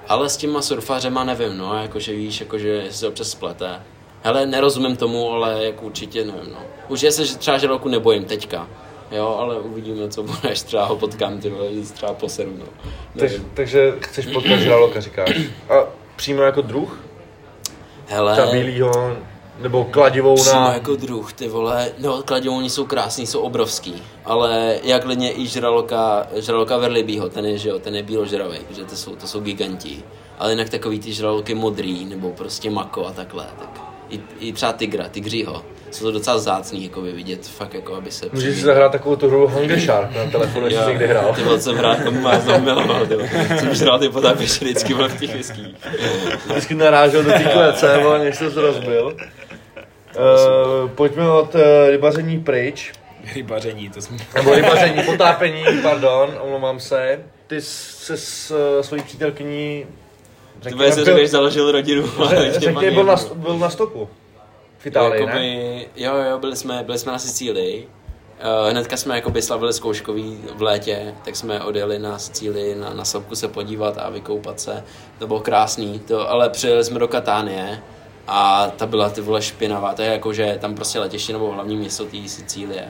Ale 0.09 0.29
s 0.29 0.37
těma 0.37 0.63
surfařema 0.63 1.25
nevím, 1.25 1.59
no, 1.59 1.75
jakože 1.75 2.13
víš, 2.13 2.41
jakože 2.41 2.87
se 2.91 3.09
občas 3.09 3.29
splete. 3.29 3.83
Hele, 4.23 4.47
nerozumím 4.47 4.97
tomu, 4.97 5.33
ale 5.33 5.65
jako 5.65 5.85
určitě 5.85 6.25
nevím, 6.25 6.53
no. 6.53 6.59
Určitě 6.89 7.13
se 7.13 7.25
že 7.25 7.37
třeba 7.37 7.59
žraloku 7.59 7.89
nebojím 7.89 8.25
teďka. 8.25 8.69
Jo, 9.11 9.37
ale 9.41 9.59
uvidíme, 9.61 10.09
co 10.09 10.23
bude, 10.23 10.39
až 10.53 10.63
třeba 10.63 10.85
ho 10.87 10.97
potkám, 10.97 11.39
ty 11.41 11.51
vole, 11.51 11.69
třeba 11.95 12.15
poseru, 12.15 12.53
no. 12.59 12.65
Tak, 12.65 13.23
Nevím. 13.23 13.51
takže 13.55 13.95
chceš 14.01 14.27
potkat 14.27 14.57
žraloka, 14.57 15.01
říkáš. 15.01 15.31
A 15.69 15.75
přímo 16.17 16.43
jako 16.43 16.61
druh? 16.61 17.01
Hele, 18.09 18.33
Třeba 18.33 18.53
bílýho, 18.53 19.17
nebo 19.61 19.85
kladivouna? 19.85 20.43
přímo 20.43 20.69
jako 20.73 20.97
druh, 20.97 21.33
ty 21.33 21.49
vole, 21.49 21.89
no 21.99 22.23
kladivouni 22.23 22.71
jsou 22.71 22.87
krásný, 22.87 23.27
jsou 23.27 23.41
obrovský, 23.41 24.03
ale 24.25 24.79
jak 24.83 25.03
klidně 25.05 25.33
i 25.41 25.47
žraloka, 25.47 26.27
žraloka 26.37 26.77
verlibýho, 26.77 27.29
ten 27.29 27.47
je, 27.47 27.59
že 27.59 27.69
jo, 27.69 27.79
ten 27.79 27.97
je 27.97 28.03
bíložravej, 28.03 28.61
že 28.71 28.85
to 28.85 28.97
jsou, 28.97 29.17
to 29.17 29.27
jsou 29.27 29.41
giganti. 29.41 30.03
Ale 30.39 30.53
jinak 30.53 30.69
takový 30.71 30.99
ty 31.01 31.13
žraloky 31.13 31.55
modrý, 31.55 32.05
nebo 32.05 32.31
prostě 32.31 32.71
mako 32.71 33.07
a 33.07 33.13
takhle, 33.13 33.47
tak 33.59 33.86
i, 34.11 34.21
i 34.41 34.53
třeba 34.53 34.73
tygra, 34.73 35.09
tygřího, 35.09 35.65
jsou 35.91 36.05
to 36.05 36.13
docela 36.13 36.39
zácný, 36.39 36.85
jako 36.85 37.01
vidět, 37.03 37.47
fakt 37.47 37.75
jako, 37.75 37.95
aby 37.95 38.11
se... 38.11 38.27
Můžeš 38.33 38.45
si 38.45 38.51
přivídali. 38.51 38.75
zahrát 38.75 38.93
takovou 38.93 39.17
tu 39.17 39.29
hru 39.29 39.49
Hunger 39.49 39.81
Shark 39.81 40.17
na 40.17 40.31
telefonu, 40.31 40.67
jestli 40.67 40.85
jsi 40.85 40.91
někdy 40.91 41.07
hrál. 41.07 41.35
Ty 41.35 41.43
vole, 41.43 41.61
jsem 41.61 41.77
hrál, 41.77 41.97
tomu 42.05 42.21
má 42.21 42.39
znovu 42.39 42.65
miloval, 42.65 43.07
ty 43.07 43.15
vole. 43.15 43.29
Jsem 43.59 43.71
už 43.71 43.81
hrál 43.81 43.99
ty 43.99 44.09
potápěče 44.09 44.65
vždycky 44.65 44.95
vole 44.95 45.09
v 45.09 45.21
těch 45.21 45.35
whiský. 45.35 45.77
Vždycky 46.47 46.75
narážel 46.75 47.23
do 47.23 47.31
té 47.31 47.45
klece, 47.53 47.99
vole, 48.03 48.19
než 48.19 48.37
se 48.37 48.49
rozbil. 48.49 49.17
Uh, 50.17 50.91
pojďme 50.91 51.31
od 51.31 51.55
uh, 51.55 51.61
rybaření 51.91 52.41
pryč. 52.41 52.93
Rybaření, 53.35 53.91
to 53.91 54.01
jsme... 54.01 54.17
Nebo 54.35 54.55
rybaření, 54.55 55.03
potápení, 55.03 55.65
pardon, 55.83 56.39
omlouvám 56.41 56.81
se. 56.81 57.21
Ty 57.47 57.61
se 57.61 58.17
s 58.17 58.51
uh, 58.51 58.83
svojí 58.83 59.03
přítelkyní... 59.03 59.87
Se 60.63 61.05
řekl, 61.05 61.19
že 61.19 61.29
založil 61.29 61.73
rodinu. 61.73 62.09
paní 62.75 62.91
byl 62.91 63.05
na, 63.05 63.17
byl 63.35 63.59
na 63.59 63.71
stoku. 63.71 64.09
V 64.79 64.87
Itálii, 64.87 65.27
ne? 65.27 65.33
jakoby, 65.33 65.89
jo, 65.97 66.15
jo, 66.31 66.39
byli 66.39 66.57
jsme, 66.57 66.83
byli 66.87 66.99
jsme 66.99 67.13
na 67.13 67.19
Sicílii. 67.19 67.89
Uh, 68.65 68.71
hnedka 68.71 68.97
jsme 68.97 69.15
jakoby 69.15 69.43
slavili 69.43 69.73
zkouškový 69.73 70.39
v 70.55 70.63
létě, 70.63 71.15
tak 71.25 71.37
jsme 71.37 71.65
odjeli 71.65 71.99
na 71.99 72.19
Sicílii 72.19 72.75
na, 72.75 72.95
na 72.95 73.05
sopku 73.05 73.37
se 73.37 73.49
podívat 73.49 73.99
a 73.99 74.11
vykoupat 74.11 74.61
se. 74.61 74.85
To 75.19 75.27
bylo 75.27 75.41
krásný, 75.41 75.99
to, 75.99 76.31
ale 76.31 76.51
přijeli 76.51 76.85
jsme 76.85 76.99
do 76.99 77.09
Katánie 77.09 77.83
a 78.27 78.71
ta 78.77 78.87
byla 78.87 79.11
ty 79.11 79.21
vole 79.21 79.43
špinavá, 79.43 79.95
to 79.95 80.03
je 80.03 80.09
jako, 80.09 80.33
že 80.33 80.59
tam 80.61 80.75
prostě 80.75 80.99
letiště 80.99 81.33
nebo 81.33 81.53
hlavní 81.53 81.77
město 81.77 82.05
té 82.05 82.29
Sicílie. 82.29 82.89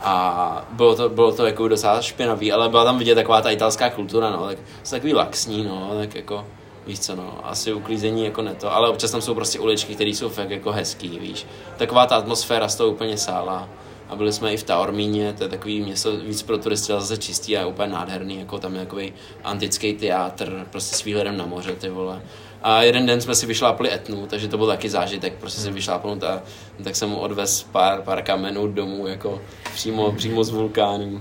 A 0.00 0.68
bylo 0.70 0.96
to, 0.96 1.08
bylo 1.08 1.32
to 1.32 1.46
jako 1.46 1.68
docela 1.68 2.02
špinavý, 2.02 2.52
ale 2.52 2.68
byla 2.68 2.84
tam 2.84 2.98
vidět 2.98 3.14
taková 3.14 3.42
ta 3.42 3.50
italská 3.50 3.90
kultura, 3.90 4.30
no, 4.30 4.46
tak 4.46 4.58
jsou 4.82 4.96
takový 4.96 5.14
laxní, 5.14 5.64
no, 5.64 5.90
tak 5.98 6.14
jako, 6.14 6.46
víš 6.90 7.00
co, 7.00 7.16
no, 7.16 7.40
asi 7.42 7.72
uklízení 7.72 8.24
jako 8.24 8.42
ne 8.42 8.54
to, 8.54 8.74
ale 8.74 8.88
občas 8.88 9.10
tam 9.10 9.20
jsou 9.20 9.34
prostě 9.34 9.58
uličky, 9.58 9.94
které 9.94 10.10
jsou 10.10 10.28
fakt 10.28 10.50
jako 10.50 10.72
hezký, 10.72 11.18
víš. 11.18 11.46
Taková 11.76 12.06
ta 12.06 12.16
atmosféra 12.16 12.68
z 12.68 12.76
toho 12.76 12.90
úplně 12.90 13.18
sála. 13.18 13.68
A 14.08 14.16
byli 14.16 14.32
jsme 14.32 14.54
i 14.54 14.56
v 14.56 14.62
Taormíně, 14.62 15.32
to 15.32 15.42
je 15.42 15.48
takový 15.48 15.80
město 15.80 16.16
víc 16.16 16.42
pro 16.42 16.58
turisty, 16.58 16.92
ale 16.92 17.00
zase 17.00 17.16
čistý 17.16 17.56
a 17.56 17.66
úplně 17.66 17.92
nádherný, 17.92 18.38
jako 18.38 18.58
tam 18.58 18.74
je 18.74 18.80
takový 18.80 19.12
antický 19.44 19.92
teátr, 19.92 20.66
prostě 20.70 20.96
s 20.96 21.04
výhledem 21.04 21.36
na 21.36 21.46
moře, 21.46 21.72
ty 21.72 21.88
vole. 21.88 22.22
A 22.62 22.82
jeden 22.82 23.06
den 23.06 23.20
jsme 23.20 23.34
si 23.34 23.46
vyšlápli 23.46 23.92
etnu, 23.92 24.26
takže 24.26 24.48
to 24.48 24.58
byl 24.58 24.66
taky 24.66 24.88
zážitek, 24.88 25.32
prostě 25.34 25.60
si 25.60 25.70
vyšlápnout 25.70 26.24
a 26.24 26.42
tak 26.84 26.96
jsem 26.96 27.08
mu 27.08 27.16
odvez 27.16 27.62
pár, 27.62 28.02
pár 28.02 28.22
kamenů 28.22 28.68
domů, 28.68 29.06
jako 29.06 29.40
přímo, 29.74 30.12
přímo 30.12 30.44
z 30.44 30.50
vulkánu, 30.50 31.20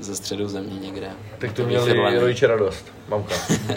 ze 0.00 0.16
středu 0.16 0.48
země 0.48 0.78
někde. 0.80 1.10
Tak 1.38 1.52
to 1.52 1.62
Takový 1.62 1.66
měli 1.66 2.18
rodiče 2.18 2.46
radost, 2.46 2.84
mamka. 3.08 3.34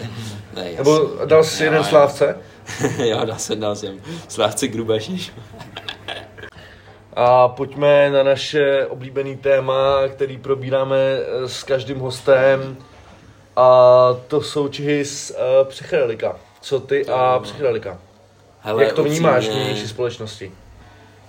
Ne, 0.55 0.71
Nebo 0.77 1.11
dal 1.25 1.43
jsi 1.43 1.63
jeden 1.63 1.77
Jo, 1.77 1.83
slávce? 1.83 2.37
jo, 2.97 3.25
dal 3.25 3.39
jsem, 3.39 3.59
dal 3.59 3.75
jsem. 3.75 4.01
Slávce 4.27 4.67
Grubašiš. 4.67 5.33
A 7.13 7.47
pojďme 7.47 8.09
na 8.09 8.23
naše 8.23 8.85
oblíbený 8.85 9.37
téma, 9.37 10.07
který 10.07 10.37
probíráme 10.37 10.97
eh, 10.97 11.49
s 11.49 11.63
každým 11.63 11.99
hostem. 11.99 12.77
A 13.55 13.69
to 14.27 14.41
jsou 14.41 14.67
Čihy 14.67 15.05
z 15.05 15.31
uh, 15.31 15.67
psychedelika. 15.67 16.35
Co 16.65 16.79
ty 16.79 17.05
a 17.05 17.39
psychedelika? 17.43 17.99
Hele, 18.61 18.83
Jak 18.83 18.93
to 18.93 19.03
vnímáš 19.03 19.47
v 19.47 19.53
nynější 19.53 19.87
společnosti? 19.87 20.51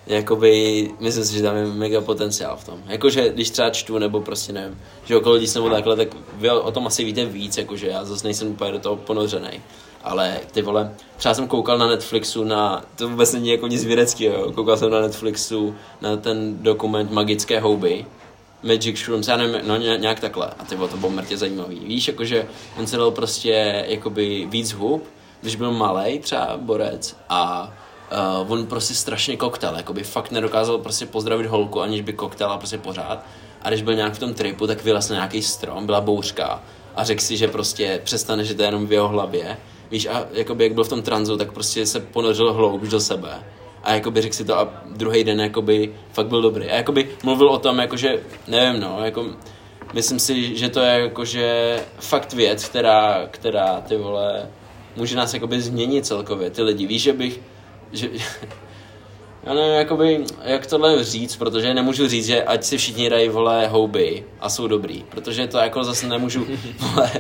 Jakoby, 0.07 0.91
myslím 1.01 1.24
si, 1.24 1.34
že 1.34 1.43
tam 1.43 1.57
je 1.57 1.64
mega 1.66 2.01
potenciál 2.01 2.57
v 2.57 2.64
tom. 2.64 2.82
Jakože, 2.87 3.28
když 3.28 3.51
třeba 3.51 3.70
čtu, 3.70 3.99
nebo 3.99 4.20
prostě 4.20 4.53
nevím, 4.53 4.78
že 5.05 5.16
okolo 5.16 5.34
lidí 5.34 5.53
nebo 5.55 5.70
takhle, 5.70 5.97
tak 5.97 6.09
vy 6.32 6.51
o 6.51 6.70
tom 6.72 6.87
asi 6.87 7.05
víte 7.05 7.24
víc, 7.24 7.57
jakože 7.59 7.87
já 7.87 8.05
zase 8.05 8.24
nejsem 8.26 8.49
úplně 8.49 8.72
do 8.72 8.78
toho 8.78 8.97
ponořený. 8.97 9.61
Ale 10.05 10.41
ty 10.53 10.62
vole, 10.62 10.95
třeba 11.16 11.34
jsem 11.34 11.49
koukal 11.49 11.78
na 11.78 11.87
Netflixu 11.87 12.45
na, 12.45 12.84
to 12.97 13.09
vůbec 13.09 13.32
není 13.32 13.49
jako 13.49 13.66
nic 13.66 13.84
vědeckého, 13.84 14.53
koukal 14.53 14.76
jsem 14.76 14.91
na 14.91 15.01
Netflixu 15.01 15.74
na 16.01 16.16
ten 16.16 16.62
dokument 16.62 17.11
Magické 17.11 17.61
houby, 17.61 18.07
Magic 18.62 18.99
Shrooms, 18.99 19.28
já 19.28 19.37
nevím, 19.37 19.61
no 19.68 19.76
ně- 19.76 19.99
nějak 20.01 20.20
takhle. 20.20 20.51
A 20.59 20.64
ty 20.64 20.76
vole, 20.76 20.89
to 20.89 20.97
bylo 20.97 21.11
mrtě 21.12 21.37
zajímavý. 21.37 21.78
Víš, 21.80 22.09
jakože 22.09 22.47
on 22.78 22.87
si 22.87 22.97
dal 22.97 23.11
prostě 23.11 23.84
jakoby 23.89 24.47
víc 24.51 24.72
hub, 24.72 25.05
když 25.47 25.57
byl 25.57 25.73
malý 25.73 26.19
třeba 26.19 26.57
borec 26.57 27.17
a 27.29 27.73
uh, 28.43 28.53
on 28.53 28.67
prostě 28.67 28.95
strašně 28.95 29.37
koktel, 29.37 29.77
jakoby 29.77 30.03
fakt 30.03 30.31
nedokázal 30.31 30.79
prostě 30.79 31.07
pozdravit 31.07 31.47
holku, 31.47 31.81
aniž 31.81 32.01
by 32.01 32.13
koktela 32.13 32.59
prostě 32.59 32.79
pořád. 32.79 33.27
A 33.63 33.69
když 33.69 33.83
byl 33.83 33.95
nějak 33.95 34.15
v 34.15 34.19
tom 34.19 34.35
tripu, 34.35 34.67
tak 34.67 34.85
vylez 34.85 35.09
na 35.09 35.17
nějaký 35.17 35.43
strom, 35.43 35.87
byla 35.87 36.01
bouřka 36.01 36.63
a 36.97 37.05
řekl 37.05 37.21
si, 37.21 37.37
že 37.37 37.49
prostě 37.49 38.01
přestane, 38.05 38.45
že 38.45 38.55
to 38.55 38.63
je 38.63 38.69
jenom 38.69 38.87
v 38.87 38.93
jeho 38.93 39.09
hlavě. 39.09 39.57
Víš, 39.91 40.07
a 40.07 40.25
jakoby 40.33 40.65
jak 40.65 40.75
byl 40.75 40.85
v 40.85 40.89
tom 40.89 41.03
tranzu, 41.03 41.37
tak 41.37 41.53
prostě 41.53 41.87
se 41.87 42.01
ponořil 42.01 42.53
hloubš 42.53 42.89
do 42.89 43.01
sebe 43.01 43.43
a 43.85 43.95
jakoby 43.95 44.23
řekl 44.23 44.35
si 44.35 44.45
to 44.45 44.59
a 44.59 44.69
druhý 44.87 45.25
den 45.25 45.41
jakoby 45.41 45.95
fakt 46.13 46.27
byl 46.27 46.43
dobrý. 46.43 46.71
A 46.71 46.77
jakoby 46.77 47.11
mluvil 47.25 47.49
o 47.49 47.59
tom, 47.59 47.79
jakože, 47.79 48.23
nevím 48.49 48.81
no, 48.81 48.99
jako 49.05 49.27
myslím 49.93 50.19
si, 50.19 50.59
že 50.59 50.69
to 50.69 50.81
je 50.81 51.01
jakože 51.01 51.81
fakt 52.01 52.33
věc, 52.33 52.69
která, 52.69 53.27
která 53.31 53.81
ty 53.81 53.97
vole, 53.97 54.51
může 54.97 55.17
nás 55.17 55.35
jakoby 55.35 55.61
změnit 55.61 56.07
celkově, 56.07 56.51
ty 56.51 56.63
lidi. 56.63 56.87
Víš, 56.87 57.03
že 57.03 57.13
bych, 57.13 57.41
že, 57.93 58.09
já 59.45 59.55
nevím, 59.55 59.73
jakoby, 59.75 60.25
jak 60.45 60.67
tohle 60.67 61.05
říct, 61.05 61.37
protože 61.37 61.75
nemůžu 61.75 62.09
říct, 62.09 62.27
že 62.27 62.43
ať 62.43 62.65
si 62.65 62.79
všichni 62.79 63.11
dají, 63.11 63.29
vole, 63.29 63.67
houby 63.67 64.25
a 64.41 64.49
jsou 64.49 64.67
dobrý, 64.69 65.05
protože 65.09 65.47
to 65.47 65.59
jako 65.59 65.85
zase 65.85 66.07
nemůžu, 66.07 66.47
vole, 66.79 67.11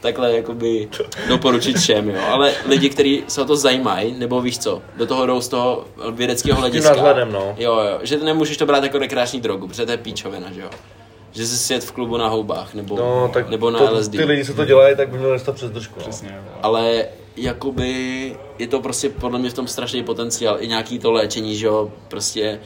takhle 0.00 0.36
jakoby 0.36 0.88
doporučit 1.28 1.78
všem, 1.78 2.10
jo, 2.10 2.20
ale 2.28 2.52
lidi, 2.66 2.88
kteří 2.90 3.24
se 3.28 3.42
o 3.42 3.44
to 3.44 3.56
zajímají, 3.56 4.14
nebo 4.18 4.40
víš 4.40 4.58
co, 4.58 4.82
do 4.96 5.06
toho 5.06 5.26
jdou 5.26 5.40
z 5.40 5.48
toho 5.48 5.84
vědeckého 6.12 6.60
hlediska. 6.60 6.90
nadhledem, 6.90 7.32
no. 7.32 7.54
Jo, 7.58 7.74
jo, 7.74 7.98
že 8.02 8.16
ty 8.16 8.24
nemůžeš 8.24 8.56
to 8.56 8.66
brát 8.66 8.82
jako 8.82 8.98
rekreační 8.98 9.40
drogu, 9.40 9.68
protože 9.68 9.86
to 9.86 9.92
je 9.92 9.98
píčovina, 9.98 10.52
že 10.52 10.60
jo. 10.60 10.70
Že 11.32 11.46
si 11.46 11.56
sjet 11.56 11.84
v 11.84 11.92
klubu 11.92 12.16
na 12.16 12.28
houbách, 12.28 12.74
nebo, 12.74 12.96
No, 12.96 13.30
tak 13.34 13.48
nebo 13.50 13.70
na 13.70 13.78
to, 13.78 13.94
LSD. 13.94 14.10
ty 14.10 14.24
lidi, 14.24 14.44
co 14.44 14.54
to 14.54 14.64
dělají, 14.64 14.96
tak 14.96 15.08
by 15.08 15.18
měli 15.18 15.32
dostat 15.32 15.54
přes 15.54 15.70
držku. 15.70 15.94
no. 15.96 16.02
Přesně. 16.02 16.28
jo. 16.36 16.52
Ale 16.62 17.04
jakoby 17.36 18.36
je 18.58 18.66
to 18.66 18.80
prostě 18.80 19.08
podle 19.08 19.38
mě 19.38 19.50
v 19.50 19.54
tom 19.54 19.66
strašný 19.68 20.04
potenciál. 20.04 20.56
I 20.60 20.68
nějaký 20.68 20.98
to 20.98 21.12
léčení, 21.12 21.56
že 21.56 21.66
jo, 21.66 21.92
prostě 22.08 22.60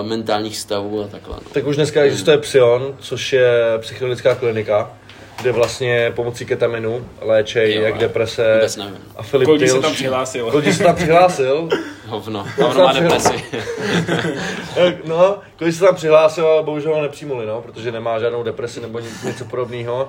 uh, 0.00 0.06
mentálních 0.06 0.56
stavů 0.56 1.02
a 1.02 1.06
takhle. 1.06 1.36
No. 1.36 1.50
Tak 1.52 1.66
už 1.66 1.76
dneska 1.76 2.02
existuje 2.02 2.38
Psion, 2.38 2.96
což 3.00 3.32
je 3.32 3.50
psychologická 3.78 4.34
klinika, 4.34 4.92
kde 5.40 5.52
vlastně 5.52 6.12
pomocí 6.16 6.46
ketaminu 6.46 7.06
léčej 7.20 7.74
Jo, 7.74 7.82
jak 7.82 7.98
deprese 7.98 8.54
vůbec 8.54 8.76
nevím. 8.76 8.98
a 9.16 9.22
Filip 9.22 9.46
Kolik 9.46 9.70
se 9.70 9.80
tam 9.80 9.92
přihlásil? 9.92 10.46
Kolik 10.50 10.74
se 10.74 10.82
tam 10.82 10.94
přihlásil? 10.94 11.68
Hovno. 12.06 12.46
A 12.62 12.66
ono 12.66 12.84
má 12.84 12.92
depresi. 12.92 13.44
No, 15.04 15.38
kolik 15.58 15.74
se 15.74 15.80
tam 15.80 15.94
přihlásil, 15.94 16.46
ale 16.46 16.62
bohužel 16.62 16.94
ho 16.94 17.02
nepřijmuli, 17.02 17.46
no, 17.46 17.62
protože 17.62 17.92
nemá 17.92 18.18
žádnou 18.18 18.42
depresi 18.42 18.80
nebo 18.80 19.00
něco 19.24 19.44
podobného. 19.44 20.08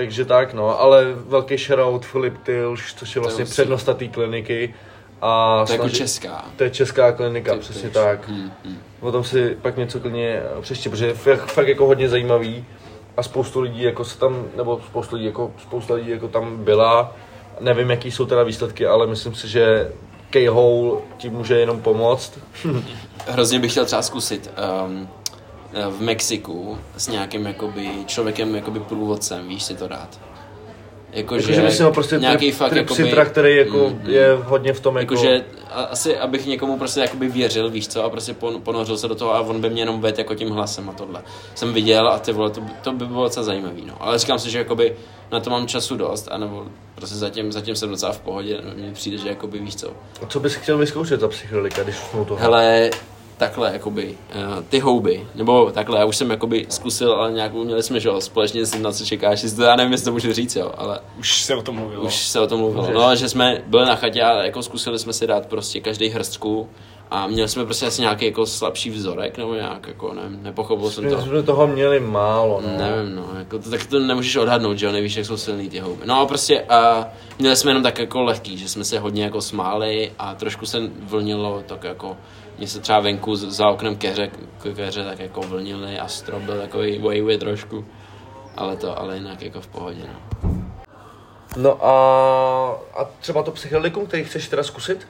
Takže 0.00 0.24
tak, 0.24 0.54
no, 0.54 0.80
ale 0.80 1.06
velký 1.14 1.56
shoutout 1.56 2.06
Filip 2.06 2.34
Tilš, 2.44 2.94
což 2.94 3.14
je 3.16 3.20
vlastně 3.22 3.44
přednosta 3.44 3.94
té 3.94 4.08
kliniky. 4.08 4.74
A 5.22 5.62
To 5.66 5.72
je 5.72 5.74
jako 5.74 5.82
snaží- 5.88 5.96
česká. 5.98 6.44
To 6.56 6.64
je 6.64 6.70
česká 6.70 7.12
klinika, 7.12 7.52
Tilš, 7.52 7.64
přesně 7.64 7.82
Tilš. 7.82 7.94
tak. 7.94 8.28
Hmm, 8.28 8.52
hmm. 8.64 8.76
O 9.00 9.12
tom 9.12 9.24
si 9.24 9.56
pak 9.62 9.76
něco 9.76 10.00
klidně 10.00 10.42
přečtě, 10.60 10.90
protože 10.90 11.06
je 11.06 11.14
fakt, 11.14 11.52
fakt 11.52 11.68
jako 11.68 11.86
hodně 11.86 12.08
zajímavý 12.08 12.64
a 13.16 13.22
spoustu 13.22 13.60
lidí 13.60 13.82
jako 13.82 14.04
se 14.04 14.18
tam, 14.18 14.44
nebo 14.56 14.80
spoustu 14.86 15.16
lidí 15.16 15.26
jako, 15.26 15.52
spousta 15.62 15.94
lidí 15.94 16.10
jako 16.10 16.28
tam 16.28 16.64
byla. 16.64 17.16
Nevím, 17.60 17.90
jaký 17.90 18.10
jsou 18.10 18.26
teda 18.26 18.42
výsledky, 18.42 18.86
ale 18.86 19.06
myslím 19.06 19.34
si, 19.34 19.48
že 19.48 19.92
K-Hole 20.30 20.98
tím 21.18 21.32
může 21.32 21.58
jenom 21.58 21.80
pomoct. 21.80 22.38
Hrozně 23.26 23.58
bych 23.58 23.70
chtěl 23.70 23.84
třeba 23.84 24.02
zkusit 24.02 24.50
um, 24.86 25.08
v 25.90 26.00
Mexiku 26.00 26.78
s 26.96 27.08
nějakým 27.08 27.46
jakoby 27.46 27.90
člověkem 28.06 28.54
jakoby 28.54 28.80
průvodcem, 28.80 29.48
víš 29.48 29.62
si 29.62 29.74
to 29.74 29.88
dát. 29.88 30.20
Jakože 31.12 31.42
Jakože 31.52 31.62
myslím 31.62 31.86
ho 31.86 31.92
prostě 31.92 32.18
nějaký 32.18 32.46
trip, 32.46 32.54
fakt 32.54 32.70
trip 32.70 32.82
jakoby, 32.82 33.04
Citra, 33.04 33.24
který 33.24 33.56
jako 33.56 33.76
Mm, 33.78 34.00
mm. 34.04 34.10
je 34.10 34.38
hodně 34.44 34.72
v 34.72 34.80
tom 34.80 34.96
jako... 34.98 35.14
Jakože 35.14 35.44
a- 35.70 35.82
asi, 35.82 36.18
abych 36.18 36.46
někomu 36.46 36.78
prostě 36.78 37.00
jakoby 37.00 37.28
věřil, 37.28 37.70
víš 37.70 37.88
co, 37.88 38.04
a 38.04 38.10
prostě 38.10 38.34
pon, 38.34 38.62
ponořil 38.62 38.96
se 38.98 39.08
do 39.08 39.14
toho 39.14 39.34
a 39.34 39.40
on 39.40 39.60
by 39.60 39.70
mě 39.70 39.82
jenom 39.82 40.00
vedl 40.00 40.20
jako 40.20 40.34
tím 40.34 40.50
hlasem 40.50 40.90
a 40.90 40.92
tohle. 40.92 41.22
Jsem 41.54 41.72
viděl 41.72 42.08
a 42.08 42.18
ty 42.18 42.32
vole, 42.32 42.50
to, 42.50 42.60
by- 42.60 42.72
to 42.82 42.92
by 42.92 43.06
bylo 43.06 43.22
docela 43.24 43.44
zajímavý, 43.44 43.84
no. 43.86 43.94
Ale 44.00 44.18
říkám 44.18 44.38
si, 44.38 44.50
že 44.50 44.58
jakoby 44.58 44.96
na 45.32 45.40
to 45.40 45.50
mám 45.50 45.66
času 45.66 45.96
dost, 45.96 46.28
anebo 46.30 46.66
prostě 46.94 47.16
zatím, 47.16 47.52
zatím 47.52 47.76
jsem 47.76 47.90
docela 47.90 48.12
v 48.12 48.20
pohodě, 48.20 48.60
mně 48.76 48.92
přijde, 48.92 49.18
že 49.18 49.28
jakoby 49.28 49.58
víš 49.58 49.76
co. 49.76 49.90
Co 50.28 50.40
bys 50.40 50.54
chtěl 50.54 50.78
vyzkoušet 50.78 51.20
za 51.20 51.28
psychedelika, 51.28 51.82
když 51.82 51.96
jsme 51.96 52.20
u 52.20 52.24
toho? 52.24 52.40
Hele, 52.40 52.90
takhle, 53.40 53.72
jakoby, 53.72 54.14
uh, 54.34 54.64
ty 54.68 54.78
houby, 54.78 55.26
nebo 55.34 55.70
takhle, 55.70 55.98
já 55.98 56.04
už 56.04 56.16
jsem 56.16 56.30
jakoby 56.30 56.66
zkusil, 56.68 57.12
ale 57.12 57.32
nějakou 57.32 57.64
měli 57.64 57.82
jsme, 57.82 58.00
že 58.00 58.08
jo, 58.08 58.20
společně 58.20 58.66
s 58.66 58.74
na 58.78 58.92
co 58.92 59.04
čekáš, 59.04 59.42
jestli 59.42 59.56
to, 59.56 59.62
já 59.62 59.76
nevím, 59.76 59.92
jestli 59.92 60.04
to 60.04 60.12
můžu 60.12 60.32
říct, 60.32 60.56
jo, 60.56 60.72
ale 60.76 61.00
Už 61.18 61.42
se 61.42 61.54
o 61.54 61.62
tom 61.62 61.74
mluvilo. 61.74 62.02
už 62.02 62.14
se 62.16 62.40
o 62.40 62.46
tom 62.46 62.60
mluvilo. 62.60 62.82
Můžeš. 62.82 62.94
No, 62.96 63.16
že 63.16 63.28
jsme 63.28 63.62
byli 63.66 63.86
na 63.86 63.96
chatě 63.96 64.22
a 64.22 64.42
jako 64.42 64.62
zkusili 64.62 64.98
jsme 64.98 65.12
si 65.12 65.26
dát 65.26 65.46
prostě 65.46 65.80
každý 65.80 66.08
hrstku 66.08 66.68
a 67.10 67.26
měli 67.26 67.48
jsme 67.48 67.64
prostě 67.64 67.86
asi 67.86 68.00
nějaký 68.02 68.24
jako 68.24 68.46
slabší 68.46 68.90
vzorek, 68.90 69.38
nebo 69.38 69.54
nějak, 69.54 69.86
jako 69.88 70.14
nevím, 70.14 70.42
nepochopil 70.42 70.90
jsem 70.90 71.04
My 71.04 71.10
to. 71.10 71.22
jsme 71.22 71.42
toho 71.42 71.66
měli 71.66 72.00
málo, 72.00 72.62
no. 72.66 72.78
Nevím, 72.78 73.16
no, 73.16 73.26
jako 73.38 73.58
to, 73.58 73.70
tak 73.70 73.86
to 73.86 73.98
nemůžeš 73.98 74.36
odhadnout, 74.36 74.78
že 74.78 74.86
jo, 74.86 74.92
nevíš, 74.92 75.16
jak 75.16 75.26
jsou 75.26 75.36
silný 75.36 75.68
ty 75.68 75.78
houby. 75.78 76.02
No 76.06 76.20
a 76.20 76.26
prostě 76.26 76.60
a 76.60 77.08
měli 77.38 77.56
jsme 77.56 77.70
jenom 77.70 77.82
tak 77.82 77.98
jako 77.98 78.22
lehký, 78.22 78.58
že 78.58 78.68
jsme 78.68 78.84
se 78.84 78.98
hodně 78.98 79.24
jako 79.24 79.40
smáli 79.40 80.12
a 80.18 80.34
trošku 80.34 80.66
se 80.66 80.78
vlnilo, 81.02 81.62
tak 81.66 81.84
jako 81.84 82.16
mě 82.60 82.68
se 82.68 82.80
třeba 82.80 83.00
venku 83.00 83.36
za 83.36 83.68
oknem 83.68 83.96
keře, 83.96 84.30
keře 84.74 85.04
tak 85.04 85.18
jako 85.18 85.40
vlnili 85.40 85.98
a 85.98 86.08
strop 86.08 86.42
byl 86.42 86.60
takový 86.60 86.98
wavy 86.98 87.38
trošku. 87.38 87.84
Ale 88.56 88.76
to, 88.76 88.98
ale 88.98 89.16
jinak 89.16 89.42
jako 89.42 89.60
v 89.60 89.66
pohodě, 89.66 90.02
no. 90.12 90.50
No 91.56 91.86
a, 91.86 91.92
a 92.94 93.04
třeba 93.20 93.42
to 93.42 93.50
psychedelikum, 93.50 94.06
který 94.06 94.24
chceš 94.24 94.48
teda 94.48 94.62
zkusit? 94.62 95.08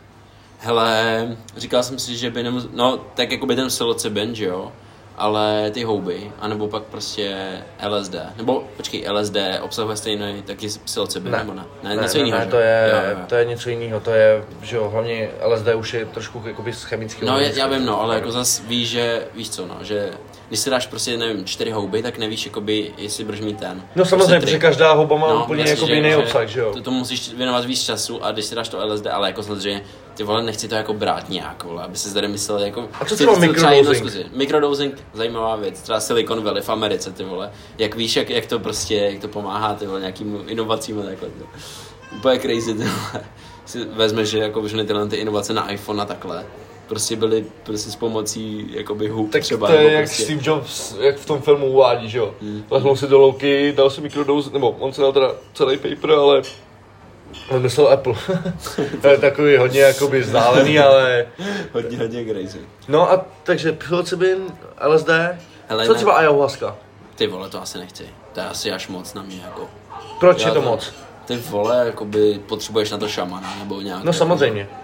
Hele, 0.58 1.36
říkal 1.56 1.82
jsem 1.82 1.98
si, 1.98 2.16
že 2.16 2.30
by 2.30 2.42
nemus... 2.42 2.68
No, 2.72 2.98
tak 3.14 3.32
jako 3.32 3.46
by 3.46 3.56
ten 3.56 3.68
psilocybin, 3.68 4.34
že 4.34 4.44
jo? 4.44 4.72
Ale 5.20 5.70
ty 5.70 5.82
houby, 5.84 6.32
anebo 6.38 6.68
pak 6.68 6.82
prostě 6.82 7.36
LSD. 7.88 8.14
Nebo, 8.36 8.64
počkej, 8.76 9.04
LSD 9.10 9.36
obsahuje 9.60 9.96
stejný 9.96 10.42
taky 10.42 10.68
psilocybin, 10.84 11.32
nebo 11.32 11.54
ne? 11.54 11.64
Ne, 11.82 11.96
něco 12.02 12.18
ne, 12.18 12.24
jiného, 12.24 12.44
ne, 12.44 12.50
to 12.50 12.56
je, 12.56 12.90
Jo, 12.92 13.10
jo. 13.10 13.26
to 13.26 13.34
je 13.34 13.44
něco 13.44 13.70
jiného, 13.70 14.00
to 14.00 14.10
je, 14.10 14.44
že 14.62 14.76
jo, 14.76 14.88
hlavně 14.88 15.30
LSD 15.44 15.74
už 15.74 15.94
je 15.94 16.04
trošku 16.06 16.42
jakoby 16.46 16.72
z 16.72 16.82
chemického 16.82 17.32
No, 17.32 17.40
já, 17.40 17.66
vím, 17.66 17.86
no, 17.86 18.00
ale 18.00 18.14
jako 18.14 18.32
zas 18.32 18.60
víš, 18.60 18.88
že, 18.88 19.22
víš 19.34 19.50
co, 19.50 19.66
no, 19.66 19.76
že 19.80 20.10
když 20.50 20.60
si 20.60 20.70
dáš 20.70 20.86
prostě, 20.86 21.16
nevím, 21.16 21.44
čtyři 21.44 21.70
houby, 21.70 22.02
tak 22.02 22.18
nevíš, 22.18 22.46
jakoby, 22.46 22.92
jestli 22.98 23.24
budeš 23.24 23.40
mít 23.40 23.58
ten. 23.60 23.82
No 23.96 24.04
samozřejmě, 24.04 24.26
Prostě 24.26 24.40
protože 24.46 24.58
každá 24.58 24.92
houba 24.92 25.16
má 25.16 25.28
No, 25.28 25.44
úplně 25.44 25.64
jako 25.64 25.86
že- 25.86 25.94
jiný 25.94 26.14
obsah, 26.16 26.48
že 26.48 26.60
jo? 26.60 26.72
To, 26.72 26.80
to 26.82 26.90
musíš 26.90 27.34
věnovat 27.34 27.64
víc 27.64 27.82
času 27.84 28.24
a 28.24 28.32
když 28.32 28.44
si 28.44 28.54
dáš 28.54 28.68
to 28.68 28.86
LSD, 28.86 29.06
ale 29.06 29.28
jako 29.28 29.42
samozřejmě 29.42 29.82
ty 30.14 30.22
vole, 30.22 30.42
nechci 30.42 30.68
to 30.68 30.74
jako 30.74 30.94
brát 30.94 31.28
nějak, 31.28 31.64
vole, 31.64 31.82
aby 31.82 31.96
se 31.96 32.14
tady 32.14 32.28
myslel 32.28 32.58
jako... 32.58 32.88
A 33.00 33.04
co 33.04 33.14
třeba 33.14 33.34
zkusit. 33.94 34.36
Microdosing, 34.36 34.94
zajímavá 35.12 35.56
věc, 35.56 35.80
třeba 35.82 36.00
Silicon 36.00 36.42
Valley 36.44 36.62
v 36.62 36.68
Americe, 36.68 37.12
ty 37.12 37.24
vole. 37.24 37.50
Jak 37.78 37.94
víš, 37.96 38.16
jak, 38.16 38.30
jak 38.30 38.46
to 38.46 38.58
prostě, 38.58 38.94
jak 38.96 39.20
to 39.20 39.28
pomáhá, 39.28 39.74
ty 39.74 39.86
vole, 39.86 40.00
nějakým 40.00 40.44
inovacím 40.46 40.98
a 41.00 41.02
takhle. 41.02 41.28
Ty. 41.28 41.44
Úplně 42.16 42.38
crazy, 42.38 42.74
ty 42.74 42.84
vole. 42.84 43.24
Si 43.64 43.84
vezmeš, 43.84 44.28
že 44.28 44.38
jako 44.38 44.62
všechny 44.62 44.84
tyhle 44.84 45.06
ty 45.08 45.16
inovace 45.16 45.52
na 45.54 45.70
iPhone 45.72 46.02
a 46.02 46.04
takhle, 46.04 46.46
prostě 46.90 47.16
byly 47.16 47.44
prostě 47.62 47.90
s 47.90 47.96
pomocí 47.96 48.70
jakoby 48.72 49.08
hub 49.08 49.32
Tak 49.32 49.42
třeba. 49.42 49.66
to 49.66 49.72
je 49.72 49.92
jak 49.92 50.04
prostě, 50.04 50.22
Steve 50.22 50.40
Jobs, 50.44 50.94
jak 51.00 51.16
v 51.16 51.26
tom 51.26 51.42
filmu 51.42 51.66
uvádí, 51.66 52.10
že 52.10 52.18
jo. 52.18 52.34
Hmm. 52.42 52.64
Lehnul 52.70 52.96
si 52.96 53.06
do 53.06 53.18
louky, 53.18 53.72
dal 53.76 53.90
si 53.90 54.00
mikrodose, 54.00 54.50
nebo 54.50 54.70
on 54.70 54.92
si 54.92 55.00
dal 55.00 55.12
teda 55.12 55.32
celý 55.54 55.76
paper, 55.76 56.10
ale 56.10 56.42
on 57.50 57.62
myslel 57.62 57.88
Apple. 57.88 58.14
to 59.02 59.08
je 59.08 59.18
takový 59.18 59.56
hodně 59.56 59.80
jakoby 59.80 60.20
vzdálený, 60.20 60.78
ale... 60.88 61.26
Hodně, 61.72 61.98
hodně 61.98 62.24
crazy. 62.24 62.60
No 62.88 63.10
a 63.12 63.24
takže 63.42 63.72
psilocybin, 63.72 64.38
LSD, 64.86 65.08
Hele, 65.68 65.86
co 65.86 65.92
ne- 65.92 65.96
třeba 65.96 66.12
ayahuasca? 66.12 66.76
Ty 67.14 67.26
vole, 67.26 67.48
to 67.48 67.62
asi 67.62 67.78
nechci. 67.78 68.04
To 68.32 68.40
je 68.40 68.46
asi 68.46 68.72
až 68.72 68.88
moc 68.88 69.14
na 69.14 69.22
mě, 69.22 69.40
jako. 69.44 69.68
Proč 70.20 70.42
Já 70.42 70.48
je 70.48 70.54
to 70.54 70.62
moc? 70.62 70.92
Ty 71.24 71.36
vole, 71.36 71.86
jakoby 71.86 72.40
potřebuješ 72.48 72.90
na 72.90 72.98
to 72.98 73.08
šamana 73.08 73.54
nebo 73.58 73.80
nějak. 73.80 74.04
No 74.04 74.12
samozřejmě. 74.12 74.60
Jako 74.60 74.79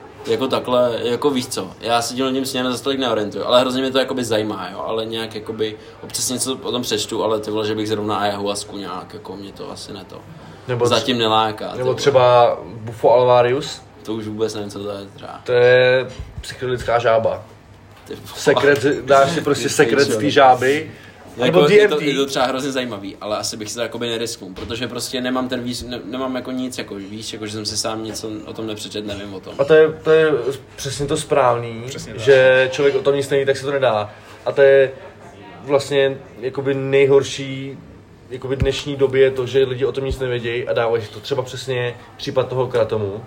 takhle, 0.50 0.98
jako 1.02 1.30
víš 1.30 1.46
co, 1.46 1.70
já 1.80 2.02
se 2.02 2.14
lidem 2.24 2.46
směrem 2.46 2.72
zase 2.72 2.84
tolik 2.84 2.98
neorientuju, 3.00 3.44
ale 3.44 3.60
hrozně 3.60 3.82
mě 3.82 3.90
to 3.90 3.98
jakoby 3.98 4.24
zajímá, 4.24 4.68
jo, 4.72 4.84
ale 4.86 5.06
nějak 5.06 5.34
jakoby, 5.34 5.76
občas 6.02 6.28
něco 6.30 6.58
o 6.62 6.72
tom 6.72 6.82
přečtu, 6.82 7.24
ale 7.24 7.40
ty 7.40 7.50
vole, 7.50 7.66
že 7.66 7.74
bych 7.74 7.88
zrovna 7.88 8.16
ayahuasku 8.16 8.76
nějak, 8.76 9.14
jako 9.14 9.36
mě 9.36 9.52
to 9.52 9.70
asi 9.70 9.92
ne 9.92 10.04
to. 10.04 10.20
Nebo, 10.68 10.86
Zatím 10.86 11.18
neláká. 11.18 11.74
nebo 11.76 11.94
třeba 11.94 12.58
Bufo 12.64 13.12
alvarius, 13.12 13.82
To 14.02 14.14
už 14.14 14.26
vůbec 14.26 14.54
nevím, 14.54 14.70
co 14.70 14.78
to 14.82 14.90
je 14.90 15.06
třeba. 15.14 15.40
to 15.44 15.52
je 15.52 16.06
psychedelická 16.40 16.98
žába. 16.98 17.42
Sekret, 18.34 18.84
dáš 19.04 19.30
si 19.30 19.40
prostě 19.40 19.68
sekret 19.68 20.04
z 20.04 20.16
té 20.16 20.30
žáby. 20.30 20.90
Jako, 21.36 21.44
Nebo 21.58 21.68
je, 21.68 21.88
to, 21.88 22.00
je 22.00 22.14
to 22.14 22.26
třeba 22.26 22.46
hrozně 22.46 22.72
zajímavý, 22.72 23.16
ale 23.20 23.36
asi 23.36 23.56
bych 23.56 23.68
si 23.68 23.74
to 23.74 23.80
jakoby 23.80 24.08
nerisknul, 24.08 24.50
protože 24.54 24.88
prostě 24.88 25.20
nemám 25.20 25.48
ten 25.48 25.62
víc, 25.62 25.82
ne, 25.82 26.00
nemám 26.04 26.34
jako 26.36 26.50
nic, 26.50 26.78
jako 26.78 26.94
víš, 26.94 27.32
jako 27.32 27.46
že 27.46 27.52
jsem 27.52 27.66
si 27.66 27.76
sám 27.76 28.04
nic 28.04 28.24
o 28.46 28.52
tom 28.52 28.66
nepřečet, 28.66 29.06
nevím 29.06 29.34
o 29.34 29.40
tom. 29.40 29.54
A 29.58 29.64
to 29.64 29.74
je, 29.74 29.88
to 30.04 30.10
je 30.10 30.32
přesně 30.76 31.06
to 31.06 31.16
správný, 31.16 31.82
Přesně 31.86 32.12
tak. 32.12 32.22
že 32.22 32.68
člověk 32.72 32.94
o 32.96 33.02
tom 33.02 33.14
nic 33.14 33.28
neví, 33.30 33.44
tak 33.46 33.56
se 33.56 33.64
to 33.64 33.72
nedá. 33.72 34.10
A 34.46 34.52
to 34.52 34.62
je 34.62 34.90
vlastně 35.62 36.18
jakoby 36.40 36.74
nejhorší 36.74 37.78
jakoby 38.30 38.56
dnešní 38.56 38.96
době 38.96 39.22
je 39.22 39.30
to, 39.30 39.46
že 39.46 39.64
lidi 39.64 39.84
o 39.84 39.92
tom 39.92 40.04
nic 40.04 40.18
nevědějí 40.18 40.68
a 40.68 40.72
dávají 40.72 41.02
to. 41.12 41.20
Třeba 41.20 41.42
přesně 41.42 41.96
případ 42.16 42.48
toho 42.48 42.66
kratomu, 42.66 43.24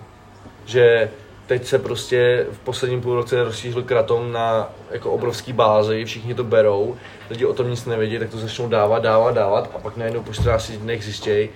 že 0.66 1.10
teď 1.50 1.66
se 1.66 1.78
prostě 1.78 2.46
v 2.52 2.58
posledním 2.58 3.00
půlroce 3.00 3.44
rozšířil 3.44 3.82
kratom 3.82 4.32
na 4.32 4.70
jako 4.90 5.10
obrovský 5.12 5.52
bázi, 5.52 6.04
všichni 6.04 6.34
to 6.34 6.44
berou, 6.44 6.96
lidi 7.30 7.44
o 7.46 7.54
tom 7.54 7.70
nic 7.70 7.86
nevědí, 7.86 8.18
tak 8.18 8.30
to 8.30 8.38
začnou 8.38 8.68
dávat, 8.68 9.02
dávat, 9.02 9.34
dávat 9.34 9.70
a 9.74 9.78
pak 9.78 9.96
najednou 9.96 10.22
po 10.22 10.32
14 10.32 10.70
dnech 10.70 11.04
zjistějí. 11.04 11.48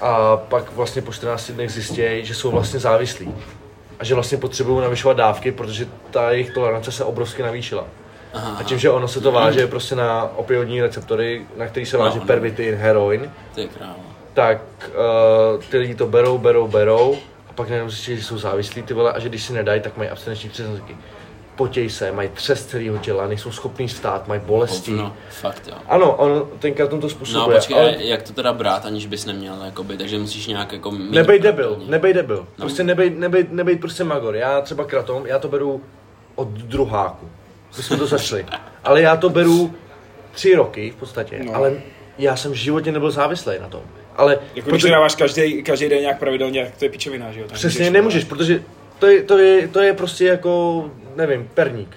A 0.00 0.36
pak 0.36 0.72
vlastně 0.72 1.02
po 1.02 1.12
14 1.12 1.50
dnech 1.50 1.72
zjistějí, 1.72 2.24
že 2.24 2.34
jsou 2.34 2.50
vlastně 2.50 2.80
závislí. 2.80 3.34
A 3.98 4.04
že 4.04 4.14
vlastně 4.14 4.38
potřebují 4.38 4.80
navyšovat 4.80 5.16
dávky, 5.16 5.52
protože 5.52 5.86
ta 6.10 6.30
jejich 6.30 6.50
tolerance 6.50 6.92
se 6.92 7.04
obrovsky 7.04 7.42
navýšila. 7.42 7.84
Aha, 8.34 8.56
A 8.58 8.62
tím, 8.62 8.78
že 8.78 8.90
ono 8.90 9.08
se 9.08 9.20
to 9.20 9.32
váže 9.32 9.66
prostě 9.66 9.94
na 9.94 10.30
opioidní 10.36 10.82
receptory, 10.82 11.46
na 11.56 11.66
který 11.66 11.86
se 11.86 11.96
No, 11.96 12.02
váže 12.04 12.18
no. 12.18 12.26
pervitin, 12.26 12.74
heroin, 12.74 13.30
tak 14.34 14.58
uh, 14.88 15.62
ty 15.70 15.78
lidi 15.78 15.94
to 15.94 16.06
berou, 16.06 16.38
berou, 16.38 16.68
berou 16.68 17.18
pak 17.58 17.68
najednou 17.68 17.90
zjistí, 17.90 18.16
že 18.16 18.22
jsou 18.24 18.38
závislí 18.38 18.82
ty 18.82 18.94
vole 18.94 19.12
a 19.12 19.18
že 19.18 19.28
když 19.28 19.42
si 19.42 19.52
nedají, 19.52 19.80
tak 19.80 19.96
mají 19.96 20.10
abstinenční 20.10 20.50
příznaky. 20.50 20.96
Potěj 21.56 21.90
se, 21.90 22.12
mají 22.12 22.28
třes 22.28 22.66
celého 22.66 22.98
těla, 22.98 23.26
nejsou 23.26 23.52
schopní 23.52 23.88
vstát, 23.88 24.28
mají 24.28 24.40
bolesti. 24.44 24.90
No, 24.90 25.16
fakt 25.30 25.62
jo. 25.68 25.74
Ano, 25.86 26.16
on, 26.16 26.48
ten 26.58 26.74
karton 26.74 27.00
to 27.00 27.06
No 27.06 27.10
způsobuje, 27.10 27.56
počkej, 27.56 27.76
ale 27.76 27.96
jak 27.98 28.22
to 28.22 28.32
teda 28.32 28.52
brát, 28.52 28.84
aniž 28.86 29.06
bys 29.06 29.24
neměl, 29.26 29.54
jakoby, 29.64 29.96
takže 29.96 30.18
musíš 30.18 30.46
nějak 30.46 30.72
jako 30.72 30.90
mít 30.90 31.10
nebej 31.10 31.38
debil, 31.38 31.82
nebej 31.86 32.14
debil. 32.14 32.36
No. 32.36 32.46
Prostě 32.56 32.84
nebej, 32.84 33.10
nebej, 33.10 33.46
nebej 33.50 33.76
prostě 33.76 34.04
magor. 34.04 34.36
Já 34.36 34.60
třeba 34.60 34.84
kratom, 34.84 35.26
já 35.26 35.38
to 35.38 35.48
beru 35.48 35.82
od 36.34 36.48
druháku. 36.48 37.28
My 37.76 37.82
jsme 37.82 37.96
to 37.96 38.06
začali. 38.06 38.46
Ale 38.84 39.02
já 39.02 39.16
to 39.16 39.28
beru 39.28 39.74
tři 40.32 40.54
roky 40.54 40.90
v 40.90 40.96
podstatě, 40.96 41.40
No. 41.44 41.54
ale 41.54 41.72
já 42.18 42.36
jsem 42.36 42.52
v 42.52 42.54
životě 42.54 42.92
nebyl 42.92 43.10
závislý 43.10 43.52
na 43.60 43.68
tom. 43.68 43.82
Ale 44.18 44.38
Jako 44.54 44.70
když 44.70 44.82
to 44.82 44.88
dáváš 44.88 45.14
každý, 45.14 45.62
každý 45.62 45.88
den 45.88 46.00
nějak 46.00 46.18
pravidelně, 46.18 46.64
tak 46.64 46.76
to 46.76 46.84
je 46.84 46.88
pičovina, 46.90 47.32
že 47.32 47.40
jo? 47.40 47.46
Tak 47.48 47.54
Přesně 47.58 47.78
můžeš- 47.80 47.92
nemůžeš, 47.92 48.24
protože 48.24 48.62
to 48.98 49.06
je, 49.06 49.22
to, 49.22 49.38
je, 49.38 49.68
to 49.68 49.80
je 49.80 49.92
prostě 49.92 50.24
jako, 50.24 50.84
nevím, 51.16 51.48
perník. 51.54 51.96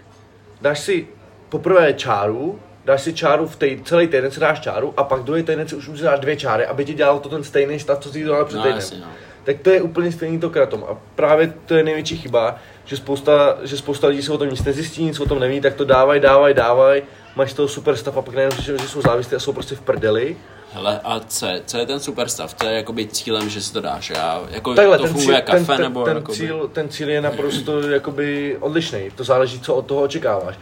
Dáš 0.61 0.79
si 0.79 1.07
poprvé 1.49 1.93
čáru, 1.93 2.59
dáš 2.85 3.01
si 3.01 3.13
čáru 3.13 3.47
v 3.47 3.55
tej, 3.55 3.79
celý 3.85 4.07
týden 4.07 4.31
si 4.31 4.39
dáš 4.39 4.59
čáru 4.59 4.93
a 4.97 5.03
pak 5.03 5.21
druhý 5.23 5.43
týden 5.43 5.67
si 5.67 5.75
už 5.75 5.87
musíš 5.87 6.01
dát 6.03 6.19
dvě 6.21 6.35
čáry, 6.35 6.65
aby 6.65 6.85
ti 6.85 6.93
dělal 6.93 7.19
to 7.19 7.29
ten 7.29 7.43
stejný 7.43 7.79
stav, 7.79 7.99
co 7.99 8.09
si 8.11 8.19
dělal 8.23 8.45
před 8.45 8.57
No, 8.57 8.63
týdnem. 8.63 8.77
jasně, 8.79 8.97
no. 8.99 9.07
Tak 9.43 9.55
to 9.61 9.69
je 9.69 9.81
úplně 9.81 10.11
stejný 10.11 10.39
to 10.39 10.49
kratom. 10.49 10.85
A 10.89 10.97
právě 11.15 11.53
to 11.65 11.75
je 11.75 11.83
největší 11.83 12.17
chyba, 12.17 12.55
že 12.85 12.97
spousta, 12.97 13.57
že 13.63 13.77
spousta 13.77 14.07
lidí 14.07 14.21
se 14.23 14.31
o 14.33 14.37
tom 14.37 14.49
nic 14.49 14.63
nezjistí, 14.63 15.03
nic 15.03 15.19
o 15.19 15.25
tom 15.25 15.39
neví, 15.39 15.61
tak 15.61 15.73
to 15.75 15.85
dávaj, 15.85 16.19
dávaj, 16.19 16.53
dávaj, 16.53 17.03
máš 17.35 17.53
toho 17.53 17.67
super 17.67 17.95
stav 17.95 18.17
a 18.17 18.21
pak 18.21 18.35
najednou 18.35 18.61
že, 18.61 18.77
že 18.77 18.87
jsou 18.87 19.01
závislí 19.01 19.35
a 19.35 19.39
jsou 19.39 19.53
prostě 19.53 19.75
v 19.75 19.81
prdeli. 19.81 20.35
Hele, 20.73 20.99
a 21.03 21.19
co 21.27 21.45
je, 21.45 21.61
co 21.65 21.77
je 21.77 21.85
ten 21.85 21.99
superstav? 21.99 22.53
To 22.53 22.65
je 22.67 22.75
jakoby 22.75 23.07
cílem, 23.07 23.49
že 23.49 23.61
si 23.61 23.73
to 23.73 23.81
dáš. 23.81 24.09
Já, 24.09 24.41
jako 24.51 24.73
Takhle, 24.75 24.97
to 24.97 25.03
ten 25.03 25.13
funguje 25.13 25.37
cíl, 25.37 25.45
kafe, 25.45 25.57
ten, 25.57 25.65
ten, 25.65 25.81
nebo 25.81 26.03
ten, 26.03 26.17
jakoby... 26.17 26.37
cíl, 26.37 26.69
ten 26.73 26.89
cíl 26.89 27.09
je 27.09 27.21
naprosto 27.21 27.81
jakoby 27.89 28.57
odlišný. 28.59 29.09
To 29.15 29.23
záleží, 29.23 29.59
co 29.59 29.75
od 29.75 29.85
toho 29.85 30.01
očekáváš. 30.01 30.55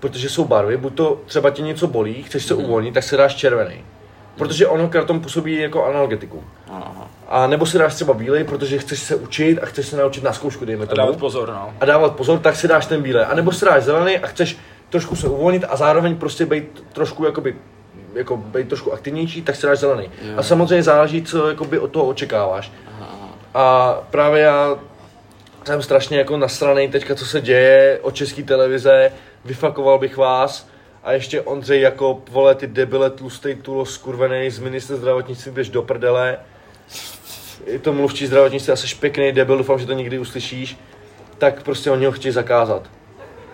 Protože 0.00 0.28
jsou 0.28 0.44
barvy, 0.44 0.76
buď 0.76 0.94
to 0.94 1.20
třeba 1.26 1.50
tě 1.50 1.62
něco 1.62 1.86
bolí, 1.86 2.22
chceš 2.22 2.44
se 2.44 2.54
Mhm. 2.54 2.64
uvolnit, 2.64 2.94
tak 2.94 3.04
se 3.04 3.16
dáš 3.16 3.34
červený. 3.34 3.84
Protože 4.36 4.66
ono 4.66 4.88
kratom 4.88 5.20
působí 5.20 5.60
jako 5.60 5.84
analgetikum. 5.84 6.40
Aha. 6.70 7.10
A 7.28 7.46
nebo 7.46 7.66
si 7.66 7.78
dáš 7.78 7.94
třeba 7.94 8.14
bílej, 8.14 8.44
protože 8.44 8.78
chceš 8.78 8.98
se 9.00 9.14
učit 9.16 9.58
a 9.62 9.66
chceš 9.66 9.86
se 9.88 9.96
naučit 9.96 10.24
na 10.24 10.32
zkoušku, 10.32 10.64
dejme 10.64 10.84
A 10.84 10.86
tomu. 10.86 10.96
dávat 10.96 11.16
pozor, 11.16 11.48
no. 11.48 11.74
a 11.80 11.84
dávat 11.84 12.16
pozor, 12.16 12.38
tak 12.38 12.56
si 12.56 12.68
dáš 12.68 12.86
ten 12.86 13.02
bílej. 13.02 13.24
A 13.28 13.34
nebo 13.34 13.52
si 13.52 13.64
dáš 13.64 13.82
zelený 13.82 14.18
a 14.18 14.26
chceš 14.26 14.56
trošku 14.90 15.16
se 15.16 15.28
uvolnit 15.28 15.64
a 15.68 15.76
zároveň 15.76 16.16
prostě 16.16 16.46
být 16.46 16.84
trošku 16.92 17.24
jakoby 17.24 17.56
jako 18.16 18.36
být 18.36 18.68
trošku 18.68 18.92
aktivnější, 18.92 19.42
tak 19.42 19.56
si 19.56 19.66
dáš 19.66 19.78
zelený. 19.78 20.10
Jo. 20.22 20.34
A 20.36 20.42
samozřejmě 20.42 20.82
záleží, 20.82 21.22
co 21.22 21.48
jakoby 21.48 21.78
od 21.78 21.90
toho 21.90 22.06
očekáváš. 22.06 22.72
Aha. 23.00 23.28
A 23.54 23.94
právě 24.10 24.42
já 24.42 24.78
jsem 25.64 25.82
strašně 25.82 26.18
jako 26.18 26.36
nasranej 26.36 26.88
teďka, 26.88 27.14
co 27.14 27.26
se 27.26 27.40
děje 27.40 27.98
od 28.02 28.14
české 28.14 28.42
televize, 28.42 29.12
vyfakoval 29.44 29.98
bych 29.98 30.16
vás 30.16 30.68
a 31.04 31.12
ještě 31.12 31.40
Ondřej 31.40 31.80
jako 31.80 32.22
vole, 32.30 32.54
ty 32.54 32.66
debile, 32.66 33.10
tlustej 33.10 33.54
tulo, 33.54 33.84
skurvený 33.84 34.50
z 34.50 34.58
ministra 34.58 34.96
zdravotnictví, 34.96 35.52
běž 35.52 35.68
do 35.68 35.82
prdele. 35.82 36.38
Je 37.66 37.78
to 37.78 37.92
mluvčí 37.92 38.26
zdravotnictví, 38.26 38.72
a 38.72 38.76
jsi 38.76 38.96
pěkný 38.96 39.32
debil, 39.32 39.58
doufám, 39.58 39.78
že 39.78 39.86
to 39.86 39.92
někdy 39.92 40.18
uslyšíš. 40.18 40.78
Tak 41.38 41.62
prostě 41.62 41.90
oni 41.90 42.06
ho 42.06 42.12
chtějí 42.12 42.32
zakázat. 42.32 42.90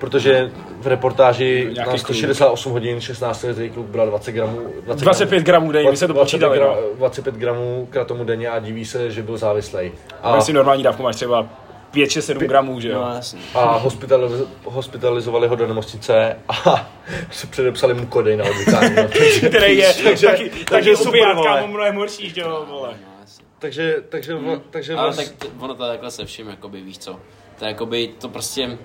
Protože 0.03 0.51
v 0.81 0.87
reportáži 0.87 1.71
na 1.79 1.85
kluk. 1.85 1.99
168 1.99 2.73
hodin 2.73 3.01
16 3.01 3.43
letý 3.43 3.71
kluk 3.71 3.87
bral 3.87 4.07
20 4.07 4.33
gramů. 4.33 4.59
20 4.85 5.05
25 5.05 5.43
gramů 5.43 5.73
denně, 5.73 5.91
my 5.91 5.97
se 5.97 6.07
to 6.07 6.13
25 6.13 6.49
počítali, 6.49 6.59
gra- 6.61 6.77
no. 6.91 6.97
25 6.99 7.35
gramů 7.35 7.87
kratomu 7.91 8.25
denně 8.25 8.49
a 8.49 8.59
diví 8.59 8.85
se, 8.85 9.11
že 9.11 9.23
byl 9.23 9.37
závislej. 9.39 9.93
A 10.23 10.41
si 10.41 10.53
normální 10.53 10.83
dávku 10.83 11.03
máš 11.03 11.17
třeba 11.17 11.49
5, 11.91 12.11
6, 12.11 12.27
7 12.27 12.43
gramů, 12.43 12.81
že 12.81 12.93
No 12.93 13.01
jo? 13.01 13.07
jasně. 13.15 13.41
a 13.55 13.79
hospitaliz- 13.85 14.47
hospitalizovali 14.65 15.49
ho 15.49 15.57
do 15.57 15.67
nemocnice 15.67 16.37
a 16.49 16.91
se 17.31 17.47
předepsali 17.47 17.95
mu 17.95 18.07
kodej 18.07 18.37
na 18.37 18.45
odvykání. 18.45 18.95
No, 18.97 19.03
takže, 19.19 19.49
Který 19.49 19.77
je 19.79 19.95
takže, 20.05 20.27
taky, 20.27 20.49
takže 20.51 20.65
takže 20.71 20.97
super, 20.97 21.35
kámo, 21.45 21.67
mnohem 21.67 21.95
horší, 21.97 22.31
že 22.31 22.41
jo, 22.41 22.67
vole. 22.71 22.89
No, 22.91 23.35
takže, 23.59 23.97
takže, 24.09 24.35
hmm. 24.35 24.63
takže 24.71 24.95
Ale 24.95 25.17
tak 25.17 25.27
ono 25.61 25.75
to 25.75 25.87
takhle 25.87 26.11
se 26.11 26.25
vším, 26.25 26.49
jakoby, 26.49 26.81
víš 26.81 26.99
co. 26.99 27.21
To 27.59 27.65
je 27.65 27.69
jakoby, 27.69 28.11
to 28.21 28.29
prostě, 28.29 28.79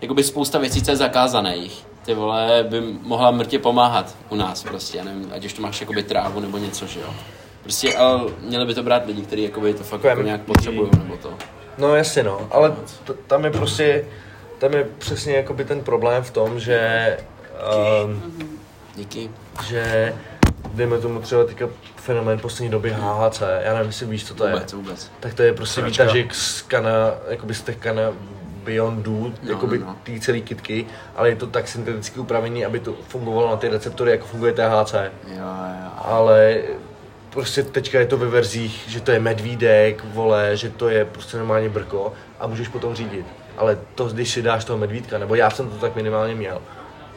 jakoby 0.00 0.24
spousta 0.24 0.58
věcí, 0.58 0.82
co 0.82 0.90
je 0.90 0.96
zakázaných, 0.96 1.86
ty 2.04 2.14
vole, 2.14 2.64
by 2.68 2.80
mohla 3.02 3.30
mrtě 3.30 3.58
pomáhat 3.58 4.14
u 4.30 4.34
nás 4.36 4.62
prostě, 4.62 4.98
já 4.98 5.04
nevím, 5.04 5.32
ať 5.34 5.44
už 5.44 5.52
to 5.52 5.62
máš 5.62 5.80
jakoby 5.80 6.02
trávu 6.02 6.40
nebo 6.40 6.58
něco, 6.58 6.86
že 6.86 7.00
jo. 7.00 7.14
Prostě, 7.62 7.94
ale 7.96 8.20
měli 8.40 8.66
by 8.66 8.74
to 8.74 8.82
brát 8.82 9.06
lidi, 9.06 9.22
kteří 9.22 9.42
jakoby 9.42 9.74
to 9.74 9.84
fakt 9.84 10.04
Jako 10.04 10.20
je- 10.20 10.26
nějak 10.26 10.40
potřebují, 10.40 10.90
nebo 10.98 11.16
to. 11.16 11.30
No 11.78 11.94
jasně 11.94 12.22
no, 12.22 12.48
ale 12.50 12.70
t- 13.04 13.14
tam 13.26 13.44
je 13.44 13.50
prostě, 13.50 14.04
tam 14.58 14.72
je 14.72 14.88
přesně 14.98 15.32
jakoby 15.36 15.64
ten 15.64 15.80
problém 15.80 16.22
v 16.22 16.30
tom, 16.30 16.60
že, 16.60 17.16
um, 18.04 18.22
Díky. 18.96 19.30
že 19.68 20.14
dejme 20.74 20.98
tomu 20.98 21.20
třeba 21.20 21.44
teďka 21.44 21.68
fenomén 21.96 22.38
poslední 22.38 22.70
doby 22.70 22.90
HHC, 22.90 23.42
já 23.62 23.72
nevím, 23.74 23.86
jestli 23.86 24.06
víš, 24.06 24.26
co 24.26 24.34
to 24.34 24.46
je. 24.46 24.52
Vůbec, 24.52 24.72
vůbec. 24.72 25.10
Tak 25.20 25.34
to 25.34 25.42
je 25.42 25.52
prostě 25.52 25.82
výtažek 25.82 26.34
z 26.34 26.62
kana, 26.62 26.90
jakoby 27.28 27.54
z 27.54 27.62
těch 27.62 27.76
kana 27.76 28.02
Beyondu, 28.64 29.34
No, 29.42 29.50
jakoby 29.50 29.78
no, 29.78 29.86
no. 29.86 29.96
té 30.02 30.20
celé 30.20 30.40
kitky, 30.40 30.86
ale 31.16 31.28
je 31.28 31.36
to 31.36 31.46
tak 31.46 31.68
synteticky 31.68 32.20
upravený, 32.20 32.64
aby 32.64 32.80
to 32.80 32.94
fungovalo 33.08 33.50
na 33.50 33.56
ty 33.56 33.68
receptory, 33.68 34.10
jako 34.10 34.26
funguje 34.26 34.52
THC. 34.52 34.94
Jo, 34.94 35.36
jo. 35.36 35.90
Ale 35.96 36.56
prostě 37.30 37.62
teďka 37.62 38.00
je 38.00 38.06
to 38.06 38.16
ve 38.18 38.26
verzích, 38.28 38.84
že 38.88 39.00
to 39.00 39.10
je 39.10 39.20
medvídek, 39.20 40.04
vole, 40.14 40.56
že 40.56 40.70
to 40.70 40.88
je 40.88 41.04
prostě 41.04 41.36
normálně 41.36 41.68
brko 41.68 42.12
a 42.40 42.46
můžeš 42.46 42.68
potom 42.68 42.94
řídit. 42.94 43.26
Ale 43.56 43.78
to, 43.94 44.08
když 44.08 44.30
si 44.30 44.42
dáš 44.42 44.64
toho 44.64 44.78
medvídka, 44.78 45.18
nebo 45.18 45.34
já 45.34 45.50
jsem 45.50 45.70
to 45.70 45.76
tak 45.76 45.96
minimálně 45.96 46.34
měl, 46.34 46.62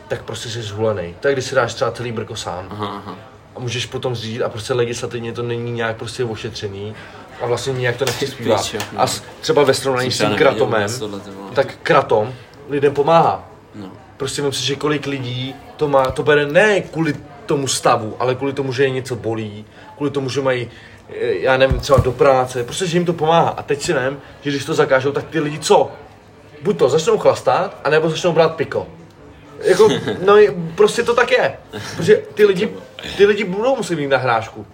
tak 0.08 0.24
prostě 0.24 0.50
jsi 0.50 0.62
zhulený. 0.62 1.16
Tak 1.20 1.34
když 1.34 1.46
si 1.46 1.56
dáš 1.56 1.74
třeba 1.74 1.92
celý 1.92 2.12
brko 2.12 2.36
sám 2.36 2.68
Aha, 2.70 2.88
aha. 2.88 3.16
a 3.56 3.60
můžeš 3.60 3.86
potom 3.86 4.16
řídit 4.16 4.42
a 4.44 4.50
prostě 4.50 4.74
legislativně 4.74 5.34
to 5.34 5.44
není 5.44 5.72
nějak 5.72 5.96
prostě 5.98 6.24
ošetřený 6.24 6.96
a 7.42 7.46
vlastně 7.46 7.74
nějak 7.74 7.98
to 7.98 8.06
nepřispívá. 8.06 8.62
No. 8.74 9.02
A 9.02 9.08
s, 9.08 9.24
třeba 9.42 9.64
ve 9.64 9.74
srovnání 9.74 10.12
s 10.12 10.18
tím 10.18 10.36
kratomem, 10.36 10.90
tak 11.54 11.76
kratom 11.84 12.34
lidem 12.70 12.94
pomáhá. 12.94 13.50
No. 13.76 13.92
Prostě 14.18 14.42
myslím 14.42 14.62
si, 14.62 14.68
že 14.68 14.76
kolik 14.76 15.08
lidí 15.08 15.56
to 15.78 15.88
má, 15.88 16.12
to 16.12 16.24
bere 16.24 16.46
ne 16.46 16.82
kvůli 16.82 17.16
tomu 17.46 17.68
stavu, 17.68 18.16
ale 18.20 18.36
kvůli 18.36 18.54
tomu, 18.54 18.74
že 18.74 18.84
je 18.84 18.90
něco 18.90 19.16
bolí, 19.16 19.66
kvůli 19.96 20.12
tomu, 20.12 20.30
že 20.30 20.42
mají, 20.42 20.70
eh, 21.10 21.34
já 21.34 21.58
nevím, 21.58 21.80
třeba 21.80 22.00
do 22.00 22.12
práce, 22.12 22.64
prostě, 22.64 22.88
že 22.88 22.98
jim 22.98 23.06
to 23.06 23.14
pomáhá. 23.14 23.50
A 23.50 23.64
teď 23.64 23.82
si 23.82 23.94
vím, 23.94 24.20
že 24.42 24.50
když 24.50 24.66
to 24.66 24.74
zakážou, 24.74 25.12
tak 25.12 25.28
ty 25.28 25.40
lidi 25.40 25.60
co? 25.60 25.92
Buď 26.62 26.78
to 26.78 26.90
začnou 26.90 27.18
chlastat, 27.18 27.78
anebo 27.84 28.10
začnou 28.10 28.32
brát 28.32 28.56
piko. 28.56 28.88
Jako, 29.64 29.90
no 30.26 30.36
prostě 30.76 31.04
to 31.04 31.14
tak 31.14 31.32
je. 31.32 31.58
Protože 31.98 32.24
ty 32.34 32.46
lidi, 32.46 32.70
ty 33.18 33.26
lidi 33.26 33.44
budou 33.44 33.76
muset 33.76 33.96
mít 33.96 34.08
na 34.08 34.18
hrášku. 34.18 34.66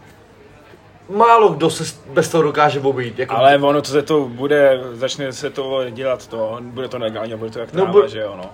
Málo 1.10 1.50
kdo 1.50 1.70
se 1.70 1.84
bez 2.14 2.30
toho 2.30 2.44
dokáže 2.44 2.80
obejít. 2.80 3.20
Jako, 3.20 3.36
Ale 3.36 3.58
ono 3.58 3.82
to 3.82 3.90
se 3.90 4.02
to 4.02 4.26
bude, 4.28 4.80
začne 4.94 5.34
se 5.34 5.50
to 5.50 5.90
dělat 5.90 6.28
to, 6.28 6.58
bude 6.62 6.88
to 6.88 6.98
legálně, 6.98 7.36
bude 7.38 7.52
to 7.52 7.60
jak 7.60 7.74
No, 7.74 7.82
tráva, 7.84 8.00
bu- 8.02 8.08
že 8.08 8.20
jo, 8.20 8.34
no. 8.38 8.50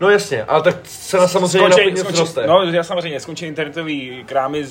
No 0.00 0.10
jasně, 0.10 0.44
ale 0.44 0.62
tak 0.62 0.76
cena 0.82 1.28
samozřejmě 1.28 1.68
na 1.68 1.70
Skončí, 1.76 1.90
něco 1.90 2.00
skončí, 2.00 2.20
roste. 2.20 2.46
no, 2.46 2.62
já 2.62 2.82
samozřejmě, 2.82 3.20
skončí 3.20 3.46
internetový 3.46 4.24
krámy, 4.26 4.64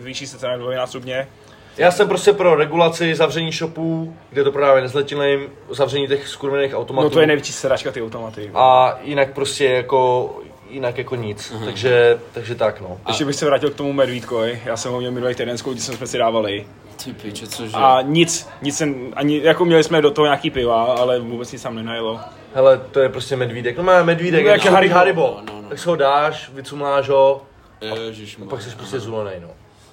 zvýší 0.00 0.26
se 0.26 0.38
cena 0.38 0.56
dvojnásobně. 0.56 1.28
Já 1.76 1.90
jsem 1.90 2.08
prostě 2.08 2.32
pro 2.32 2.54
regulaci 2.54 3.14
zavření 3.14 3.52
shopů, 3.52 4.16
kde 4.30 4.44
to 4.44 4.52
prodávají 4.52 4.82
nezletilým, 4.82 5.40
zavření 5.70 6.08
těch 6.08 6.28
skurvených 6.28 6.74
automatů. 6.74 7.04
No 7.08 7.10
to 7.10 7.20
je 7.20 7.26
největší 7.26 7.52
sedačka 7.52 7.90
ty 7.92 8.02
automaty. 8.02 8.50
A 8.54 8.98
jinak 9.02 9.32
prostě 9.32 9.64
jako, 9.64 10.30
jinak 10.70 10.98
jako 10.98 11.16
nic. 11.16 11.52
Takže, 11.64 12.18
takže 12.32 12.54
tak 12.54 12.80
no. 12.80 12.98
Ještě 13.08 13.24
bych 13.24 13.34
se 13.36 13.46
vrátil 13.46 13.70
k 13.70 13.74
tomu 13.74 13.92
medvídkovi, 13.92 14.62
já 14.64 14.76
jsem 14.76 14.92
ho 14.92 14.98
měl 14.98 15.12
minulý 15.12 15.34
týden, 15.34 15.58
s 15.58 15.62
když 15.62 15.82
jsme 15.84 16.06
si 16.06 16.18
dávali. 16.18 16.66
Ty 17.04 17.12
piče, 17.12 17.46
cože? 17.46 17.72
A 17.74 17.98
nic, 18.02 18.48
nic 18.62 18.76
jsem, 18.76 19.12
ani, 19.16 19.40
jako 19.42 19.64
měli 19.64 19.84
jsme 19.84 20.02
do 20.02 20.10
toho 20.10 20.24
nějaký 20.26 20.50
piva, 20.50 20.84
ale 20.84 21.20
vůbec 21.20 21.52
nic 21.52 21.62
tam 21.62 21.74
nenajelo. 21.74 22.20
Hele, 22.54 22.80
to 22.90 23.00
je 23.00 23.08
prostě 23.08 23.36
medvídek. 23.36 23.76
No 23.76 23.82
má 23.84 24.02
medvídek, 24.02 24.44
No, 24.44 24.50
jak 24.50 24.64
jak 24.64 24.74
Haribo. 24.74 24.94
Haribo. 24.94 25.36
No, 25.46 25.52
no, 25.54 25.62
no. 25.62 25.68
Tak 25.68 25.78
si 25.78 25.88
ho 25.88 25.96
dáš, 25.96 26.50
vycumláš 26.54 27.08
ho, 27.08 27.42
Ježiš, 27.80 28.38
pak 28.50 28.62
jsi 28.62 28.76
prostě 28.76 29.00
zulenej, 29.00 29.40
no. 29.42 29.48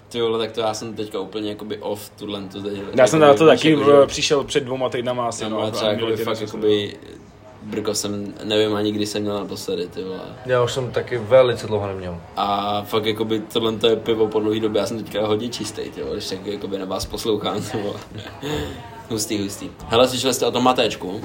Ty 0.10 0.22
vole, 0.22 0.40
tak 0.40 0.52
to 0.52 0.62
já 0.62 0.74
jsem 0.74 0.94
teďka 0.96 1.20
úplně 1.20 1.50
jakoby 1.50 1.78
off 1.78 2.10
tuhle 2.10 2.42
tu 2.42 2.62
teď. 2.64 2.74
Já 2.96 3.08
jsem 3.08 3.20
na 3.20 3.34
to 3.34 3.46
taky 3.48 3.70
jako, 3.72 3.84
že- 4.02 4.08
přišel 4.08 4.44
před 4.44 4.64
dvěma 4.64 4.90
týdnama 4.90 5.28
asi. 5.28 5.44
No, 5.44 5.50
No, 5.50 5.62
a 5.62 5.72
třeba 5.72 5.92
jakoby 5.92 6.18
fakt 6.18 6.38
se- 6.38 6.44
jakoby 6.44 6.98
Brko 7.64 7.94
jsem, 7.94 8.34
nevím 8.44 8.76
ani 8.76 8.92
kdy 8.92 9.06
jsem 9.06 9.22
měl 9.22 9.40
naposledy, 9.40 9.88
ty 9.88 10.04
vole. 10.04 10.20
Já 10.46 10.64
už 10.64 10.72
jsem 10.74 10.92
taky 10.92 11.18
velice 11.18 11.68
dlouho 11.68 11.88
neměl. 11.88 12.18
A 12.38 12.82
fakt 12.82 13.06
jakoby 13.06 13.40
tohle 13.40 13.72
to 13.72 13.88
je 13.88 13.96
pivo 13.96 14.28
po 14.28 14.40
dlouhý 14.40 14.60
době, 14.60 14.80
já 14.80 14.86
jsem 14.88 15.04
teďka 15.04 15.28
hodně 15.28 15.50
čistý, 15.50 15.82
ty 15.90 16.02
vole, 16.04 16.14
když 16.16 16.30
tak 16.30 16.46
jakoby 16.46 16.78
na 16.78 16.86
vás 16.86 17.06
poslouchám, 17.06 17.62
ty 17.62 17.78
vole. 17.82 18.00
Hustý, 19.10 19.44
hustý. 19.44 19.70
Hele, 19.88 20.08
slyšeli 20.08 20.34
jste 20.34 20.46
o 20.46 20.52
tom 20.52 20.64
matéčku? 20.64 21.22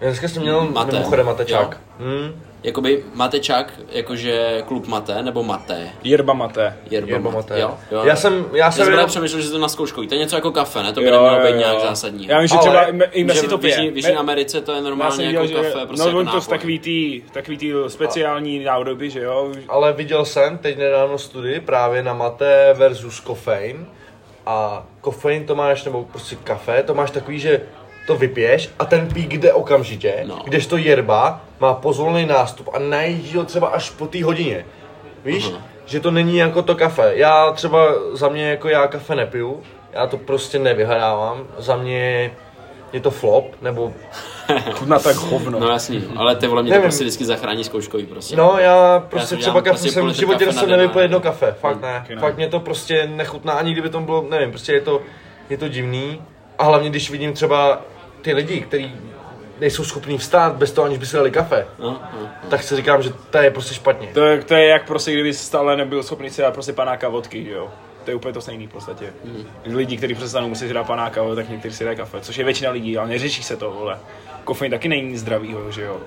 Já 0.00 0.08
dneska 0.08 0.28
jsem 0.28 0.42
měl 0.42 0.64
Mate. 0.70 0.92
mimochodem 0.92 1.26
matečák. 1.26 1.80
Hmm, 1.98 2.42
Jakoby 2.62 3.04
matečák, 3.14 3.72
jakože 3.92 4.62
klub 4.66 4.86
maté, 4.86 5.22
nebo 5.22 5.42
maté? 5.42 5.90
Jerba 6.04 6.32
mate. 6.32 6.76
Jerba, 6.90 7.10
Jerba 7.10 7.30
mate. 7.30 7.52
mate. 7.54 7.60
Jo, 7.60 7.78
jo. 7.90 8.02
Já 8.04 8.16
jsem, 8.16 8.46
já 8.52 8.56
Já 8.64 8.70
jsem 8.70 8.84
jsem 8.84 8.92
jenom, 8.92 9.06
přemýšlel, 9.06 9.42
že 9.42 9.50
to 9.50 9.58
na 9.58 9.68
zkouškový. 9.68 10.08
To 10.08 10.14
je 10.14 10.20
něco 10.20 10.36
jako 10.36 10.50
kafe, 10.50 10.82
ne? 10.82 10.92
To 10.92 11.00
by 11.00 11.10
nemělo 11.10 11.40
být 11.46 11.56
nějak 11.56 11.80
zásadní. 11.80 12.26
Já 12.26 12.38
vím, 12.38 12.48
že 12.48 12.58
třeba 12.58 12.82
i, 12.84 12.98
i 13.12 13.18
Že 13.20 13.24
Messi 13.24 13.48
to 13.48 13.58
pije. 13.58 13.76
V 13.90 13.96
Jižní 13.96 14.12
Me- 14.12 14.18
Americe 14.18 14.60
to 14.60 14.72
je 14.72 14.80
normálně 14.80 15.16
jsem 15.16 15.24
jako 15.24 15.48
kafe, 15.48 15.86
prostě 15.86 16.02
no 16.02 16.06
jako 16.06 16.18
on 16.18 16.40
to 16.40 16.40
takový 16.50 16.78
tý, 16.78 17.22
takový 17.32 17.58
tý 17.58 17.72
speciální 17.88 18.64
nádoby, 18.64 19.10
že 19.10 19.20
jo? 19.20 19.52
ale 19.68 19.92
viděl 19.92 20.24
jsem 20.24 20.58
teď 20.58 20.78
nedávno 20.78 21.18
studii 21.18 21.60
právě 21.60 22.02
na 22.02 22.14
mate 22.14 22.74
versus 22.78 23.20
kofein. 23.20 23.86
A 24.46 24.86
kofein 25.00 25.46
to 25.46 25.54
máš, 25.54 25.84
nebo 25.84 26.04
prostě 26.04 26.36
kafe, 26.44 26.82
to 26.82 26.94
máš 26.94 27.10
takový, 27.10 27.38
že 27.40 27.60
to 28.06 28.16
vypiješ 28.16 28.70
a 28.78 28.84
ten 28.84 29.08
pík 29.08 29.34
jde 29.34 29.52
okamžitě, 29.52 30.14
No. 30.26 30.38
kdežto 30.44 30.76
jerba 30.76 31.40
má 31.60 31.74
pozvolný 31.74 32.26
nástup 32.26 32.68
a 32.74 32.78
najíždí 32.78 33.36
ho 33.36 33.44
třeba 33.44 33.68
až 33.68 33.90
po 33.90 34.06
té 34.06 34.24
hodině. 34.24 34.64
Víš, 35.24 35.48
Aha. 35.52 35.62
že 35.86 36.00
to 36.00 36.10
není 36.10 36.36
jako 36.36 36.62
to 36.62 36.74
kafe. 36.74 37.12
Já 37.14 37.50
třeba 37.52 37.86
za 38.12 38.28
mě 38.28 38.50
jako 38.50 38.68
já 38.68 38.86
kafe 38.86 39.14
nepiju, 39.14 39.62
já 39.92 40.06
to 40.06 40.16
prostě 40.16 40.58
nevyhledávám, 40.58 41.46
za 41.58 41.76
mě 41.76 42.30
je 42.92 43.00
to 43.00 43.10
flop, 43.10 43.44
nebo 43.62 43.92
Chutná 44.72 44.98
tak 44.98 45.16
hovno. 45.16 45.60
No 45.60 45.68
jasný, 45.68 46.04
ale 46.16 46.36
ty 46.36 46.46
vole 46.46 46.62
mě 46.62 46.70
to 46.70 46.74
Nevím. 46.74 46.82
prostě 46.88 47.04
vždycky 47.04 47.24
zachrání 47.24 47.64
zkouškový, 47.64 48.06
prostě. 48.06 48.36
No, 48.36 48.54
já 48.58 49.04
prostě 49.10 49.36
si 49.36 49.36
třeba 49.36 49.60
kafe 49.60 49.70
prostě 49.70 49.90
jsem 49.90 50.06
v 50.06 50.12
životě 50.12 50.44
kafe 50.44 50.58
jsem 50.58 50.70
nevypil 50.70 50.96
ne? 50.98 51.04
jedno 51.04 51.20
kafe, 51.20 51.54
fakt 51.60 51.80
ne. 51.82 52.06
ne. 52.14 52.20
Fakt 52.20 52.36
mě 52.36 52.48
to 52.48 52.60
prostě 52.60 53.06
nechutná, 53.06 53.52
ani 53.52 53.72
kdyby 53.72 53.88
to 53.88 54.00
bylo, 54.00 54.26
nevím, 54.30 54.50
prostě 54.50 54.72
je 54.72 54.80
to, 54.80 55.00
je 55.50 55.56
to 55.58 55.68
divný. 55.68 56.22
A 56.58 56.64
hlavně, 56.64 56.90
když 56.90 57.10
vidím 57.10 57.32
třeba 57.32 57.80
ty 58.22 58.32
lidi, 58.34 58.60
kteří 58.60 58.92
nejsou 59.60 59.84
schopní 59.84 60.18
vstát 60.18 60.54
bez 60.56 60.72
toho, 60.72 60.84
aniž 60.86 60.98
by 60.98 61.06
si 61.06 61.16
dali 61.16 61.30
kafe, 61.30 61.66
No, 61.78 61.90
no, 61.90 62.00
no. 62.20 62.28
tak 62.48 62.62
si 62.62 62.76
říkám, 62.76 63.02
že 63.02 63.10
to 63.30 63.38
je 63.38 63.50
prostě 63.50 63.74
špatně. 63.74 64.08
To, 64.14 64.24
je, 64.24 64.42
to 64.42 64.54
je 64.54 64.66
jak 64.66 64.86
prostě, 64.86 65.12
kdyby 65.12 65.34
stále 65.34 65.76
nebyl 65.76 66.02
schopný 66.02 66.30
si 66.30 66.42
dát 66.42 66.54
prostě 66.54 66.72
panáka 66.72 67.08
vodky, 67.08 67.44
že 67.44 67.50
jo? 67.50 67.68
To 68.04 68.10
je 68.10 68.14
úplně 68.14 68.34
to 68.34 68.40
stejný 68.40 68.66
v 68.66 68.70
podstatě. 68.70 69.12
Hmm. 69.24 69.44
Lidi, 69.76 69.96
kteří 69.96 70.14
přestanou 70.14 70.48
musí 70.48 70.68
si 70.68 70.74
dát 70.74 70.86
panáka, 70.86 71.20
tak 71.34 71.48
někteří 71.48 71.76
si 71.76 71.84
dají 71.84 71.96
kafe, 71.96 72.20
což 72.20 72.36
je 72.36 72.44
většina 72.44 72.70
lidí, 72.70 72.98
ale 72.98 73.08
neřeší 73.08 73.42
se 73.42 73.56
to, 73.56 73.70
vole. 73.70 73.98
Kofein 74.44 74.70
taky 74.70 74.88
není 74.88 75.08
nic 75.08 75.20
zdravýho, 75.20 75.70
že 75.70 75.82
jo? 75.82 76.00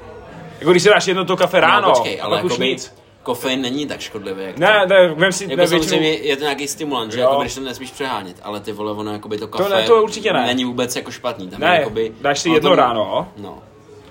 Jako 0.60 0.72
když 0.72 0.84
si 0.84 0.90
dáš 0.90 1.08
jedno 1.08 1.26
to 1.26 1.38
kafe 1.38 1.60
ráno, 1.60 1.88
no, 1.88 1.94
počkej, 1.94 2.22
ale 2.22 2.38
tak 2.38 2.46
už 2.46 2.52
jakoby 2.52 2.68
nic. 2.68 2.96
Kofein 3.26 3.62
není 3.62 3.86
tak 3.86 4.00
škodlivý, 4.00 4.44
jak 4.44 4.58
Ne, 4.58 4.86
ne, 4.90 5.08
vem 5.08 5.32
si, 5.32 5.44
Jako 5.44 5.56
ne, 5.56 5.68
samozřejmě 5.68 6.00
většinou, 6.10 6.28
je 6.30 6.36
to 6.38 6.44
nějaký 6.44 6.68
stimulant, 6.68 7.12
že 7.14 7.20
Jo. 7.20 7.30
jako 7.30 7.42
když 7.42 7.56
to 7.56 7.62
nesmíš 7.62 7.92
přehánět, 7.92 8.36
ale 8.44 8.60
ty 8.60 8.72
vole, 8.72 8.92
ono 8.92 9.12
jakoby 9.14 9.38
to 9.38 9.48
kafe 9.48 9.76
ne, 9.76 9.84
to 9.84 10.04
určitě 10.04 10.34
ne. 10.34 10.46
není 10.46 10.66
vůbec 10.66 10.96
jako 10.96 11.12
špatný. 11.12 11.48
Tam 11.50 11.62
je 11.62 11.68
ne, 11.70 11.76
jakoby, 11.76 12.12
dáš 12.22 12.40
si 12.40 12.50
jedno 12.50 12.70
to- 12.70 12.76
ráno, 12.76 13.28
No, 13.38 13.60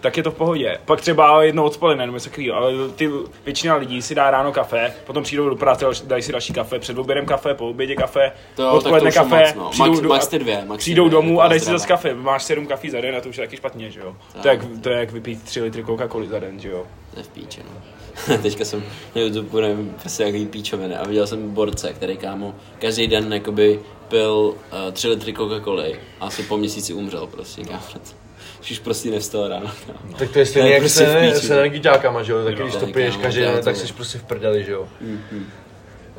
tak 0.00 0.16
je 0.16 0.22
to 0.22 0.30
v 0.30 0.34
pohodě. 0.34 0.78
Pak 0.84 1.00
třeba 1.00 1.42
jedno 1.42 1.64
odpoledne 1.64 2.06
nebo 2.06 2.16
něco 2.16 2.30
takového, 2.30 2.56
ale 2.56 2.72
ty 2.96 3.10
většina 3.44 3.74
lidí 3.76 4.02
si 4.02 4.14
dá 4.14 4.30
ráno 4.30 4.52
kafe, 4.52 4.94
potom 5.06 5.22
přijdou 5.22 5.48
do 5.48 5.56
práce, 5.56 5.84
dají 6.04 6.22
si 6.22 6.32
další 6.32 6.52
kafe, 6.52 6.78
před 6.78 6.98
obědem 6.98 7.26
kafe, 7.26 7.54
po 7.54 7.68
obědě 7.68 7.96
kafe, 7.96 8.32
To- 8.56 8.72
odpoledne 8.72 9.10
tak 9.12 9.28
to 9.28 9.34
je 9.36 9.40
kafe, 9.42 9.54
moc, 9.58 9.64
no. 9.64 9.70
přijdou, 9.70 9.92
Max- 9.92 10.00
do, 10.02 10.08
max 10.08 10.26
ty 10.28 10.38
dvě, 10.38 10.62
max 10.66 10.78
přijdou 10.78 11.04
dvě, 11.04 11.12
domů 11.12 11.30
jako 11.32 11.40
a 11.40 11.48
dají 11.48 11.60
si 11.60 11.66
zase 11.70 11.86
kafe. 11.88 12.14
Máš 12.14 12.42
7 12.42 12.66
kafí 12.66 12.90
za 12.90 13.00
den 13.00 13.16
a 13.16 13.20
to 13.20 13.28
už 13.28 13.36
je 13.38 13.46
taky 13.46 13.56
špatně, 13.56 13.90
že 13.90 14.00
jo? 14.00 14.16
To 14.42 14.48
je, 14.48 14.54
jak, 14.54 14.60
to 14.82 14.90
je 14.90 14.98
jak 14.98 15.12
vypít 15.12 15.42
3 15.42 15.60
litry 15.60 15.82
Coca-Coly 15.84 16.28
za 16.28 16.38
den, 16.38 16.60
že 16.60 16.68
jo? 16.70 16.84
to 17.14 17.20
je 17.20 17.24
v 17.24 17.28
píči, 17.28 17.60
no. 17.74 17.80
Teďka 18.42 18.64
jsem 18.64 18.84
na 19.14 19.20
YouTube 19.20 19.60
nevím, 19.60 19.94
prostě 20.00 20.22
jaký 20.22 20.46
píčoviny 20.46 20.96
a 20.96 21.06
viděl 21.06 21.26
jsem 21.26 21.50
borce, 21.50 21.92
který 21.92 22.16
kámo 22.16 22.54
každý 22.78 23.06
den 23.06 23.32
jakoby 23.32 23.80
pil 24.08 24.54
uh, 24.86 24.92
3 24.92 25.08
litry 25.08 25.32
Coca-Coly 25.32 25.96
a 26.20 26.26
asi 26.26 26.42
po 26.42 26.56
měsíci 26.56 26.94
umřel 26.94 27.26
prostě, 27.26 27.62
kámo. 27.64 27.82
Už 28.70 28.78
prostě 28.78 29.10
nevstal 29.10 29.48
ráno, 29.48 29.70
kámo. 29.86 30.14
Tak 30.18 30.30
to 30.30 30.38
je 30.38 30.46
stejně 30.46 30.70
jak 30.70 30.82
prostě 30.82 31.06
se, 31.06 31.20
píči, 31.20 31.46
s 31.46 31.50
no. 31.50 31.56
energiákama, 31.56 32.22
že 32.22 32.32
jo, 32.32 32.44
tak 32.44 32.54
když 32.54 32.76
to 32.76 32.86
piješ 32.86 33.16
každý 33.16 33.40
den, 33.40 33.60
tak 33.64 33.76
jsi 33.76 33.92
prostě 33.92 34.18
v 34.18 34.22
prdeli, 34.22 34.64
že 34.64 34.72
jo. 34.72 34.88
Mhm. 35.00 35.46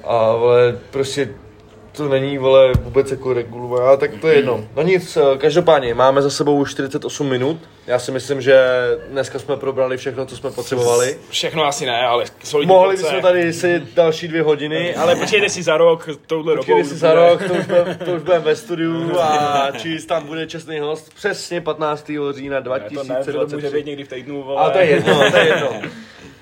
A 0.04 0.36
vole, 0.36 0.80
prostě 0.92 1.30
to 1.98 2.10
není, 2.10 2.38
vole, 2.38 2.72
vůbec 2.82 3.12
jako 3.12 3.34
regulované, 3.34 3.98
tak 3.98 4.12
to 4.22 4.28
je 4.28 4.36
jedno. 4.36 4.68
No 4.76 4.84
nic, 4.84 5.18
eh, 5.18 5.38
každopádně, 5.38 5.94
máme 5.94 6.22
za 6.22 6.30
sebou 6.30 6.58
už 6.58 6.72
48 6.72 7.30
minut. 7.30 7.58
Já 7.88 8.00
si 8.00 8.12
myslím, 8.12 8.42
že 8.42 8.58
dneska 9.10 9.40
jsme 9.40 9.58
probrali 9.58 9.98
všechno, 9.98 10.26
co 10.26 10.38
jsme 10.38 10.52
potřebovali. 10.52 11.18
Všechno 11.30 11.66
asi 11.66 11.86
ne, 11.86 12.02
ale 12.02 12.26
solidní 12.44 12.74
Mohli 12.74 12.98
bychom 12.98 13.22
tady 13.22 13.54
sedět 13.54 13.84
další 13.94 14.28
dvě 14.28 14.42
hodiny, 14.42 14.96
ale 14.96 15.16
počkejte 15.16 15.50
si 15.50 15.64
za 15.64 15.78
rok 15.78 16.10
touhle 16.28 16.56
dobou. 16.56 16.66
Počkejte 16.66 16.90
si 16.90 16.96
za 16.96 17.14
rok, 17.14 17.44
to 17.48 17.54
už, 17.54 17.66
budeme, 17.66 17.96
to 18.06 18.12
už 18.12 18.22
budeme 18.22 18.46
ve 18.46 18.56
studiu 18.56 19.20
a 19.22 19.68
Cheese 19.72 20.08
tam 20.08 20.28
bude 20.28 20.48
čestný 20.48 20.80
host 20.80 21.14
přesně 21.14 21.62
15. 21.62 22.12
října 22.32 22.60
Ne, 22.60 22.64
to 22.64 22.70
ne, 22.74 22.80
to 22.80 22.96
může 22.96 23.32
2023. 23.32 23.76
být 23.78 23.86
někdy 23.86 24.04
v 24.04 24.08
týdnu, 24.08 24.44
vole. 24.44 24.62
Ale 24.62 24.72
to 24.72 24.78
je 24.78 24.86
jedno, 24.86 25.32
to 25.32 25.38
je 25.38 25.46
jedno. 25.48 25.70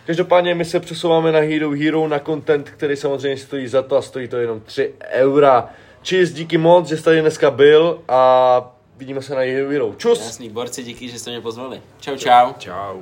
Každopádně 0.06 0.56
my 0.56 0.66
se 0.66 0.80
přesouváme 0.80 1.32
na 1.32 1.40
Hero 1.40 1.72
Hero, 1.72 2.08
na 2.08 2.20
content, 2.20 2.70
který 2.70 2.96
samozřejmě 2.96 3.38
stojí 3.38 3.68
za 3.68 3.82
to 3.82 3.98
a 3.98 4.02
stojí 4.02 4.28
to 4.28 4.38
jenom 4.38 4.62
3 4.62 4.94
eura. 5.10 5.70
Cheers, 6.10 6.32
díky 6.32 6.58
moc, 6.58 6.88
že 6.88 6.98
jsi 6.98 7.04
tady 7.04 7.22
dneska 7.22 7.52
byl 7.52 8.02
a 8.08 8.76
vidíme 8.98 9.22
se 9.22 9.36
na 9.36 9.42
Hero 9.42 9.70
Hero. 9.70 9.94
Čus! 9.98 10.20
Jasný, 10.20 10.50
borci, 10.50 10.84
díky, 10.84 11.10
že 11.10 11.20
jste 11.20 11.32
mě 11.32 11.42
pozvali. 11.42 11.82
Čau, 12.00 12.18
čau. 12.18 12.54
Čau. 12.58 13.02